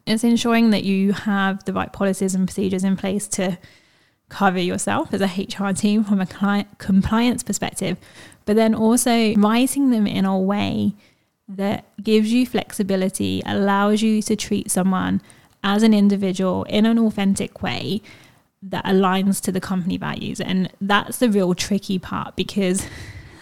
it's 0.06 0.24
ensuring 0.26 0.72
that 0.72 0.84
you 0.84 1.14
have 1.14 1.64
the 1.64 1.72
right 1.72 1.92
policies 1.94 2.36
and 2.36 2.46
procedures 2.46 2.84
in 2.84 2.98
place 2.98 3.28
to 3.30 3.58
cover 4.28 4.60
yourself 4.60 5.14
as 5.14 5.22
a 5.22 5.26
HR 5.28 5.72
team 5.72 6.04
from 6.04 6.20
a 6.20 6.26
client 6.26 6.78
compliance 6.78 7.42
perspective, 7.42 7.98
but 8.44 8.58
then 8.58 8.76
also 8.76 9.34
writing 9.36 9.92
them 9.92 10.06
in 10.06 10.26
a 10.26 10.38
way 10.38 10.94
that 11.48 11.86
gives 12.04 12.34
you 12.34 12.46
flexibility, 12.46 13.42
allows 13.46 14.02
you 14.02 14.22
to 14.24 14.36
treat 14.36 14.70
someone 14.70 15.22
as 15.66 15.84
an 15.84 15.94
individual 15.94 16.64
in 16.66 16.86
an 16.86 16.98
authentic 17.00 17.62
way 17.62 18.02
that 18.62 18.86
aligns 18.86 19.42
to 19.42 19.52
the 19.52 19.60
company 19.60 19.98
values. 19.98 20.40
And 20.40 20.72
that's 20.80 21.18
the 21.18 21.30
real 21.30 21.54
tricky 21.56 22.00
part 22.00 22.36
because 22.36 22.86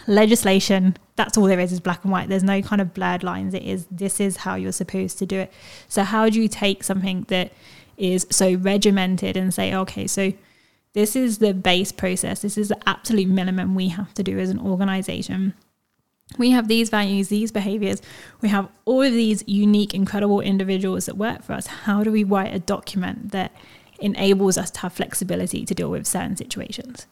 legislation, 0.07 0.97
that's 1.17 1.37
all 1.37 1.45
there 1.45 1.59
is, 1.59 1.71
is 1.71 1.81
black 1.81 2.03
and 2.03 2.11
white. 2.11 2.29
There's 2.29 2.43
no 2.43 2.61
kind 2.61 2.81
of 2.81 2.93
blurred 2.93 3.23
lines. 3.23 3.53
It 3.53 3.63
is, 3.63 3.85
this 3.91 4.19
is 4.19 4.37
how 4.37 4.55
you're 4.55 4.71
supposed 4.71 5.19
to 5.19 5.25
do 5.25 5.39
it. 5.39 5.53
So, 5.87 6.03
how 6.03 6.29
do 6.29 6.41
you 6.41 6.47
take 6.47 6.83
something 6.83 7.25
that 7.27 7.51
is 7.97 8.25
so 8.31 8.55
regimented 8.55 9.37
and 9.37 9.53
say, 9.53 9.73
okay, 9.73 10.07
so 10.07 10.33
this 10.93 11.15
is 11.15 11.37
the 11.39 11.53
base 11.53 11.91
process, 11.91 12.41
this 12.41 12.57
is 12.57 12.69
the 12.69 12.89
absolute 12.89 13.27
minimum 13.27 13.75
we 13.75 13.89
have 13.89 14.13
to 14.15 14.23
do 14.23 14.39
as 14.39 14.49
an 14.49 14.59
organization 14.59 15.53
we 16.37 16.51
have 16.51 16.67
these 16.67 16.89
values, 16.89 17.27
these 17.27 17.51
behaviors, 17.51 18.01
we 18.41 18.49
have 18.49 18.69
all 18.85 19.01
of 19.01 19.13
these 19.13 19.43
unique, 19.47 19.93
incredible 19.93 20.41
individuals 20.41 21.05
that 21.05 21.17
work 21.17 21.43
for 21.43 21.53
us. 21.53 21.67
How 21.67 22.03
do 22.03 22.11
we 22.11 22.23
write 22.23 22.53
a 22.53 22.59
document 22.59 23.31
that 23.31 23.51
enables 23.99 24.57
us 24.57 24.71
to 24.71 24.79
have 24.81 24.93
flexibility 24.93 25.65
to 25.65 25.73
deal 25.73 25.89
with 25.89 26.07
certain 26.07 26.35
situations? 26.35 27.07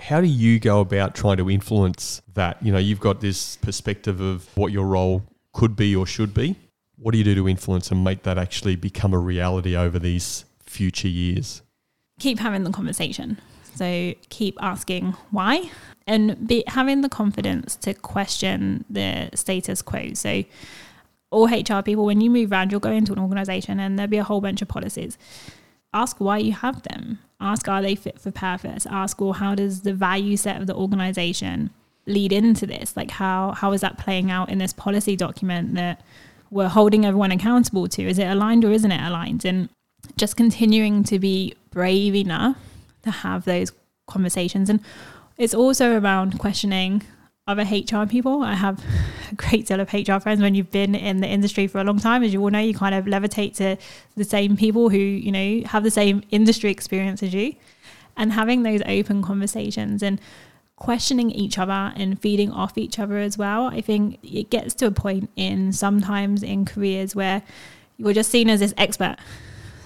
How 0.00 0.20
do 0.20 0.26
you 0.26 0.60
go 0.60 0.80
about 0.80 1.14
trying 1.14 1.38
to 1.38 1.50
influence 1.50 2.22
that? 2.34 2.62
You 2.62 2.72
know, 2.72 2.78
you've 2.78 3.00
got 3.00 3.20
this 3.20 3.56
perspective 3.56 4.20
of 4.20 4.56
what 4.56 4.72
your 4.72 4.86
role 4.86 5.24
could 5.52 5.74
be 5.74 5.96
or 5.96 6.06
should 6.06 6.32
be. 6.32 6.56
What 6.96 7.12
do 7.12 7.18
you 7.18 7.24
do 7.24 7.34
to 7.34 7.48
influence 7.48 7.90
and 7.90 8.04
make 8.04 8.22
that 8.24 8.38
actually 8.38 8.76
become 8.76 9.14
a 9.14 9.18
reality 9.18 9.74
over 9.74 9.98
these 9.98 10.44
future 10.62 11.08
years? 11.08 11.62
Keep 12.20 12.38
having 12.38 12.62
the 12.62 12.70
conversation. 12.70 13.38
So 13.80 14.12
keep 14.28 14.58
asking 14.60 15.12
why 15.30 15.70
and 16.06 16.46
be 16.46 16.64
having 16.66 17.00
the 17.00 17.08
confidence 17.08 17.76
to 17.76 17.94
question 17.94 18.84
the 18.90 19.30
status 19.32 19.80
quo. 19.80 20.12
So 20.12 20.44
all 21.30 21.46
HR 21.46 21.80
people, 21.80 22.04
when 22.04 22.20
you 22.20 22.28
move 22.28 22.52
around, 22.52 22.72
you'll 22.72 22.80
go 22.80 22.92
into 22.92 23.14
an 23.14 23.18
organization 23.18 23.80
and 23.80 23.98
there'll 23.98 24.10
be 24.10 24.18
a 24.18 24.24
whole 24.24 24.42
bunch 24.42 24.60
of 24.60 24.68
policies. 24.68 25.16
Ask 25.94 26.16
why 26.18 26.36
you 26.36 26.52
have 26.52 26.82
them. 26.82 27.20
Ask 27.40 27.68
are 27.68 27.80
they 27.80 27.94
fit 27.94 28.20
for 28.20 28.30
purpose? 28.30 28.84
Ask 28.84 29.18
well 29.18 29.32
how 29.32 29.54
does 29.54 29.80
the 29.80 29.94
value 29.94 30.36
set 30.36 30.60
of 30.60 30.66
the 30.66 30.74
organization 30.74 31.70
lead 32.04 32.34
into 32.34 32.66
this? 32.66 32.94
Like 32.98 33.12
how 33.12 33.52
how 33.52 33.72
is 33.72 33.80
that 33.80 33.96
playing 33.96 34.30
out 34.30 34.50
in 34.50 34.58
this 34.58 34.74
policy 34.74 35.16
document 35.16 35.72
that 35.76 36.02
we're 36.50 36.68
holding 36.68 37.06
everyone 37.06 37.32
accountable 37.32 37.88
to? 37.88 38.02
Is 38.02 38.18
it 38.18 38.26
aligned 38.26 38.62
or 38.62 38.72
isn't 38.72 38.92
it 38.92 39.00
aligned? 39.00 39.46
And 39.46 39.70
just 40.18 40.36
continuing 40.36 41.02
to 41.04 41.18
be 41.18 41.54
brave 41.70 42.14
enough 42.14 42.58
to 43.02 43.10
have 43.10 43.44
those 43.44 43.72
conversations. 44.06 44.68
And 44.68 44.80
it's 45.38 45.54
also 45.54 45.98
around 45.98 46.38
questioning 46.38 47.02
other 47.46 47.62
HR 47.62 48.06
people. 48.06 48.42
I 48.42 48.54
have 48.54 48.82
a 49.30 49.34
great 49.34 49.66
deal 49.66 49.80
of 49.80 49.92
HR 49.92 50.18
friends 50.18 50.40
when 50.40 50.54
you've 50.54 50.70
been 50.70 50.94
in 50.94 51.20
the 51.20 51.26
industry 51.26 51.66
for 51.66 51.78
a 51.78 51.84
long 51.84 51.98
time. 51.98 52.22
As 52.22 52.32
you 52.32 52.40
all 52.40 52.50
know, 52.50 52.60
you 52.60 52.74
kind 52.74 52.94
of 52.94 53.06
levitate 53.06 53.56
to 53.56 53.76
the 54.16 54.24
same 54.24 54.56
people 54.56 54.88
who, 54.88 54.98
you 54.98 55.32
know, 55.32 55.62
have 55.66 55.82
the 55.82 55.90
same 55.90 56.22
industry 56.30 56.70
experience 56.70 57.22
as 57.22 57.34
you. 57.34 57.54
And 58.16 58.32
having 58.32 58.62
those 58.62 58.82
open 58.86 59.22
conversations 59.22 60.02
and 60.02 60.20
questioning 60.76 61.30
each 61.30 61.58
other 61.58 61.92
and 61.94 62.20
feeding 62.20 62.50
off 62.50 62.76
each 62.76 62.98
other 62.98 63.18
as 63.18 63.38
well. 63.38 63.66
I 63.66 63.80
think 63.80 64.18
it 64.22 64.50
gets 64.50 64.74
to 64.74 64.86
a 64.86 64.90
point 64.90 65.30
in 65.36 65.72
sometimes 65.72 66.42
in 66.42 66.64
careers 66.64 67.14
where 67.14 67.42
you're 67.98 68.14
just 68.14 68.30
seen 68.30 68.48
as 68.48 68.60
this 68.60 68.74
expert 68.76 69.16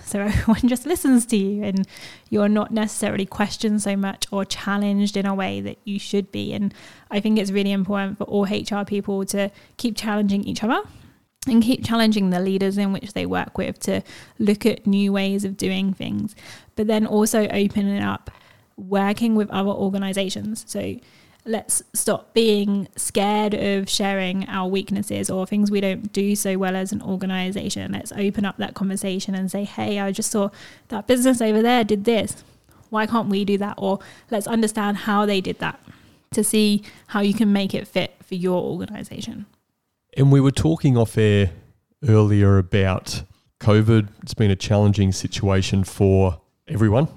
so 0.04 0.20
everyone 0.20 0.68
just 0.68 0.86
listens 0.86 1.26
to 1.26 1.36
you 1.36 1.64
and 1.64 1.86
you're 2.30 2.48
not 2.48 2.70
necessarily 2.70 3.26
questioned 3.26 3.82
so 3.82 3.96
much 3.96 4.26
or 4.30 4.44
challenged 4.44 5.16
in 5.16 5.26
a 5.26 5.34
way 5.34 5.60
that 5.60 5.78
you 5.84 5.98
should 5.98 6.30
be. 6.30 6.52
And 6.52 6.72
I 7.10 7.20
think 7.20 7.38
it's 7.38 7.50
really 7.50 7.72
important 7.72 8.18
for 8.18 8.24
all 8.24 8.44
HR 8.44 8.84
people 8.84 9.24
to 9.26 9.50
keep 9.76 9.96
challenging 9.96 10.44
each 10.44 10.62
other 10.62 10.82
and 11.46 11.62
keep 11.62 11.84
challenging 11.84 12.30
the 12.30 12.40
leaders 12.40 12.78
in 12.78 12.92
which 12.92 13.12
they 13.12 13.26
work 13.26 13.58
with 13.58 13.78
to 13.80 14.02
look 14.38 14.64
at 14.64 14.86
new 14.86 15.12
ways 15.12 15.44
of 15.44 15.56
doing 15.56 15.92
things, 15.92 16.34
but 16.74 16.86
then 16.86 17.06
also 17.06 17.46
opening 17.48 18.02
up 18.02 18.30
working 18.76 19.34
with 19.34 19.50
other 19.50 19.70
organizations. 19.70 20.64
So 20.66 20.96
let's 21.46 21.82
stop 21.92 22.32
being 22.32 22.88
scared 22.96 23.54
of 23.54 23.88
sharing 23.88 24.48
our 24.48 24.68
weaknesses 24.68 25.28
or 25.28 25.46
things 25.46 25.70
we 25.70 25.80
don't 25.80 26.12
do 26.12 26.34
so 26.34 26.56
well 26.56 26.74
as 26.74 26.90
an 26.92 27.02
organization. 27.02 27.92
Let's 27.92 28.12
open 28.12 28.44
up 28.44 28.56
that 28.56 28.74
conversation 28.74 29.34
and 29.34 29.50
say, 29.50 29.64
hey, 29.64 30.00
I 30.00 30.10
just 30.10 30.30
saw 30.30 30.50
that 30.88 31.06
business 31.06 31.42
over 31.42 31.60
there 31.60 31.84
did 31.84 32.04
this. 32.04 32.42
Why 32.88 33.06
can't 33.06 33.28
we 33.28 33.44
do 33.44 33.58
that? 33.58 33.74
Or 33.76 33.98
let's 34.30 34.46
understand 34.46 34.98
how 34.98 35.26
they 35.26 35.40
did 35.40 35.58
that 35.58 35.80
to 36.32 36.42
see 36.42 36.82
how 37.08 37.20
you 37.20 37.34
can 37.34 37.52
make 37.52 37.74
it 37.74 37.86
fit 37.86 38.14
for 38.22 38.34
your 38.34 38.62
organization. 38.62 39.46
And 40.16 40.32
we 40.32 40.40
were 40.40 40.50
talking 40.50 40.96
off 40.96 41.18
air 41.18 41.50
earlier 42.08 42.56
about 42.56 43.22
COVID. 43.60 44.08
It's 44.22 44.34
been 44.34 44.50
a 44.50 44.56
challenging 44.56 45.12
situation 45.12 45.84
for 45.84 46.40
everyone. 46.68 47.08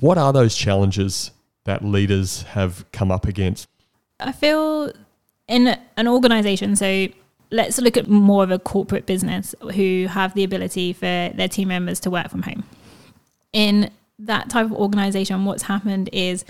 What 0.00 0.18
are 0.18 0.32
those 0.32 0.54
challenges 0.56 1.30
that 1.64 1.84
leaders 1.84 2.42
have 2.42 2.90
come 2.92 3.10
up 3.10 3.26
against? 3.26 3.68
I 4.20 4.32
feel 4.32 4.92
in 5.48 5.76
an 5.96 6.08
organization, 6.08 6.76
so 6.76 7.08
let's 7.50 7.78
look 7.78 7.96
at 7.96 8.08
more 8.08 8.42
of 8.42 8.50
a 8.50 8.58
corporate 8.58 9.06
business 9.06 9.54
who 9.74 10.06
have 10.08 10.34
the 10.34 10.44
ability 10.44 10.92
for 10.92 11.30
their 11.34 11.48
team 11.48 11.68
members 11.68 12.00
to 12.00 12.10
work 12.10 12.28
from 12.28 12.42
home. 12.42 12.64
In 13.52 13.90
that 14.18 14.50
type 14.50 14.66
of 14.66 14.72
organization, 14.72 15.44
what's 15.44 15.64
happened 15.64 16.08
is 16.12 16.44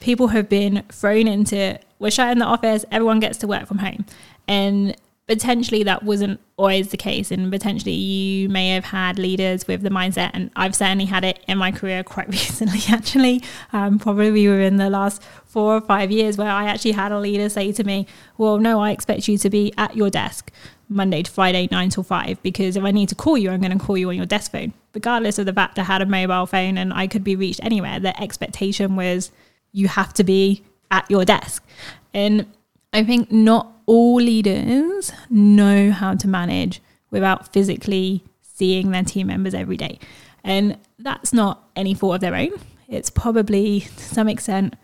people 0.00 0.28
have 0.28 0.48
been 0.48 0.82
thrown 0.90 1.26
into 1.26 1.78
we're 1.98 2.10
shut 2.10 2.30
in 2.30 2.38
the 2.38 2.44
office, 2.44 2.84
everyone 2.90 3.20
gets 3.20 3.38
to 3.38 3.46
work 3.46 3.66
from 3.66 3.78
home. 3.78 4.04
And 4.46 4.94
potentially 5.26 5.82
that 5.82 6.02
wasn't 6.02 6.38
always 6.56 6.90
the 6.90 6.96
case 6.96 7.30
and 7.30 7.50
potentially 7.50 7.92
you 7.92 8.48
may 8.48 8.70
have 8.70 8.84
had 8.84 9.18
leaders 9.18 9.66
with 9.66 9.80
the 9.80 9.88
mindset 9.88 10.30
and 10.34 10.50
i've 10.54 10.74
certainly 10.74 11.06
had 11.06 11.24
it 11.24 11.42
in 11.48 11.56
my 11.56 11.72
career 11.72 12.04
quite 12.04 12.28
recently 12.40 12.80
actually. 12.90 13.42
Um, 13.72 13.98
probably 13.98 14.30
within 14.48 14.76
the 14.76 14.90
last 14.90 15.22
four 15.46 15.74
or 15.74 15.80
five 15.80 16.10
years 16.10 16.36
where 16.36 16.50
i 16.50 16.66
actually 16.66 16.92
had 16.92 17.10
a 17.10 17.18
leader 17.18 17.48
say 17.48 17.72
to 17.72 17.84
me 17.84 18.06
well 18.36 18.58
no 18.58 18.80
i 18.80 18.90
expect 18.90 19.26
you 19.26 19.38
to 19.38 19.48
be 19.48 19.72
at 19.78 19.96
your 19.96 20.10
desk 20.10 20.50
monday 20.88 21.22
to 21.22 21.30
friday 21.30 21.68
9 21.70 21.88
till 21.88 22.02
5 22.02 22.42
because 22.42 22.76
if 22.76 22.84
i 22.84 22.90
need 22.90 23.08
to 23.08 23.14
call 23.14 23.38
you 23.38 23.50
i'm 23.50 23.60
going 23.60 23.76
to 23.76 23.82
call 23.82 23.96
you 23.96 24.10
on 24.10 24.16
your 24.16 24.26
desk 24.26 24.52
phone. 24.52 24.74
Regardless 24.92 25.38
of 25.38 25.46
the 25.46 25.52
fact 25.52 25.78
i 25.78 25.84
had 25.84 26.02
a 26.02 26.06
mobile 26.06 26.46
phone 26.46 26.76
and 26.76 26.92
i 26.92 27.06
could 27.06 27.24
be 27.24 27.34
reached 27.34 27.60
anywhere 27.62 27.98
the 27.98 28.20
expectation 28.22 28.94
was 28.94 29.32
you 29.72 29.88
have 29.88 30.12
to 30.14 30.22
be 30.22 30.62
at 30.90 31.10
your 31.10 31.24
desk. 31.24 31.64
And 32.12 32.46
i 32.92 33.02
think 33.02 33.32
not 33.32 33.73
all 33.86 34.16
leaders 34.16 35.12
know 35.30 35.90
how 35.90 36.14
to 36.14 36.28
manage 36.28 36.80
without 37.10 37.52
physically 37.52 38.24
seeing 38.42 38.90
their 38.90 39.04
team 39.04 39.26
members 39.26 39.54
every 39.54 39.76
day. 39.76 39.98
And 40.42 40.78
that's 40.98 41.32
not 41.32 41.68
any 41.74 41.94
fault 41.94 42.16
of 42.16 42.20
their 42.20 42.34
own. 42.34 42.50
It's 42.88 43.10
probably 43.10 43.80
to 43.80 44.04
some 44.04 44.28
extent 44.28 44.74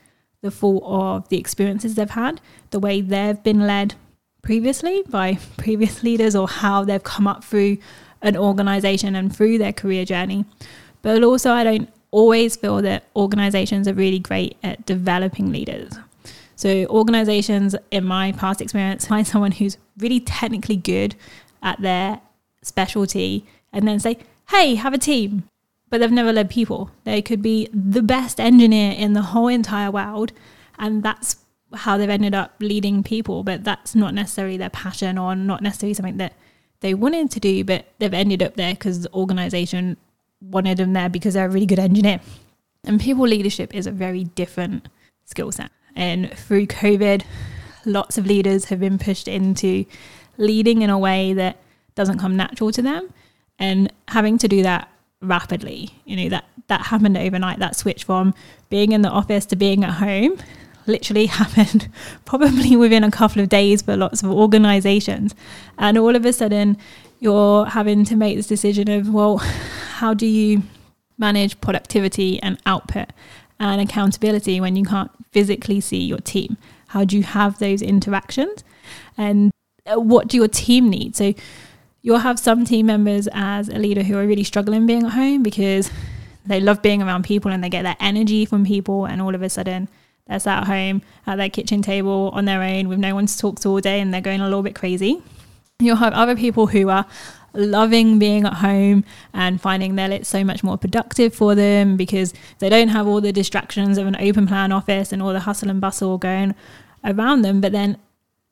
the 0.43 0.51
fault 0.51 0.83
of 0.87 1.29
the 1.29 1.39
experiences 1.39 1.95
they've 1.95 2.11
had, 2.11 2.41
the 2.71 2.79
way 2.79 3.01
they've 3.01 3.43
been 3.43 3.67
led 3.67 3.95
previously 4.43 5.03
by 5.09 5.39
previous 5.57 6.03
leaders, 6.03 6.35
or 6.35 6.49
how 6.49 6.85
they've 6.85 7.03
come 7.03 7.27
up 7.27 7.45
through 7.45 7.79
an 8.23 8.37
organization 8.37 9.15
and 9.15 9.35
through 9.35 9.59
their 9.59 9.73
career 9.73 10.05
journey. 10.05 10.45
But 11.03 11.23
also, 11.23 11.53
I 11.53 11.65
don't 11.65 11.93
always 12.11 12.57
feel 12.57 12.83
that 12.83 13.05
organizations 13.15 13.87
are 13.87 13.95
really 13.95 14.19
great 14.19 14.57
at 14.63 14.85
developing 14.87 15.53
leaders. 15.53 15.93
So, 16.61 16.85
organizations, 16.91 17.75
in 17.91 18.05
my 18.05 18.33
past 18.33 18.61
experience, 18.61 19.07
find 19.07 19.27
someone 19.27 19.53
who's 19.53 19.79
really 19.97 20.21
technically 20.21 20.77
good 20.77 21.17
at 21.63 21.81
their 21.81 22.21
specialty 22.61 23.47
and 23.73 23.89
then 23.89 23.99
say, 23.99 24.19
hey, 24.51 24.75
have 24.75 24.93
a 24.93 24.99
team. 24.99 25.45
But 25.89 26.01
they've 26.01 26.13
never 26.13 26.35
led 26.35 26.51
people. 26.51 26.91
They 27.05 27.23
could 27.23 27.41
be 27.41 27.71
the 27.73 28.03
best 28.03 28.39
engineer 28.39 28.93
in 28.93 29.15
the 29.15 29.23
whole 29.23 29.49
entire 29.49 29.91
world. 29.91 30.33
And 30.79 31.03
that's 31.03 31.37
how 31.73 31.97
they've 31.97 32.11
ended 32.11 32.35
up 32.35 32.57
leading 32.61 33.03
people. 33.03 33.43
But 33.43 33.65
that's 33.65 33.95
not 33.95 34.13
necessarily 34.13 34.59
their 34.59 34.69
passion 34.69 35.17
or 35.17 35.35
not 35.35 35.63
necessarily 35.63 35.95
something 35.95 36.19
that 36.19 36.35
they 36.81 36.93
wanted 36.93 37.31
to 37.31 37.41
do. 37.41 37.65
But 37.65 37.87
they've 38.01 38.13
ended 38.13 38.43
up 38.43 38.57
there 38.57 38.75
because 38.75 39.05
the 39.05 39.15
organization 39.15 39.97
wanted 40.43 40.77
them 40.77 40.93
there 40.93 41.09
because 41.09 41.33
they're 41.33 41.47
a 41.47 41.51
really 41.51 41.65
good 41.65 41.79
engineer. 41.79 42.21
And 42.85 43.01
people 43.01 43.27
leadership 43.27 43.75
is 43.75 43.87
a 43.87 43.91
very 43.91 44.25
different 44.25 44.89
skill 45.25 45.53
set. 45.53 45.71
And 45.97 46.31
through 46.37 46.67
COVID, 46.67 47.23
lots 47.85 48.19
of 48.19 48.27
leaders 48.27 48.67
have 48.67 48.81
been 48.81 48.99
pushed 48.99 49.29
into 49.29 49.85
leading 50.37 50.83
in 50.83 50.91
a 50.91 50.99
way 50.99 51.33
that 51.35 51.59
doesn't 51.95 52.19
come 52.19 52.37
natural 52.37 52.73
to 52.73 52.83
them 52.83 53.13
and 53.59 53.93
having 54.09 54.39
to 54.39 54.49
do 54.49 54.63
that 54.63 54.89
rapidly. 55.21 55.91
You 56.05 56.17
know, 56.17 56.29
that 56.31 56.45
that 56.69 56.83
happened 56.83 57.17
overnight, 57.19 57.59
that 57.59 57.77
switch 57.77 58.05
from 58.05 58.35
being 58.69 58.93
in 58.93 59.03
the 59.03 59.11
office 59.11 59.45
to 59.47 59.57
being 59.57 59.85
at 59.85 59.95
home 59.95 60.39
literally 60.87 61.27
happened 61.41 61.89
probably 62.25 62.77
within 62.77 63.05
a 63.05 63.11
couple 63.11 63.43
of 63.43 63.49
days 63.49 63.83
for 63.83 63.97
lots 63.97 64.23
of 64.23 64.31
organizations. 64.31 65.35
And 65.79 65.99
all 65.99 66.17
of 66.17 66.25
a 66.25 66.33
sudden 66.33 66.77
you're 67.19 67.67
having 67.67 68.05
to 68.07 68.17
make 68.17 68.37
this 68.37 68.47
decision 68.47 68.89
of, 68.89 69.11
well, 69.11 69.39
how 69.39 70.15
do 70.15 70.27
you 70.27 70.63
manage 71.19 71.61
productivity 71.61 72.43
and 72.43 72.59
output 72.65 73.11
and 73.61 73.81
accountability 73.81 74.61
when 74.61 74.75
you 74.75 74.85
can't 74.85 75.11
physically 75.31 75.81
see 75.81 76.03
your 76.03 76.19
team? 76.19 76.57
How 76.89 77.05
do 77.05 77.17
you 77.17 77.23
have 77.23 77.59
those 77.61 77.83
interactions? 77.83 78.65
And 79.17 79.53
uh, 79.87 80.01
what 80.01 80.27
do 80.27 80.37
your 80.37 80.49
team 80.49 80.91
need? 80.91 81.15
So 81.15 81.35
you'll 82.03 82.19
have 82.19 82.39
some 82.39 82.65
team 82.65 82.87
members 82.87 83.29
as 83.33 83.69
a 83.69 83.79
leader 83.79 84.03
who 84.03 84.17
are 84.19 84.27
really 84.27 84.45
struggling 84.45 84.87
being 84.87 85.05
at 85.05 85.13
home 85.13 85.43
because 85.43 85.91
they 86.45 86.59
love 86.59 86.83
being 86.83 87.03
around 87.03 87.25
people 87.25 87.51
and 87.51 87.63
they 87.63 87.69
get 87.69 87.83
that 87.83 87.99
energy 88.01 88.45
from 88.45 88.65
people 88.65 89.05
and 89.05 89.21
all 89.21 89.35
of 89.35 89.43
a 89.43 89.49
sudden 89.51 89.89
they're 90.27 90.41
sat 90.41 90.63
at 90.63 90.67
home 90.67 91.03
at 91.27 91.37
their 91.37 91.51
kitchen 91.51 91.83
table 91.83 92.31
on 92.33 92.47
their 92.47 92.63
own 92.63 92.89
with 92.89 92.99
no 92.99 93.15
one 93.15 93.27
to 93.27 93.39
talk 93.39 93.61
to 93.61 93.69
all 93.69 93.81
day 93.81 94.01
and 94.01 94.13
they're 94.13 94.21
going 94.21 94.41
a 94.41 94.45
little 94.45 94.63
bit 94.63 94.75
crazy. 94.75 95.23
You'll 95.79 95.97
have 95.97 96.13
other 96.13 96.37
people 96.37 96.67
who 96.67 96.89
are 96.89 97.07
loving 97.53 98.19
being 98.19 98.45
at 98.45 98.55
home 98.55 99.05
and 99.33 99.61
finding 99.61 99.97
that 99.97 100.11
it's 100.11 100.29
so 100.29 100.45
much 100.45 100.63
more 100.63 100.79
productive 100.79 101.35
for 101.35 101.55
them 101.55 101.97
because 101.97 102.33
they 102.59 102.69
don't 102.69 102.89
have 102.89 103.07
all 103.07 103.21
the 103.21 103.33
distractions 103.33 103.99
of 103.99 104.07
an 104.07 104.17
open 104.21 104.47
plan 104.47 104.73
office 104.73 105.13
and 105.13 105.23
all 105.23 105.33
the 105.33 105.41
hustle 105.41 105.71
and 105.71 105.81
bustle 105.81 106.19
going 106.19 106.55
around 107.05 107.43
them. 107.43 107.61
But 107.61 107.73
then, 107.73 107.99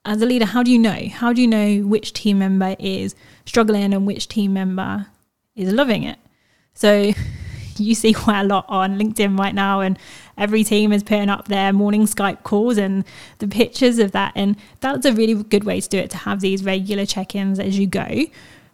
as 0.05 0.21
a 0.21 0.25
leader, 0.25 0.45
how 0.45 0.63
do 0.63 0.71
you 0.71 0.79
know? 0.79 1.07
How 1.11 1.33
do 1.33 1.41
you 1.41 1.47
know 1.47 1.79
which 1.87 2.13
team 2.13 2.39
member 2.39 2.75
is 2.79 3.15
struggling 3.45 3.93
and 3.93 4.05
which 4.05 4.27
team 4.27 4.53
member 4.53 5.07
is 5.55 5.71
loving 5.71 6.03
it? 6.03 6.19
So, 6.73 7.13
you 7.77 7.95
see 7.95 8.13
quite 8.13 8.41
a 8.41 8.43
lot 8.43 8.65
on 8.67 8.99
LinkedIn 8.99 9.37
right 9.37 9.55
now, 9.55 9.79
and 9.79 9.97
every 10.37 10.63
team 10.63 10.91
is 10.91 11.03
putting 11.03 11.29
up 11.29 11.47
their 11.47 11.73
morning 11.73 12.05
Skype 12.05 12.43
calls 12.43 12.77
and 12.77 13.03
the 13.39 13.47
pictures 13.47 13.99
of 13.99 14.11
that. 14.11 14.33
And 14.35 14.55
that's 14.79 15.05
a 15.05 15.13
really 15.13 15.41
good 15.43 15.63
way 15.63 15.81
to 15.81 15.89
do 15.89 15.97
it 15.97 16.09
to 16.11 16.17
have 16.17 16.41
these 16.41 16.63
regular 16.63 17.05
check 17.05 17.35
ins 17.35 17.59
as 17.59 17.79
you 17.79 17.87
go. 17.87 18.25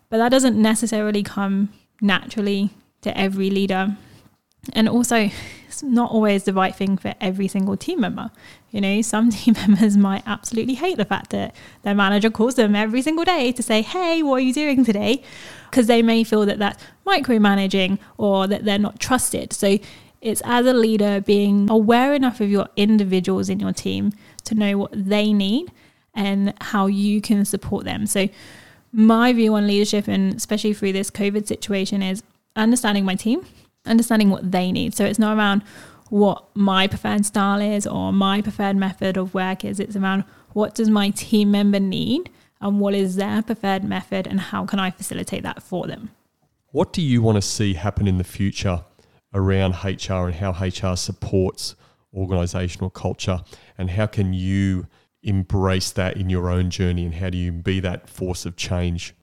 But 0.10 0.18
that 0.18 0.30
doesn't 0.30 0.60
necessarily 0.62 1.24
come 1.24 1.70
naturally 2.02 2.72
to 3.02 3.18
every 3.18 3.50
leader. 3.50 3.98
And 4.74 4.90
also, 4.90 5.30
it's 5.68 5.84
not 5.84 6.12
always 6.12 6.44
the 6.46 6.54
right 6.54 6.76
thing 6.76 6.98
for 6.98 7.14
every 7.22 7.48
single 7.48 7.78
team 7.78 8.02
member. 8.02 8.32
You 8.72 8.82
know, 8.82 9.02
some 9.02 9.30
team 9.40 9.54
members 9.54 9.96
might 9.98 10.24
absolutely 10.26 10.76
hate 10.76 10.98
the 10.98 11.06
fact 11.06 11.30
that 11.32 11.56
their 11.84 11.96
manager 11.96 12.30
calls 12.30 12.56
them 12.56 12.76
every 12.76 13.02
single 13.02 13.26
day 13.26 13.52
to 13.52 13.64
say, 13.64 13.82
Hey, 13.82 14.24
what 14.24 14.36
are 14.36 14.40
you 14.40 14.54
doing 14.54 14.84
today? 14.84 15.22
Because 15.70 15.88
they 15.88 16.02
may 16.02 16.24
feel 16.24 16.46
that 16.46 16.60
that's 16.60 16.84
micromanaging 17.06 18.00
or 18.18 18.48
that 18.48 18.66
they're 18.66 18.80
not 18.80 19.00
trusted. 19.00 19.54
So, 19.54 19.78
it's 20.22 20.42
as 20.44 20.66
a 20.66 20.74
leader 20.74 21.22
being 21.22 21.70
aware 21.70 22.16
enough 22.16 22.42
of 22.42 22.50
your 22.50 22.68
individuals 22.76 23.48
in 23.48 23.60
your 23.60 23.74
team 23.74 24.12
to 24.46 24.56
know 24.56 24.76
what 24.76 24.92
they 24.92 25.32
need 25.32 25.72
and 26.16 26.54
how 26.62 26.88
you 26.88 27.22
can 27.22 27.46
support 27.46 27.86
them. 27.86 28.08
So, 28.08 28.30
my 28.96 29.34
view 29.34 29.54
on 29.56 29.68
leadership, 29.68 30.08
and 30.08 30.34
especially 30.34 30.74
through 30.74 30.94
this 30.94 31.12
COVID 31.12 31.48
situation, 31.48 32.02
is 32.02 32.24
understanding 32.56 33.04
my 33.04 33.16
team, 33.16 33.46
understanding 33.86 34.30
what 34.30 34.52
they 34.52 34.72
need. 34.72 34.96
So 34.96 35.06
it's 35.06 35.20
not 35.20 35.38
around 35.38 35.64
what 36.10 36.46
my 36.56 36.88
preferred 36.88 37.26
style 37.26 37.60
is 37.60 37.86
or 37.86 38.14
my 38.14 38.42
preferred 38.42 38.78
method 38.78 39.18
of 39.18 39.34
work 39.34 39.66
is. 39.66 39.80
It's 39.80 39.96
around 39.96 40.24
what 40.54 40.76
does 40.76 40.90
my 40.90 41.10
team 41.10 41.52
member 41.52 41.80
need 41.80 42.30
and 42.62 42.80
what 42.80 42.94
is 42.94 43.18
their 43.18 43.42
preferred 43.42 43.84
method 43.84 44.28
and 44.28 44.40
how 44.40 44.66
can 44.66 44.80
I 44.80 44.92
facilitate 44.92 45.44
that 45.44 45.62
for 45.62 45.88
them. 45.88 46.12
What 46.72 46.94
do 46.94 47.02
you 47.02 47.22
want 47.22 47.36
to 47.36 47.42
see 47.42 47.74
happen 47.74 48.08
in 48.08 48.18
the 48.18 48.24
future 48.24 48.86
around 49.34 49.76
HR 49.84 50.28
and 50.28 50.36
how 50.36 50.52
HR 50.52 50.96
supports 50.96 51.76
organizational 52.14 52.90
culture 52.90 53.42
and 53.78 53.90
how 53.90 54.06
can 54.06 54.34
you 54.34 54.88
embrace 55.26 55.92
that 55.92 56.16
in 56.16 56.30
your 56.30 56.50
own 56.50 56.70
journey 56.70 57.04
and 57.04 57.16
how 57.16 57.30
do 57.30 57.38
you 57.38 57.52
be 57.52 57.80
that 57.82 58.08
force 58.08 58.46
of 58.46 58.56
change? 58.56 59.14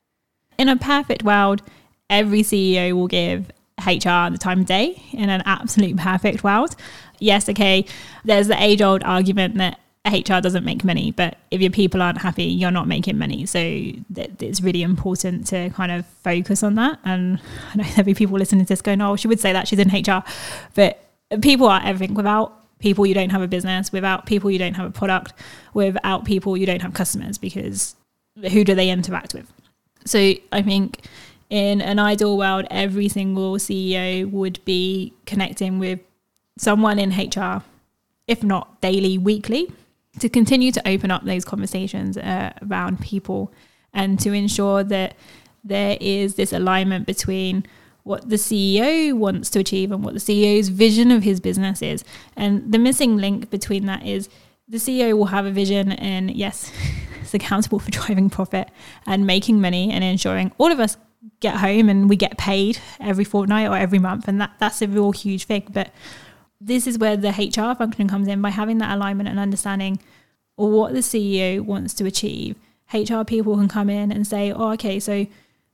In 0.58 0.68
a 0.68 0.76
perfect 0.76 1.22
world, 1.22 1.62
every 2.10 2.42
CEO 2.42 2.92
will 2.92 3.06
give 3.06 3.50
HR 3.78 4.28
the 4.30 4.38
time 4.38 4.60
of 4.60 4.66
day 4.66 5.02
in 5.12 5.30
an 5.30 5.42
absolute 5.46 5.96
perfect 6.08 6.44
world. 6.44 6.76
Yes, 7.18 7.48
okay, 7.48 7.86
there's 8.24 8.48
the 8.48 8.62
age 8.62 8.82
old 8.82 9.02
argument 9.04 9.56
that 9.56 9.78
HR 10.04 10.40
doesn't 10.40 10.64
make 10.64 10.82
money, 10.82 11.12
but 11.12 11.38
if 11.52 11.60
your 11.60 11.70
people 11.70 12.02
aren't 12.02 12.18
happy, 12.18 12.44
you're 12.44 12.72
not 12.72 12.88
making 12.88 13.16
money. 13.16 13.46
So 13.46 13.60
it's 13.60 14.60
really 14.60 14.82
important 14.82 15.46
to 15.48 15.70
kind 15.70 15.92
of 15.92 16.04
focus 16.04 16.64
on 16.64 16.74
that. 16.74 16.98
And 17.04 17.40
I 17.72 17.76
know 17.76 17.84
there'll 17.90 18.04
be 18.04 18.14
people 18.14 18.36
listening 18.36 18.64
to 18.64 18.68
this 18.68 18.82
going, 18.82 19.00
oh, 19.00 19.14
she 19.14 19.28
would 19.28 19.40
say 19.40 19.52
that 19.52 19.68
she's 19.68 19.78
in 19.78 19.88
HR, 19.88 20.24
but 20.74 21.04
people 21.40 21.68
are 21.68 21.80
everything 21.84 22.14
without 22.14 22.61
people, 22.82 23.06
you 23.06 23.14
don't 23.14 23.30
have 23.30 23.40
a 23.40 23.48
business. 23.48 23.92
Without 23.92 24.26
people, 24.26 24.50
you 24.50 24.58
don't 24.58 24.74
have 24.74 24.86
a 24.86 24.90
product. 24.90 25.32
Without 25.72 26.24
people, 26.24 26.56
you 26.56 26.66
don't 26.66 26.82
have 26.82 26.92
customers 26.92 27.38
because 27.38 27.96
who 28.50 28.64
do 28.64 28.74
they 28.74 28.90
interact 28.90 29.32
with? 29.32 29.50
So 30.04 30.34
I 30.50 30.62
think 30.62 31.04
in 31.48 31.80
an 31.80 31.98
ideal 31.98 32.36
world, 32.36 32.66
every 32.70 33.08
single 33.08 33.54
CEO 33.54 34.30
would 34.30 34.62
be 34.64 35.14
connecting 35.26 35.78
with 35.78 36.00
someone 36.58 36.98
in 36.98 37.10
HR, 37.10 37.62
if 38.26 38.42
not 38.42 38.80
daily, 38.80 39.16
weekly, 39.16 39.72
to 40.18 40.28
continue 40.28 40.72
to 40.72 40.88
open 40.88 41.10
up 41.10 41.24
those 41.24 41.44
conversations 41.44 42.18
uh, 42.18 42.52
around 42.68 43.00
people 43.00 43.52
and 43.94 44.18
to 44.20 44.32
ensure 44.32 44.82
that 44.84 45.14
there 45.64 45.96
is 46.00 46.34
this 46.34 46.52
alignment 46.52 47.06
between 47.06 47.64
what 48.04 48.28
the 48.28 48.36
CEO 48.36 49.12
wants 49.12 49.50
to 49.50 49.60
achieve 49.60 49.92
and 49.92 50.04
what 50.04 50.14
the 50.14 50.20
CEO's 50.20 50.68
vision 50.68 51.10
of 51.10 51.22
his 51.22 51.40
business 51.40 51.82
is. 51.82 52.04
And 52.36 52.72
the 52.72 52.78
missing 52.78 53.16
link 53.16 53.50
between 53.50 53.86
that 53.86 54.04
is 54.04 54.28
the 54.68 54.78
CEO 54.78 55.16
will 55.16 55.26
have 55.26 55.46
a 55.46 55.50
vision 55.50 55.92
and 55.92 56.30
yes, 56.30 56.72
it's 57.20 57.34
accountable 57.34 57.78
for 57.78 57.90
driving 57.90 58.30
profit 58.30 58.68
and 59.06 59.26
making 59.26 59.60
money 59.60 59.90
and 59.90 60.02
ensuring 60.02 60.52
all 60.58 60.72
of 60.72 60.80
us 60.80 60.96
get 61.40 61.56
home 61.56 61.88
and 61.88 62.08
we 62.08 62.16
get 62.16 62.36
paid 62.38 62.78
every 63.00 63.24
fortnight 63.24 63.68
or 63.68 63.76
every 63.76 63.98
month. 63.98 64.26
And 64.26 64.40
that 64.40 64.52
that's 64.58 64.82
a 64.82 64.88
real 64.88 65.12
huge 65.12 65.44
thing. 65.44 65.68
But 65.70 65.92
this 66.60 66.86
is 66.86 66.98
where 66.98 67.16
the 67.16 67.30
HR 67.30 67.76
function 67.76 68.08
comes 68.08 68.28
in 68.28 68.42
by 68.42 68.50
having 68.50 68.78
that 68.78 68.96
alignment 68.96 69.28
and 69.28 69.38
understanding 69.38 70.00
what 70.56 70.92
the 70.92 71.00
CEO 71.00 71.60
wants 71.60 71.94
to 71.94 72.06
achieve. 72.06 72.56
HR 72.92 73.22
people 73.22 73.56
can 73.56 73.68
come 73.68 73.88
in 73.88 74.12
and 74.12 74.26
say 74.26 74.52
oh 74.52 74.72
okay 74.72 75.00
so 75.00 75.26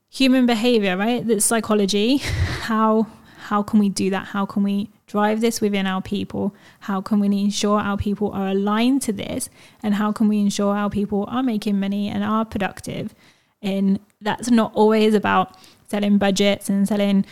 human 0.09 0.45
behavior, 0.45 0.97
right? 0.97 1.25
That's 1.25 1.45
psychology. 1.45 2.17
How 2.61 3.07
how 3.49 3.63
can 3.63 3.79
we 3.79 3.89
do 3.89 4.11
that? 4.11 4.27
How 4.27 4.45
can 4.45 4.61
we 4.61 4.91
drive 5.07 5.41
this 5.41 5.59
within 5.59 5.87
our 5.87 6.03
people? 6.03 6.53
How 6.81 7.01
can 7.01 7.19
we 7.19 7.27
ensure 7.27 7.79
our 7.79 7.97
people 7.97 8.31
are 8.31 8.49
aligned 8.49 9.01
to 9.03 9.11
this? 9.11 9.49
And 9.81 9.95
how 9.95 10.11
can 10.11 10.27
we 10.27 10.39
ensure 10.39 10.75
our 10.75 10.91
people 10.91 11.25
are 11.29 11.41
making 11.41 11.79
money 11.79 12.09
and 12.09 12.23
are 12.23 12.45
productive? 12.45 13.15
And 13.59 13.99
that's 14.21 14.51
not 14.51 14.71
always 14.75 15.15
about 15.15 15.57
selling 15.87 16.19
budgets 16.19 16.69
and 16.69 16.87
selling 16.87 17.25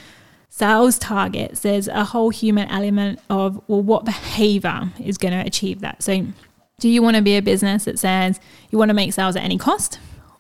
sales 0.50 0.98
targets. 0.98 1.60
There's 1.60 1.88
a 1.88 2.06
whole 2.06 2.32
human 2.32 2.68
element 2.70 3.20
of, 3.30 3.62
well, 3.68 3.84
what 3.84 4.06
behavior 4.06 4.90
is 5.00 5.20
going 5.20 5.34
to 5.34 5.46
achieve 5.46 5.82
that? 5.82 6.02
So, 6.02 6.26
do 6.80 6.90
you 6.90 7.04
want 7.04 7.16
to 7.16 7.22
be 7.22 7.38
a 7.38 7.44
business 7.44 7.86
that 7.86 8.00
says 8.00 8.40
you 8.72 8.80
want 8.80 8.90
to 8.90 8.96
make 8.96 9.14
sales 9.14 9.36
at 9.36 9.44
any 9.44 9.60
cost? 9.60 10.00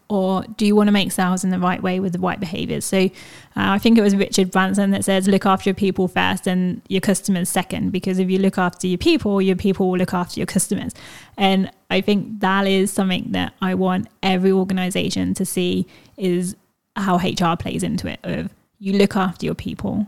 Or 0.09 0.43
do 0.55 0.65
you 0.65 0.75
want 0.75 0.87
to 0.87 0.91
make 0.91 1.11
sales 1.11 1.43
in 1.43 1.49
the 1.49 1.59
right 1.59 1.81
way 1.81 1.99
with 1.99 2.13
the 2.13 2.19
right 2.19 2.39
behaviors? 2.39 2.85
So 2.85 2.97
uh, 2.97 3.09
I 3.55 3.77
think 3.77 3.97
it 3.97 4.01
was 4.01 4.15
Richard 4.15 4.51
Branson 4.51 4.91
that 4.91 5.03
says, 5.03 5.27
look 5.27 5.45
after 5.45 5.69
your 5.69 5.75
people 5.75 6.07
first 6.07 6.47
and 6.47 6.81
your 6.87 7.01
customers 7.01 7.49
second, 7.49 7.91
because 7.91 8.17
if 8.17 8.29
you 8.29 8.39
look 8.39 8.57
after 8.57 8.87
your 8.87 8.97
people, 8.97 9.41
your 9.41 9.57
people 9.57 9.89
will 9.89 9.97
look 9.97 10.13
after 10.13 10.39
your 10.39 10.47
customers. 10.47 10.93
And 11.37 11.69
I 11.89 12.01
think 12.01 12.39
that 12.39 12.67
is 12.67 12.91
something 12.91 13.31
that 13.31 13.53
I 13.61 13.73
want 13.73 14.07
every 14.23 14.51
organization 14.51 15.33
to 15.33 15.45
see 15.45 15.85
is 16.15 16.55
how 16.95 17.17
HR 17.17 17.57
plays 17.57 17.83
into 17.83 18.07
it 18.07 18.19
of 18.23 18.49
you 18.79 18.93
look 18.93 19.15
after 19.15 19.45
your 19.45 19.55
people. 19.55 20.07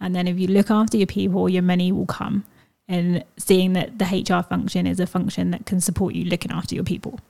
And 0.00 0.14
then 0.14 0.28
if 0.28 0.38
you 0.38 0.46
look 0.46 0.70
after 0.70 0.96
your 0.96 1.06
people, 1.06 1.48
your 1.48 1.62
money 1.62 1.92
will 1.92 2.06
come. 2.06 2.44
and 2.88 3.24
seeing 3.36 3.72
that 3.74 4.00
the 4.00 4.04
HR 4.04 4.42
function 4.42 4.84
is 4.84 4.98
a 4.98 5.06
function 5.06 5.52
that 5.52 5.64
can 5.64 5.80
support 5.80 6.12
you 6.12 6.24
looking 6.24 6.50
after 6.50 6.74
your 6.74 6.82
people. 6.82 7.20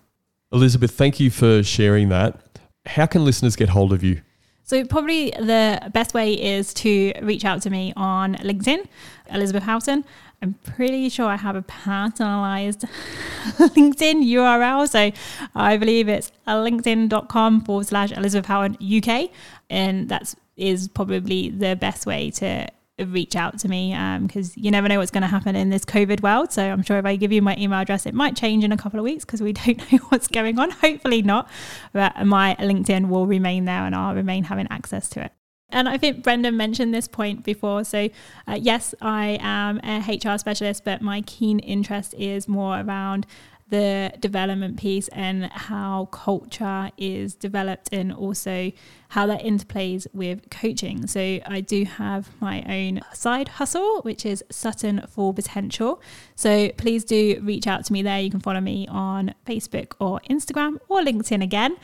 Elizabeth, 0.52 0.90
thank 0.90 1.20
you 1.20 1.30
for 1.30 1.62
sharing 1.62 2.08
that. 2.08 2.58
How 2.86 3.06
can 3.06 3.24
listeners 3.24 3.54
get 3.56 3.68
hold 3.68 3.92
of 3.92 4.02
you? 4.02 4.20
So, 4.64 4.84
probably 4.84 5.30
the 5.30 5.90
best 5.92 6.14
way 6.14 6.32
is 6.32 6.72
to 6.74 7.12
reach 7.22 7.44
out 7.44 7.62
to 7.62 7.70
me 7.70 7.92
on 7.96 8.36
LinkedIn, 8.36 8.86
Elizabeth 9.30 9.64
Houghton. 9.64 10.04
I'm 10.42 10.54
pretty 10.64 11.08
sure 11.08 11.26
I 11.26 11.36
have 11.36 11.56
a 11.56 11.62
personalized 11.62 12.80
LinkedIn 13.58 14.24
URL. 14.24 14.88
So, 14.88 15.10
I 15.54 15.76
believe 15.76 16.08
it's 16.08 16.32
linkedin.com 16.46 17.62
forward 17.62 17.86
slash 17.86 18.12
Elizabeth 18.12 18.46
Houghton 18.46 18.76
UK. 18.80 19.30
And 19.68 20.08
that 20.08 20.34
is 20.56 20.88
probably 20.88 21.50
the 21.50 21.74
best 21.74 22.06
way 22.06 22.30
to 22.32 22.68
reach 23.06 23.36
out 23.36 23.58
to 23.60 23.68
me 23.68 23.90
because 24.20 24.56
um, 24.56 24.62
you 24.62 24.70
never 24.70 24.88
know 24.88 24.98
what's 24.98 25.10
going 25.10 25.22
to 25.22 25.28
happen 25.28 25.56
in 25.56 25.70
this 25.70 25.84
COVID 25.84 26.22
world. 26.22 26.52
So 26.52 26.62
I'm 26.62 26.82
sure 26.82 26.98
if 26.98 27.04
I 27.04 27.16
give 27.16 27.32
you 27.32 27.42
my 27.42 27.56
email 27.56 27.78
address, 27.78 28.06
it 28.06 28.14
might 28.14 28.36
change 28.36 28.64
in 28.64 28.72
a 28.72 28.76
couple 28.76 28.98
of 28.98 29.04
weeks 29.04 29.24
because 29.24 29.42
we 29.42 29.52
don't 29.64 29.92
know 29.92 29.98
what's 30.08 30.28
going 30.28 30.58
on. 30.58 30.70
Hopefully 30.70 31.22
not. 31.22 31.48
But 31.92 32.24
my 32.24 32.56
LinkedIn 32.58 33.08
will 33.08 33.26
remain 33.26 33.64
there 33.64 33.84
and 33.84 33.94
I'll 33.94 34.14
remain 34.14 34.44
having 34.44 34.66
access 34.70 35.08
to 35.10 35.24
it. 35.24 35.32
And 35.72 35.88
I 35.88 35.98
think 35.98 36.22
Brendan 36.22 36.56
mentioned 36.56 36.92
this 36.92 37.06
point 37.06 37.44
before. 37.44 37.84
So, 37.84 38.08
uh, 38.48 38.58
yes, 38.60 38.94
I 39.00 39.38
am 39.40 39.80
a 39.84 40.00
HR 40.00 40.36
specialist, 40.38 40.84
but 40.84 41.00
my 41.00 41.22
keen 41.22 41.60
interest 41.60 42.14
is 42.14 42.48
more 42.48 42.80
around 42.80 43.26
the 43.70 44.12
development 44.20 44.78
piece 44.78 45.08
and 45.08 45.46
how 45.46 46.06
culture 46.12 46.90
is 46.98 47.34
developed 47.34 47.88
and 47.92 48.12
also 48.12 48.72
how 49.10 49.26
that 49.26 49.42
interplays 49.42 50.06
with 50.12 50.48
coaching. 50.50 51.06
So 51.06 51.40
I 51.46 51.60
do 51.60 51.84
have 51.84 52.30
my 52.40 52.62
own 52.68 53.00
side 53.12 53.48
hustle, 53.48 54.02
which 54.02 54.26
is 54.26 54.44
Sutton 54.50 55.04
for 55.08 55.32
Potential. 55.32 56.00
So 56.34 56.70
please 56.76 57.04
do 57.04 57.40
reach 57.42 57.66
out 57.66 57.84
to 57.86 57.92
me 57.92 58.02
there. 58.02 58.20
You 58.20 58.30
can 58.30 58.40
follow 58.40 58.60
me 58.60 58.86
on 58.88 59.34
Facebook 59.46 59.94
or 59.98 60.20
Instagram 60.28 60.78
or 60.88 61.00
LinkedIn 61.00 61.42
again. 61.42 61.76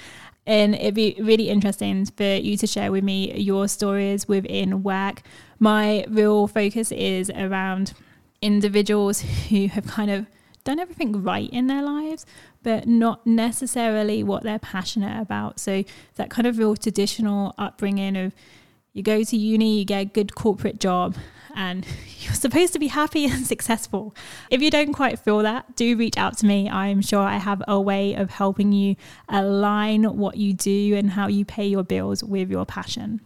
And 0.46 0.76
it'd 0.76 0.94
be 0.94 1.16
really 1.18 1.48
interesting 1.48 2.06
for 2.06 2.22
you 2.22 2.56
to 2.58 2.66
share 2.66 2.92
with 2.92 3.02
me 3.02 3.34
your 3.34 3.66
stories 3.66 4.28
within 4.28 4.84
work. 4.84 5.22
My 5.58 6.04
real 6.08 6.46
focus 6.46 6.92
is 6.92 7.30
around 7.30 7.94
individuals 8.40 9.22
who 9.48 9.66
have 9.66 9.86
kind 9.86 10.10
of 10.10 10.26
done 10.66 10.78
everything 10.78 11.22
right 11.22 11.48
in 11.50 11.68
their 11.68 11.82
lives, 11.82 12.26
but 12.62 12.86
not 12.86 13.26
necessarily 13.26 14.22
what 14.22 14.42
they're 14.42 14.58
passionate 14.58 15.18
about. 15.20 15.58
So 15.58 15.84
that 16.16 16.28
kind 16.28 16.46
of 16.46 16.58
real 16.58 16.76
traditional 16.76 17.54
upbringing 17.56 18.16
of 18.16 18.34
you 18.92 19.02
go 19.02 19.22
to 19.22 19.36
uni, 19.36 19.78
you 19.78 19.84
get 19.84 20.00
a 20.00 20.04
good 20.06 20.34
corporate 20.34 20.80
job, 20.80 21.16
and 21.54 21.86
you're 22.18 22.34
supposed 22.34 22.72
to 22.72 22.78
be 22.78 22.88
happy 22.88 23.26
and 23.26 23.46
successful. 23.54 24.14
If 24.50 24.60
you 24.60 24.70
don't 24.70 24.92
quite 24.92 25.18
feel 25.18 25.38
that, 25.38 25.76
do 25.76 25.96
reach 25.96 26.16
out 26.16 26.38
to 26.38 26.46
me. 26.46 26.68
I'm 26.68 27.00
sure 27.00 27.20
I 27.20 27.36
have 27.36 27.62
a 27.68 27.80
way 27.80 28.14
of 28.14 28.30
helping 28.30 28.72
you 28.72 28.96
align 29.28 30.04
what 30.16 30.36
you 30.36 30.52
do 30.52 30.96
and 30.96 31.10
how 31.10 31.28
you 31.28 31.44
pay 31.44 31.66
your 31.66 31.84
bills 31.84 32.24
with 32.24 32.50
your 32.50 32.66
passion. 32.66 33.20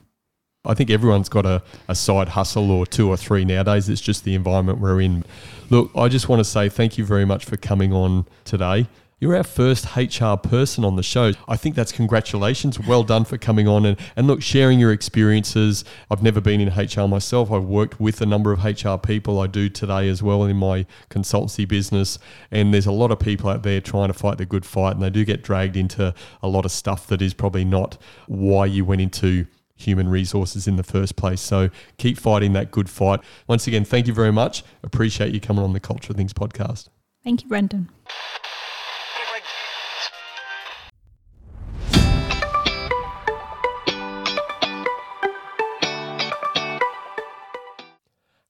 I 0.64 0.74
think 0.74 0.90
everyone's 0.90 1.30
got 1.30 1.46
a, 1.46 1.62
a 1.88 1.94
side 1.94 2.28
hustle 2.28 2.70
or 2.70 2.84
two 2.84 3.08
or 3.08 3.16
three 3.16 3.46
nowadays. 3.46 3.88
It's 3.88 4.00
just 4.00 4.24
the 4.24 4.34
environment 4.34 4.78
we're 4.78 5.00
in. 5.00 5.24
Look, 5.70 5.90
I 5.96 6.08
just 6.08 6.28
want 6.28 6.40
to 6.40 6.44
say 6.44 6.68
thank 6.68 6.98
you 6.98 7.04
very 7.04 7.24
much 7.24 7.46
for 7.46 7.56
coming 7.56 7.94
on 7.94 8.26
today. 8.44 8.86
You're 9.20 9.36
our 9.36 9.44
first 9.44 9.96
HR 9.96 10.36
person 10.36 10.84
on 10.84 10.96
the 10.96 11.02
show. 11.02 11.32
I 11.48 11.56
think 11.56 11.74
that's 11.74 11.92
congratulations. 11.92 12.78
Well 12.78 13.02
done 13.02 13.24
for 13.24 13.38
coming 13.38 13.68
on 13.68 13.86
and, 13.86 13.98
and 14.16 14.26
look, 14.26 14.42
sharing 14.42 14.78
your 14.78 14.92
experiences. 14.92 15.84
I've 16.10 16.22
never 16.22 16.42
been 16.42 16.60
in 16.60 16.68
HR 16.68 17.08
myself. 17.08 17.50
I've 17.50 17.64
worked 17.64 17.98
with 17.98 18.20
a 18.20 18.26
number 18.26 18.52
of 18.52 18.62
HR 18.62 18.96
people. 18.96 19.40
I 19.40 19.46
do 19.46 19.70
today 19.70 20.08
as 20.10 20.22
well 20.22 20.44
in 20.44 20.56
my 20.56 20.84
consultancy 21.08 21.66
business. 21.66 22.18
And 22.50 22.72
there's 22.72 22.86
a 22.86 22.92
lot 22.92 23.10
of 23.10 23.18
people 23.18 23.48
out 23.48 23.62
there 23.62 23.80
trying 23.80 24.08
to 24.08 24.14
fight 24.14 24.36
the 24.36 24.46
good 24.46 24.66
fight, 24.66 24.92
and 24.92 25.02
they 25.02 25.10
do 25.10 25.24
get 25.24 25.42
dragged 25.42 25.76
into 25.76 26.14
a 26.42 26.48
lot 26.48 26.66
of 26.66 26.70
stuff 26.70 27.06
that 27.06 27.22
is 27.22 27.32
probably 27.32 27.64
not 27.64 27.96
why 28.26 28.66
you 28.66 28.84
went 28.86 29.00
into 29.00 29.46
human 29.80 30.08
resources 30.08 30.66
in 30.66 30.76
the 30.76 30.82
first 30.82 31.16
place. 31.16 31.40
So 31.40 31.70
keep 31.98 32.18
fighting 32.18 32.52
that 32.54 32.70
good 32.70 32.88
fight. 32.88 33.20
Once 33.46 33.66
again, 33.66 33.84
thank 33.84 34.06
you 34.06 34.14
very 34.14 34.32
much. 34.32 34.62
Appreciate 34.82 35.32
you 35.32 35.40
coming 35.40 35.64
on 35.64 35.72
the 35.72 35.80
Culture 35.80 36.12
Things 36.12 36.32
podcast. 36.32 36.88
Thank 37.22 37.42
you, 37.42 37.48
Brendan. 37.48 37.90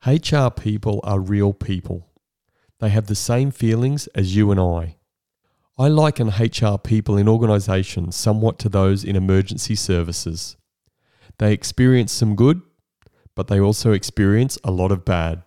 HR 0.06 0.48
people 0.48 1.00
are 1.04 1.20
real 1.20 1.52
people. 1.52 2.08
They 2.78 2.88
have 2.88 3.06
the 3.06 3.14
same 3.14 3.50
feelings 3.50 4.06
as 4.08 4.34
you 4.34 4.50
and 4.50 4.58
I. 4.58 4.96
I 5.78 5.88
liken 5.88 6.28
HR 6.28 6.78
people 6.78 7.16
in 7.16 7.28
organisations 7.28 8.16
somewhat 8.16 8.58
to 8.60 8.68
those 8.68 9.04
in 9.04 9.14
emergency 9.14 9.74
services. 9.74 10.56
They 11.40 11.54
experience 11.54 12.12
some 12.12 12.36
good, 12.36 12.60
but 13.34 13.48
they 13.48 13.58
also 13.58 13.92
experience 13.92 14.58
a 14.62 14.70
lot 14.70 14.92
of 14.92 15.06
bad. 15.06 15.42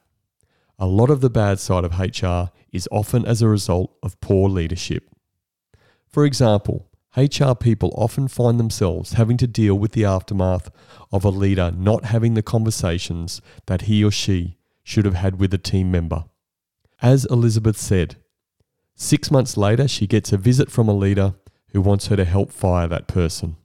A 0.79 0.87
lot 0.87 1.11
of 1.11 1.21
the 1.21 1.29
bad 1.29 1.59
side 1.59 1.83
of 1.83 1.99
HR 1.99 2.51
is 2.71 2.89
often 2.91 3.27
as 3.27 3.43
a 3.43 3.47
result 3.47 3.95
of 4.01 4.19
poor 4.19 4.49
leadership. 4.49 5.07
For 6.07 6.25
example, 6.25 6.89
HR 7.15 7.53
people 7.53 7.93
often 7.95 8.27
find 8.27 8.59
themselves 8.59 9.13
having 9.13 9.37
to 9.37 9.45
deal 9.45 9.75
with 9.75 9.91
the 9.91 10.03
aftermath 10.03 10.71
of 11.11 11.23
a 11.23 11.29
leader 11.29 11.69
not 11.69 12.05
having 12.05 12.33
the 12.33 12.41
conversations 12.41 13.39
that 13.67 13.83
he 13.83 14.03
or 14.03 14.09
she 14.09 14.57
should 14.81 15.05
have 15.05 15.13
had 15.13 15.39
with 15.39 15.53
a 15.53 15.59
team 15.59 15.91
member. 15.91 16.25
As 17.03 17.25
Elizabeth 17.25 17.77
said, 17.77 18.15
six 18.95 19.29
months 19.29 19.57
later, 19.57 19.87
she 19.87 20.07
gets 20.07 20.33
a 20.33 20.37
visit 20.37 20.71
from 20.71 20.87
a 20.87 20.97
leader 20.97 21.35
who 21.71 21.81
wants 21.81 22.07
her 22.07 22.15
to 22.15 22.25
help 22.25 22.51
fire 22.51 22.87
that 22.87 23.07
person. 23.07 23.57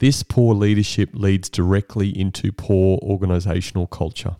This 0.00 0.22
poor 0.22 0.54
leadership 0.54 1.10
leads 1.12 1.50
directly 1.50 2.08
into 2.08 2.52
poor 2.52 2.98
organisational 3.00 3.88
culture. 3.88 4.36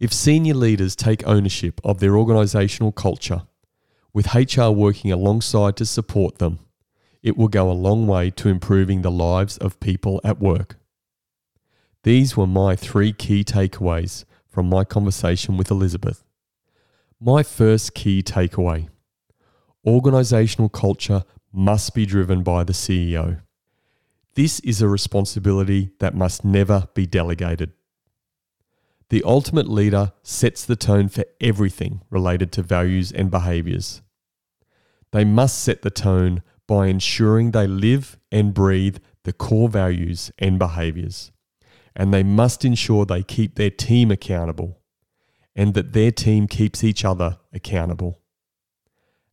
If 0.00 0.12
senior 0.12 0.54
leaders 0.54 0.96
take 0.96 1.24
ownership 1.24 1.80
of 1.84 2.00
their 2.00 2.12
organisational 2.12 2.92
culture, 2.92 3.42
with 4.12 4.34
HR 4.34 4.70
working 4.70 5.12
alongside 5.12 5.76
to 5.76 5.86
support 5.86 6.38
them, 6.38 6.58
it 7.22 7.36
will 7.36 7.46
go 7.46 7.70
a 7.70 7.72
long 7.72 8.08
way 8.08 8.30
to 8.30 8.48
improving 8.48 9.02
the 9.02 9.12
lives 9.12 9.58
of 9.58 9.78
people 9.78 10.20
at 10.24 10.40
work. 10.40 10.76
These 12.02 12.36
were 12.36 12.46
my 12.48 12.74
three 12.74 13.12
key 13.12 13.44
takeaways 13.44 14.24
from 14.48 14.68
my 14.68 14.82
conversation 14.82 15.56
with 15.56 15.70
Elizabeth. 15.70 16.24
My 17.20 17.44
first 17.44 17.94
key 17.94 18.24
takeaway 18.24 18.88
organisational 19.86 20.72
culture 20.72 21.22
must 21.52 21.94
be 21.94 22.04
driven 22.04 22.42
by 22.42 22.64
the 22.64 22.72
CEO. 22.72 23.40
This 24.38 24.60
is 24.60 24.80
a 24.80 24.86
responsibility 24.86 25.90
that 25.98 26.14
must 26.14 26.44
never 26.44 26.86
be 26.94 27.06
delegated. 27.06 27.72
The 29.08 29.24
ultimate 29.24 29.68
leader 29.68 30.12
sets 30.22 30.64
the 30.64 30.76
tone 30.76 31.08
for 31.08 31.24
everything 31.40 32.02
related 32.08 32.52
to 32.52 32.62
values 32.62 33.10
and 33.10 33.32
behaviours. 33.32 34.00
They 35.10 35.24
must 35.24 35.60
set 35.60 35.82
the 35.82 35.90
tone 35.90 36.44
by 36.68 36.86
ensuring 36.86 37.50
they 37.50 37.66
live 37.66 38.16
and 38.30 38.54
breathe 38.54 38.98
the 39.24 39.32
core 39.32 39.68
values 39.68 40.30
and 40.38 40.56
behaviours. 40.56 41.32
And 41.96 42.14
they 42.14 42.22
must 42.22 42.64
ensure 42.64 43.04
they 43.04 43.24
keep 43.24 43.56
their 43.56 43.70
team 43.70 44.12
accountable 44.12 44.78
and 45.56 45.74
that 45.74 45.94
their 45.94 46.12
team 46.12 46.46
keeps 46.46 46.84
each 46.84 47.04
other 47.04 47.38
accountable. 47.52 48.20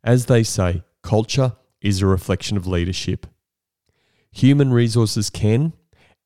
As 0.03 0.25
they 0.25 0.41
say, 0.41 0.81
culture 1.03 1.57
is 1.79 2.01
a 2.01 2.07
reflection 2.07 2.57
of 2.57 2.65
leadership. 2.65 3.27
Human 4.35 4.73
resources 4.73 5.29
can 5.29 5.71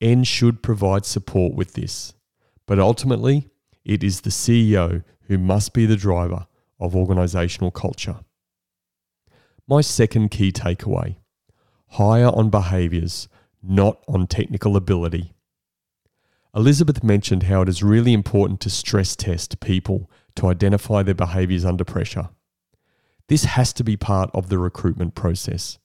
and 0.01 0.26
should 0.26 0.64
provide 0.64 1.05
support 1.05 1.53
with 1.53 1.74
this, 1.74 2.16
but 2.66 2.80
ultimately, 2.80 3.51
it 3.86 4.03
is 4.03 4.22
the 4.22 4.32
CEO 4.32 5.03
who 5.28 5.38
must 5.38 5.74
be 5.74 5.86
the 5.86 5.95
driver 5.95 6.47
of 6.80 6.93
organisational 6.93 7.72
culture. 7.72 8.22
My 9.68 9.82
second 9.82 10.32
key 10.32 10.51
takeaway 10.51 11.18
hire 11.89 12.30
on 12.30 12.49
behaviours, 12.49 13.28
not 13.62 14.03
on 14.07 14.26
technical 14.26 14.76
ability. 14.76 15.34
Elizabeth 16.55 17.03
mentioned 17.03 17.43
how 17.43 17.62
it 17.62 17.70
is 17.70 17.84
really 17.84 18.14
important 18.14 18.60
to 18.62 18.72
stress 18.72 19.16
test 19.16 19.60
people 19.60 20.10
to 20.36 20.47
identify 20.47 21.03
their 21.03 21.14
behaviours 21.14 21.64
under 21.64 21.84
pressure. 21.84 22.30
This 23.28 23.43
has 23.43 23.72
to 23.74 23.84
be 23.84 23.97
part 23.97 24.32
of 24.34 24.49
the 24.49 24.57
recruitment 24.57 25.14
process. 25.14 25.78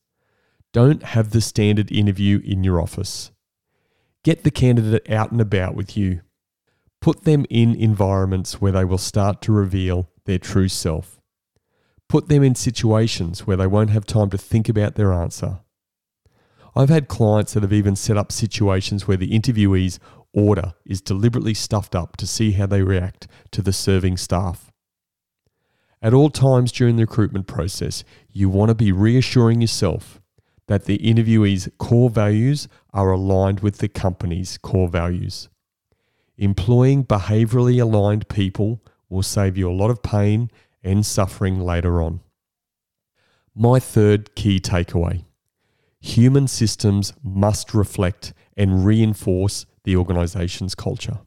Don't 0.75 1.05
have 1.05 1.31
the 1.31 1.41
standard 1.41 1.93
interview 1.93 2.41
in 2.45 2.65
your 2.65 2.83
office. 2.83 3.31
Get 4.25 4.43
the 4.43 4.51
candidate 4.51 5.09
out 5.09 5.31
and 5.31 5.41
about 5.41 5.77
with 5.77 5.97
you. 5.97 6.23
Put 7.01 7.23
them 7.23 7.47
in 7.49 7.77
environments 7.77 8.61
where 8.61 8.73
they 8.73 8.85
will 8.85 8.99
start 8.99 9.41
to 9.43 9.53
reveal 9.53 10.11
their 10.25 10.41
true 10.41 10.67
self. 10.67 11.21
Put 12.09 12.29
them 12.29 12.43
in 12.43 12.57
situations 12.57 13.47
where 13.47 13.57
they 13.57 13.69
won't 13.69 13.91
have 13.91 14.05
time 14.05 14.31
to 14.31 14.39
think 14.39 14.69
about 14.69 14.97
their 14.97 15.13
answer. 15.13 15.61
I've 16.75 16.89
had 16.89 17.07
clients 17.07 17.55
that 17.55 17.63
have 17.63 17.73
even 17.73 17.95
set 17.95 18.17
up 18.17 18.33
situations 18.33 19.07
where 19.07 19.17
the 19.17 19.31
interviewee's 19.31 20.01
order 20.33 20.75
is 20.85 21.01
deliberately 21.01 21.55
stuffed 21.55 21.95
up 21.95 22.17
to 22.17 22.27
see 22.27 22.51
how 22.51 22.67
they 22.67 22.83
react 22.83 23.29
to 23.53 23.63
the 23.63 23.73
serving 23.73 24.17
staff. 24.17 24.73
At 26.03 26.15
all 26.15 26.31
times 26.31 26.73
during 26.73 26.97
the 26.97 27.05
recruitment 27.05 27.47
process, 27.47 28.03
you 28.33 28.49
want 28.49 28.71
to 28.71 28.75
be 28.75 28.91
reassuring 28.91 29.61
yourself 29.61 30.21
that 30.67 30.85
the 30.85 30.99
interviewee's 30.99 31.69
core 31.79 32.11
values 32.11 32.69
are 32.93 33.11
aligned 33.11 33.61
with 33.61 33.79
the 33.79 33.89
company's 33.89 34.59
core 34.59 34.89
values. 34.89 35.49
Employing 36.37 37.05
behaviorally 37.05 37.81
aligned 37.81 38.29
people 38.29 38.83
will 39.09 39.23
save 39.23 39.57
you 39.57 39.71
a 39.71 39.73
lot 39.73 39.91
of 39.91 40.03
pain 40.03 40.51
and 40.83 41.05
suffering 41.05 41.61
later 41.61 42.03
on. 42.03 42.21
My 43.55 43.79
third 43.79 44.35
key 44.35 44.59
takeaway 44.61 45.25
human 46.01 46.47
systems 46.47 47.15
must 47.23 47.73
reflect 47.73 48.35
and 48.59 48.85
reinforce 48.85 49.65
the 49.85 49.97
organization's 49.97 50.75
culture. 50.75 51.21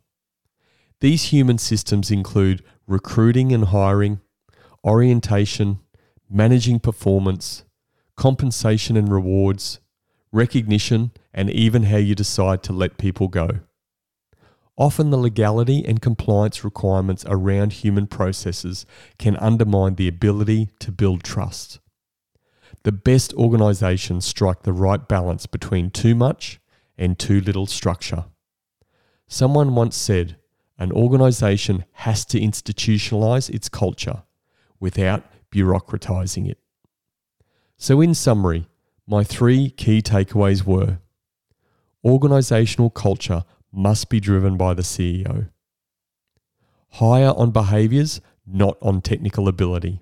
These 0.99 1.25
human 1.25 1.57
systems 1.57 2.11
include 2.11 2.63
recruiting 2.85 3.51
and 3.51 3.65
hiring, 3.65 4.19
orientation, 4.85 5.79
managing 6.29 6.79
performance, 6.79 7.63
compensation 8.17 8.97
and 8.97 9.11
rewards, 9.11 9.79
recognition, 10.31 11.11
and 11.33 11.49
even 11.49 11.83
how 11.83 11.97
you 11.97 12.15
decide 12.15 12.63
to 12.63 12.73
let 12.73 12.97
people 12.97 13.27
go. 13.27 13.59
Often, 14.75 15.09
the 15.09 15.17
legality 15.17 15.83
and 15.85 16.01
compliance 16.01 16.63
requirements 16.63 17.25
around 17.27 17.73
human 17.73 18.05
processes 18.05 18.85
can 19.17 19.35
undermine 19.37 19.95
the 19.95 20.07
ability 20.07 20.69
to 20.79 20.91
build 20.91 21.23
trust. 21.23 21.79
The 22.83 22.91
best 22.91 23.33
organisations 23.33 24.25
strike 24.25 24.63
the 24.63 24.73
right 24.73 25.07
balance 25.07 25.45
between 25.47 25.89
too 25.89 26.13
much 26.13 26.59
and 26.97 27.17
too 27.17 27.41
little 27.41 27.65
structure. 27.65 28.25
Someone 29.27 29.73
once 29.73 29.95
said, 29.95 30.37
an 30.77 30.91
organisation 30.91 31.85
has 31.93 32.23
to 32.25 32.39
institutionalise 32.39 33.49
its 33.49 33.69
culture 33.69 34.23
without 34.79 35.23
bureaucratizing 35.51 36.47
it. 36.47 36.59
So, 37.77 38.01
in 38.01 38.15
summary, 38.15 38.67
my 39.05 39.23
three 39.23 39.69
key 39.69 40.01
takeaways 40.01 40.63
were 40.63 40.97
organizational 42.03 42.89
culture 42.89 43.43
must 43.71 44.09
be 44.09 44.19
driven 44.19 44.57
by 44.57 44.73
the 44.73 44.81
CEO, 44.81 45.49
hire 46.91 47.33
on 47.35 47.51
behaviors, 47.51 48.21
not 48.45 48.77
on 48.81 49.01
technical 49.01 49.47
ability. 49.47 50.01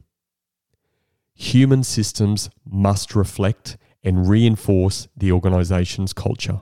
Human 1.33 1.83
systems 1.83 2.49
must 2.63 3.13
reflect 3.15 3.77
and 4.03 4.29
reinforce 4.29 5.07
the 5.17 5.31
organization's 5.31 6.13
culture. 6.13 6.61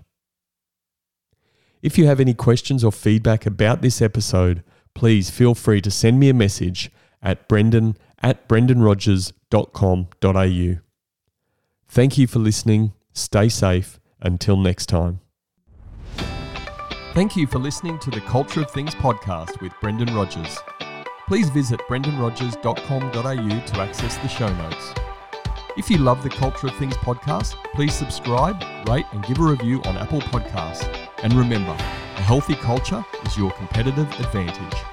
If 1.82 1.98
you 1.98 2.08
have 2.08 2.22
any 2.22 2.34
questions 2.34 2.84
or 2.84 2.92
feedback 2.92 3.46
about 3.46 3.82
this 3.82 4.02
episode, 4.02 4.64
please 4.96 5.30
feel 5.30 5.54
free 5.54 5.82
to 5.82 5.92
send 5.92 6.20
me 6.20 6.30
a 6.30 6.34
message 6.34 6.90
at 7.22 7.48
brendan 7.48 7.96
at 8.22 8.48
brendanrogers.com.au. 8.48 10.93
Thank 11.94 12.18
you 12.18 12.26
for 12.26 12.40
listening. 12.40 12.94
Stay 13.14 13.50
safe. 13.50 14.00
Until 14.20 14.58
next 14.58 14.88
time. 14.88 15.20
Thank 17.14 17.36
you 17.36 17.46
for 17.46 17.60
listening 17.60 18.00
to 18.00 18.10
the 18.10 18.22
Culture 18.22 18.62
of 18.62 18.72
Things 18.72 18.96
podcast 18.96 19.62
with 19.62 19.74
Brendan 19.80 20.12
Rogers. 20.16 20.58
Please 21.28 21.52
visit 21.52 21.80
brendanrogers.com.au 21.82 23.66
to 23.68 23.80
access 23.80 24.18
the 24.18 24.28
show 24.28 24.52
notes. 24.56 24.94
If 25.78 25.92
you 25.92 26.00
love 26.00 26.24
the 26.24 26.32
Culture 26.32 26.66
of 26.66 26.76
Things 26.78 26.98
podcast, 26.98 27.54
please 27.76 27.94
subscribe, 27.94 28.60
rate, 28.90 29.06
and 29.12 29.24
give 29.26 29.38
a 29.38 29.44
review 29.44 29.80
on 29.84 29.96
Apple 29.96 30.22
Podcasts. 30.22 30.90
And 31.22 31.32
remember, 31.34 31.74
a 31.74 32.22
healthy 32.24 32.56
culture 32.56 33.06
is 33.24 33.38
your 33.38 33.52
competitive 33.52 34.12
advantage. 34.20 34.93